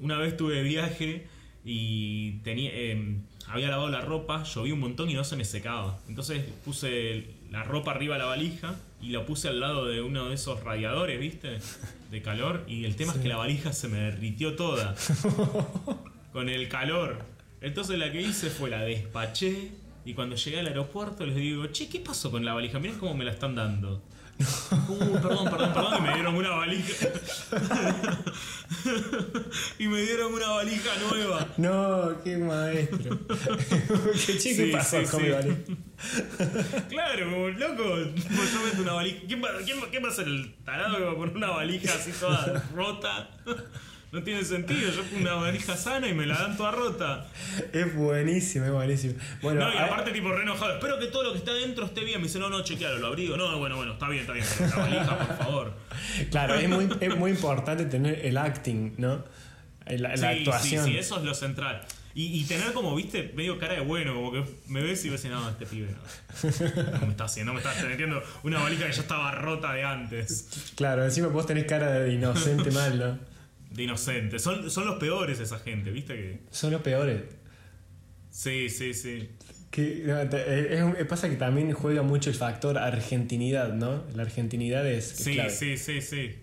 Una 0.00 0.18
vez 0.18 0.36
tuve 0.36 0.62
viaje 0.62 1.26
y 1.64 2.38
tenía, 2.44 2.70
eh, 2.72 3.18
había 3.48 3.68
lavado 3.68 3.88
la 3.88 4.00
ropa, 4.00 4.44
llovía 4.44 4.74
un 4.74 4.80
montón 4.80 5.10
y 5.10 5.14
no 5.14 5.24
se 5.24 5.36
me 5.36 5.44
secaba. 5.44 5.98
Entonces 6.08 6.44
puse 6.64 7.26
la 7.50 7.64
ropa 7.64 7.90
arriba 7.92 8.14
de 8.14 8.20
la 8.20 8.26
valija 8.26 8.76
y 9.00 9.10
la 9.10 9.24
puse 9.26 9.48
al 9.48 9.60
lado 9.60 9.86
de 9.86 10.02
uno 10.02 10.28
de 10.28 10.34
esos 10.34 10.62
radiadores, 10.62 11.18
¿viste? 11.18 11.58
De 12.10 12.22
calor. 12.22 12.64
Y 12.68 12.84
el 12.84 12.96
tema 12.96 13.12
es 13.12 13.18
que 13.18 13.28
la 13.28 13.36
valija 13.36 13.72
se 13.72 13.88
me 13.88 13.98
derritió 13.98 14.54
toda 14.54 14.94
con 16.32 16.48
el 16.48 16.68
calor. 16.68 17.24
Entonces 17.60 17.98
la 17.98 18.12
que 18.12 18.22
hice 18.22 18.50
fue 18.50 18.70
la 18.70 18.82
despaché 18.82 19.70
y 20.04 20.14
cuando 20.14 20.36
llegué 20.36 20.60
al 20.60 20.66
aeropuerto 20.68 21.26
les 21.26 21.34
digo, 21.34 21.66
che, 21.66 21.88
¿qué 21.88 21.98
pasó 21.98 22.30
con 22.30 22.44
la 22.44 22.54
valija? 22.54 22.78
Miren 22.78 22.98
cómo 22.98 23.14
me 23.14 23.24
la 23.24 23.32
están 23.32 23.54
dando. 23.54 24.02
Uh, 24.88 25.12
perdón, 25.14 25.50
perdón, 25.50 25.72
perdón, 25.72 25.95
dieron 26.16 26.34
una 26.34 26.50
valija. 26.50 27.06
y 29.78 29.88
me 29.88 30.00
dieron 30.02 30.34
una 30.34 30.48
valija 30.48 30.90
nueva. 31.10 31.46
No, 31.56 32.22
qué 32.24 32.36
maestro. 32.38 33.18
¿Qué, 34.26 34.38
che, 34.38 34.54
¿qué 34.54 34.54
Sí, 34.54 34.70
pasó 34.72 35.00
sí, 35.00 35.06
con 35.10 35.20
sí. 35.20 35.26
mi 35.26 35.32
valija? 35.32 35.56
Claro, 36.88 37.50
loco, 37.50 37.84
pues 38.14 38.52
yo 38.52 38.60
meto 38.64 38.82
una 38.82 38.92
valija. 38.94 39.18
¿Quién 39.26 39.42
va, 39.42 39.48
quién, 39.64 39.78
va- 39.82 39.88
quién 39.90 40.04
va 40.04 40.08
a 40.08 40.12
ser 40.12 40.26
el 40.26 40.54
tarado 40.64 40.96
que 40.98 41.04
va 41.04 41.12
a 41.12 41.16
poner 41.16 41.36
una 41.36 41.50
valija 41.50 41.94
así 41.94 42.12
toda 42.12 42.62
rota? 42.74 43.30
No 44.16 44.22
tiene 44.22 44.42
sentido, 44.42 44.90
yo 44.90 45.02
pongo 45.02 45.20
una 45.20 45.34
valija 45.34 45.76
sana 45.76 46.08
y 46.08 46.14
me 46.14 46.24
la 46.24 46.38
dan 46.38 46.56
toda 46.56 46.70
rota. 46.70 47.26
Es 47.70 47.94
buenísimo, 47.94 48.64
es 48.64 48.72
buenísimo. 48.72 49.12
Bueno, 49.42 49.60
No, 49.60 49.74
y 49.74 49.76
aparte 49.76 50.10
tipo 50.10 50.32
re 50.32 50.42
enojado, 50.42 50.72
espero 50.72 50.98
que 50.98 51.08
todo 51.08 51.24
lo 51.24 51.32
que 51.32 51.38
está 51.40 51.50
adentro 51.50 51.84
esté 51.84 52.02
bien. 52.02 52.18
Me 52.22 52.26
dice, 52.28 52.38
no, 52.38 52.48
no, 52.48 52.64
chequealo, 52.64 52.96
lo 52.96 53.08
abrigo. 53.08 53.36
No, 53.36 53.58
bueno, 53.58 53.76
bueno, 53.76 53.92
está 53.92 54.08
bien, 54.08 54.22
está 54.22 54.32
bien. 54.32 54.46
La 54.70 54.76
valija, 54.76 55.18
por 55.18 55.36
favor. 55.36 55.72
claro, 56.30 56.54
es 56.54 56.66
muy, 56.66 56.88
es 56.98 57.14
muy 57.14 57.30
importante 57.30 57.84
tener 57.84 58.24
el 58.24 58.38
acting, 58.38 58.94
¿no? 58.96 59.22
La, 59.86 60.08
la 60.08 60.16
sí, 60.16 60.24
actuación. 60.24 60.86
sí, 60.86 60.92
sí, 60.92 60.96
eso 60.96 61.18
es 61.18 61.22
lo 61.22 61.34
central. 61.34 61.82
Y, 62.14 62.40
y 62.40 62.44
tener 62.44 62.72
como, 62.72 62.96
viste, 62.96 63.34
medio 63.36 63.58
cara 63.58 63.74
de 63.74 63.80
bueno, 63.80 64.14
como 64.14 64.32
que 64.32 64.42
me 64.68 64.80
ves 64.80 65.04
y 65.04 65.10
ves, 65.10 65.26
no, 65.26 65.46
este 65.50 65.66
pibe 65.66 65.88
no. 65.90 67.00
No 67.00 67.04
me 67.04 67.10
está 67.10 67.24
haciendo, 67.24 67.52
no 67.52 67.60
me 67.60 67.68
está 67.68 67.86
metiendo 67.86 68.22
una 68.44 68.60
valija 68.60 68.86
que 68.86 68.92
ya 68.92 69.02
estaba 69.02 69.32
rota 69.32 69.74
de 69.74 69.84
antes. 69.84 70.72
Claro, 70.74 71.04
encima 71.04 71.28
vos 71.28 71.44
tenés 71.44 71.66
cara 71.66 72.00
de 72.00 72.14
inocente 72.14 72.70
mal, 72.70 72.98
¿no? 72.98 73.35
De 73.76 73.82
inocente. 73.84 74.38
Son, 74.38 74.70
son 74.70 74.86
los 74.86 74.96
peores 74.96 75.38
esa 75.38 75.58
gente, 75.58 75.90
viste 75.90 76.14
que. 76.14 76.38
Son 76.50 76.72
los 76.72 76.80
peores. 76.82 77.22
Sí, 78.30 78.68
sí, 78.68 78.94
sí. 78.94 79.28
Que, 79.70 80.04
es 80.70 80.82
un- 80.82 80.96
pasa 81.08 81.28
que 81.28 81.36
también 81.36 81.72
juega 81.72 82.02
mucho 82.02 82.30
el 82.30 82.36
factor 82.36 82.78
argentinidad, 82.78 83.74
¿no? 83.74 84.04
La 84.14 84.22
argentinidad 84.22 84.86
es, 84.86 85.12
es 85.12 85.18
Sí, 85.24 85.34
clave. 85.34 85.50
sí, 85.50 85.76
sí, 85.76 86.00
sí. 86.00 86.34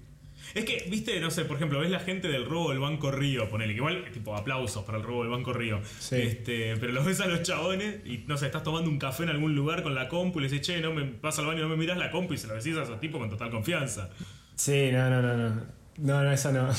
Es 0.53 0.65
que, 0.65 0.85
viste, 0.89 1.19
no 1.19 1.31
sé, 1.31 1.45
por 1.45 1.55
ejemplo, 1.55 1.79
ves 1.79 1.89
la 1.89 1.99
gente 1.99 2.27
del 2.27 2.45
robo 2.45 2.69
del 2.69 2.79
Banco 2.79 3.09
Río, 3.11 3.49
ponele, 3.49 3.73
que 3.73 3.77
igual, 3.77 4.03
tipo, 4.13 4.35
aplausos 4.35 4.83
para 4.83 4.99
el 4.99 5.03
robo 5.03 5.23
del 5.23 5.31
Banco 5.31 5.51
Río. 5.53 5.81
Sí. 5.99 6.17
Este, 6.17 6.75
pero 6.77 6.91
los 6.91 7.05
ves 7.05 7.21
a 7.21 7.27
los 7.27 7.41
chabones 7.41 8.05
y, 8.05 8.19
no 8.27 8.37
sé, 8.37 8.47
estás 8.47 8.61
tomando 8.61 8.87
un 8.89 8.99
café 8.99 9.23
en 9.23 9.29
algún 9.29 9.55
lugar 9.55 9.81
con 9.81 9.95
la 9.95 10.07
compu 10.09 10.39
y 10.39 10.43
le 10.43 10.49
dices, 10.49 10.67
che, 10.67 10.79
no 10.81 10.93
me 10.93 11.11
vas 11.21 11.39
al 11.39 11.47
baño, 11.47 11.61
no 11.63 11.69
me 11.69 11.77
miras 11.77 11.97
la 11.97 12.11
compu 12.11 12.33
y 12.33 12.37
se 12.37 12.45
lo 12.47 12.53
decís 12.53 12.75
a 12.77 12.83
esos 12.83 12.99
tipos 12.99 13.19
con 13.19 13.29
total 13.31 13.49
confianza. 13.49 14.09
Sí, 14.55 14.89
no, 14.91 15.09
no, 15.09 15.21
no, 15.23 15.37
no. 15.37 15.61
No, 15.97 16.23
no, 16.23 16.31
eso 16.31 16.51
no. 16.51 16.69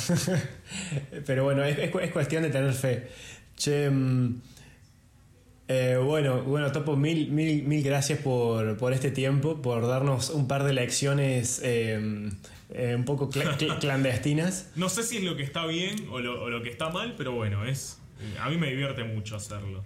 Pero 1.27 1.45
bueno, 1.45 1.63
es, 1.65 1.79
es 1.79 1.95
es 1.95 2.11
cuestión 2.13 2.43
de 2.43 2.51
tener 2.51 2.73
fe. 2.73 3.09
Che, 3.57 3.89
mm, 3.91 4.41
eh, 5.69 5.99
bueno, 6.03 6.43
bueno, 6.43 6.71
Topo, 6.73 6.97
mil, 6.97 7.31
mil, 7.31 7.63
mil 7.63 7.83
gracias 7.83 8.19
por, 8.19 8.77
por 8.77 8.93
este 8.93 9.11
tiempo, 9.11 9.63
por 9.63 9.87
darnos 9.87 10.31
un 10.31 10.47
par 10.49 10.65
de 10.65 10.73
lecciones 10.75 11.61
eh, 11.65 12.29
eh, 12.71 12.95
un 12.97 13.05
poco 13.05 13.31
cla- 13.31 13.57
cl- 13.57 13.79
clandestinas. 13.81 14.71
No 14.77 14.89
sé 14.89 15.03
si 15.05 15.19
es 15.19 15.23
lo 15.25 15.37
que 15.37 15.43
está 15.43 15.65
bien 15.67 16.09
o 16.11 16.19
lo, 16.21 16.43
o 16.43 16.51
lo 16.51 16.63
que 16.63 16.71
está 16.71 16.91
mal, 16.91 17.15
pero 17.17 17.33
bueno, 17.33 17.65
es. 17.65 17.99
A 18.41 18.49
mí 18.51 18.57
me 18.57 18.69
divierte 18.69 19.05
mucho 19.05 19.37
hacerlo. 19.37 19.85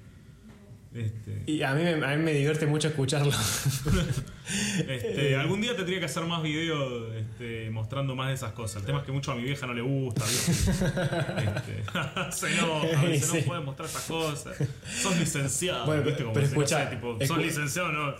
Este, 0.98 1.42
Y 1.46 1.62
a 1.62 1.72
mí, 1.74 1.82
me, 1.82 1.92
a 2.04 2.16
mí 2.16 2.22
me 2.22 2.32
divierte 2.32 2.66
mucho 2.66 2.88
escucharlo. 2.88 3.30
este, 4.88 5.36
algún 5.36 5.60
día 5.60 5.76
tendría 5.76 5.98
que 6.00 6.06
hacer 6.06 6.24
más 6.24 6.42
videos 6.42 7.14
este, 7.14 7.70
mostrando 7.70 8.14
más 8.14 8.28
de 8.28 8.34
esas 8.34 8.52
cosas. 8.52 8.80
El 8.80 8.86
tema 8.86 8.98
es 9.00 9.04
que 9.04 9.12
mucho 9.12 9.32
a 9.32 9.34
mi 9.34 9.42
vieja 9.42 9.66
no 9.66 9.74
le 9.74 9.82
gusta. 9.82 10.24
Este, 10.24 11.84
se 12.32 12.52
enoja, 12.54 13.06
dice, 13.06 13.26
Sí. 13.26 13.38
no 13.40 13.44
puedes 13.46 13.64
mostrar 13.64 13.88
esas 13.88 14.02
cosas. 14.04 14.56
Sos 15.02 15.18
licenciado. 15.18 15.86
Bueno, 15.86 16.02
¿viste? 16.02 16.22
Como 16.22 16.34
pero 16.34 16.66
sé, 16.66 16.86
tipo, 16.90 17.18
sos 17.26 17.38
licenciado, 17.38 17.92
no. 17.92 18.14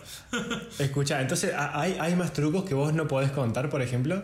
Escucha, 0.79 1.21
entonces, 1.21 1.53
¿ha- 1.55 1.81
¿hay, 1.81 1.97
¿hay 2.01 2.15
más 2.17 2.33
trucos 2.33 2.65
que 2.65 2.75
vos 2.75 2.93
no 2.93 3.09
podés 3.09 3.31
contar, 3.31 3.69
por 3.71 3.83
ejemplo? 3.83 4.23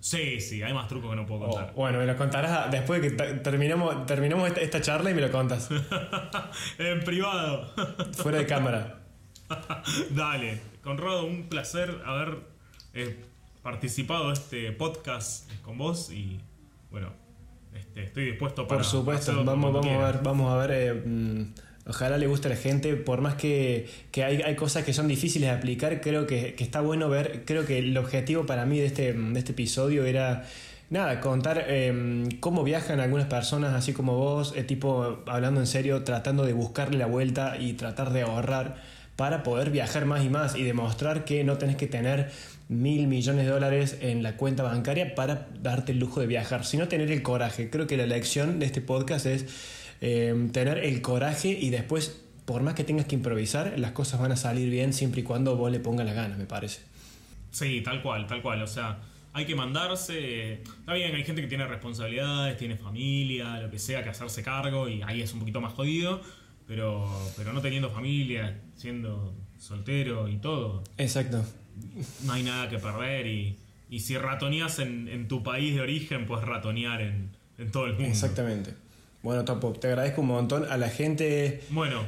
Sí, 0.00 0.40
sí, 0.40 0.62
hay 0.62 0.72
más 0.72 0.86
trucos 0.88 1.10
que 1.10 1.16
no 1.16 1.26
puedo 1.26 1.48
contar. 1.48 1.72
bueno, 1.74 1.98
me 1.98 2.06
lo 2.06 2.16
contarás 2.16 2.70
después 2.70 3.02
de 3.02 3.10
que 3.10 3.16
te- 3.16 3.34
terminemos, 3.34 4.06
terminemos 4.06 4.46
esta, 4.48 4.60
esta 4.60 4.80
charla 4.80 5.10
y 5.10 5.14
me 5.14 5.20
lo 5.22 5.30
contas. 5.32 5.68
en 6.78 7.00
privado. 7.04 7.68
Fuera 8.16 8.38
de 8.38 8.46
cámara. 8.46 9.00
Dale, 10.10 10.60
Conrado, 10.82 11.24
un 11.24 11.48
placer 11.48 12.00
haber 12.06 12.38
eh, 12.94 13.24
participado 13.62 14.28
de 14.28 14.34
este 14.34 14.72
podcast 14.72 15.50
con 15.62 15.78
vos 15.78 16.10
y 16.12 16.40
bueno, 16.90 17.12
este, 17.74 18.04
estoy 18.04 18.24
dispuesto 18.26 18.66
para... 18.68 18.78
Por 18.78 18.84
supuesto, 18.86 19.44
vamos, 19.44 19.72
vamos, 19.72 19.86
a 19.90 20.12
ver, 20.12 20.20
vamos 20.22 20.52
a 20.52 20.56
ver, 20.66 20.70
eh, 20.70 20.94
mm, 20.94 21.54
ojalá 21.88 22.18
le 22.18 22.26
guste 22.26 22.48
a 22.48 22.50
la 22.50 22.56
gente, 22.56 22.94
por 22.94 23.20
más 23.20 23.34
que, 23.34 23.88
que 24.10 24.24
hay, 24.24 24.42
hay, 24.42 24.54
cosas 24.56 24.84
que 24.84 24.92
son 24.92 25.08
difíciles 25.08 25.48
de 25.48 25.56
aplicar, 25.56 26.00
creo 26.00 26.26
que, 26.26 26.54
que, 26.54 26.64
está 26.64 26.80
bueno 26.80 27.08
ver, 27.08 27.44
creo 27.44 27.64
que 27.64 27.78
el 27.78 27.96
objetivo 27.96 28.46
para 28.46 28.66
mí 28.66 28.78
de 28.78 28.86
este, 28.86 29.12
de 29.12 29.38
este 29.38 29.52
episodio 29.52 30.04
era... 30.04 30.44
Nada, 30.90 31.20
contar 31.20 31.66
eh, 31.68 32.26
cómo 32.40 32.64
viajan 32.64 32.98
algunas 32.98 33.26
personas, 33.26 33.74
así 33.74 33.92
como 33.92 34.16
vos, 34.16 34.54
eh, 34.56 34.64
tipo 34.64 35.22
hablando 35.26 35.60
en 35.60 35.66
serio, 35.66 36.02
tratando 36.02 36.46
de 36.46 36.54
buscarle 36.54 36.96
la 36.96 37.04
vuelta 37.04 37.58
y 37.60 37.74
tratar 37.74 38.10
de 38.10 38.22
ahorrar 38.22 38.76
para 39.14 39.42
poder 39.42 39.70
viajar 39.70 40.06
más 40.06 40.24
y 40.24 40.30
más 40.30 40.56
y 40.56 40.62
demostrar 40.62 41.26
que 41.26 41.44
no 41.44 41.58
tenés 41.58 41.76
que 41.76 41.88
tener 41.88 42.30
mil 42.68 43.06
millones 43.06 43.44
de 43.44 43.50
dólares 43.50 43.98
en 44.00 44.22
la 44.22 44.36
cuenta 44.36 44.62
bancaria 44.62 45.14
para 45.14 45.48
darte 45.60 45.92
el 45.92 45.98
lujo 45.98 46.20
de 46.20 46.26
viajar, 46.26 46.64
sino 46.64 46.88
tener 46.88 47.10
el 47.10 47.22
coraje. 47.22 47.68
Creo 47.68 47.86
que 47.86 47.98
la 47.98 48.06
lección 48.06 48.58
de 48.58 48.66
este 48.66 48.80
podcast 48.80 49.26
es 49.26 49.46
eh, 50.00 50.48
tener 50.52 50.78
el 50.78 51.00
coraje 51.02 51.48
y 51.48 51.70
después, 51.70 52.20
por 52.44 52.62
más 52.62 52.74
que 52.74 52.84
tengas 52.84 53.06
que 53.06 53.14
improvisar, 53.14 53.78
las 53.78 53.92
cosas 53.92 54.20
van 54.20 54.32
a 54.32 54.36
salir 54.36 54.70
bien 54.70 54.92
siempre 54.92 55.20
y 55.20 55.24
cuando 55.24 55.56
vos 55.56 55.70
le 55.70 55.80
pongas 55.80 56.06
las 56.06 56.14
ganas, 56.14 56.38
me 56.38 56.46
parece. 56.46 56.82
Sí, 57.50 57.80
tal 57.82 58.02
cual, 58.02 58.26
tal 58.26 58.42
cual. 58.42 58.62
O 58.62 58.66
sea, 58.66 59.00
hay 59.32 59.46
que 59.46 59.54
mandarse. 59.54 60.54
Está 60.54 60.94
bien, 60.94 61.14
hay 61.14 61.24
gente 61.24 61.42
que 61.42 61.48
tiene 61.48 61.66
responsabilidades, 61.66 62.56
tiene 62.56 62.76
familia, 62.76 63.58
lo 63.60 63.70
que 63.70 63.78
sea, 63.78 64.02
que 64.02 64.10
hacerse 64.10 64.42
cargo 64.42 64.88
y 64.88 65.02
ahí 65.02 65.22
es 65.22 65.32
un 65.32 65.40
poquito 65.40 65.60
más 65.60 65.72
jodido 65.72 66.20
pero, 66.68 67.08
pero 67.36 67.52
no 67.54 67.62
teniendo 67.62 67.90
familia, 67.90 68.60
siendo 68.76 69.34
soltero 69.58 70.28
y 70.28 70.36
todo. 70.36 70.84
Exacto. 70.98 71.42
No 72.24 72.34
hay 72.34 72.42
nada 72.42 72.68
que 72.68 72.78
perder 72.78 73.26
y, 73.26 73.58
y 73.88 74.00
si 74.00 74.18
ratoneas 74.18 74.78
en, 74.78 75.08
en, 75.08 75.28
tu 75.28 75.42
país 75.42 75.74
de 75.74 75.80
origen, 75.80 76.26
puedes 76.26 76.44
ratonear 76.44 77.00
en, 77.00 77.30
en, 77.56 77.70
todo 77.70 77.86
el 77.86 77.94
mundo. 77.94 78.08
Exactamente. 78.08 78.74
Bueno, 79.22 79.44
Topo, 79.44 79.72
te 79.72 79.88
agradezco 79.88 80.20
un 80.20 80.28
montón 80.28 80.66
a 80.70 80.76
la 80.76 80.88
gente. 80.88 81.62
Bueno, 81.70 82.02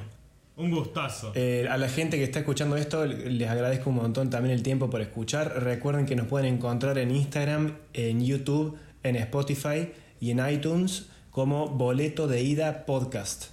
un 0.56 0.70
gustazo. 0.70 1.32
Eh, 1.34 1.66
a 1.70 1.76
la 1.76 1.88
gente 1.88 2.16
que 2.18 2.24
está 2.24 2.40
escuchando 2.40 2.76
esto, 2.76 3.06
les 3.06 3.48
agradezco 3.48 3.90
un 3.90 3.96
montón 3.96 4.30
también 4.30 4.54
el 4.54 4.62
tiempo 4.62 4.90
por 4.90 5.00
escuchar. 5.00 5.62
Recuerden 5.62 6.06
que 6.06 6.16
nos 6.16 6.26
pueden 6.26 6.54
encontrar 6.54 6.98
en 6.98 7.10
Instagram, 7.10 7.76
en 7.94 8.24
YouTube, 8.24 8.76
en 9.02 9.16
Spotify 9.16 9.90
y 10.20 10.30
en 10.30 10.46
iTunes 10.48 11.06
como 11.30 11.68
Boleto 11.68 12.28
de 12.28 12.42
Ida 12.42 12.84
Podcast. 12.86 13.46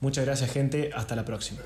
Muchas 0.00 0.24
gracias 0.24 0.50
gente, 0.50 0.90
hasta 0.94 1.14
la 1.14 1.24
próxima. 1.24 1.60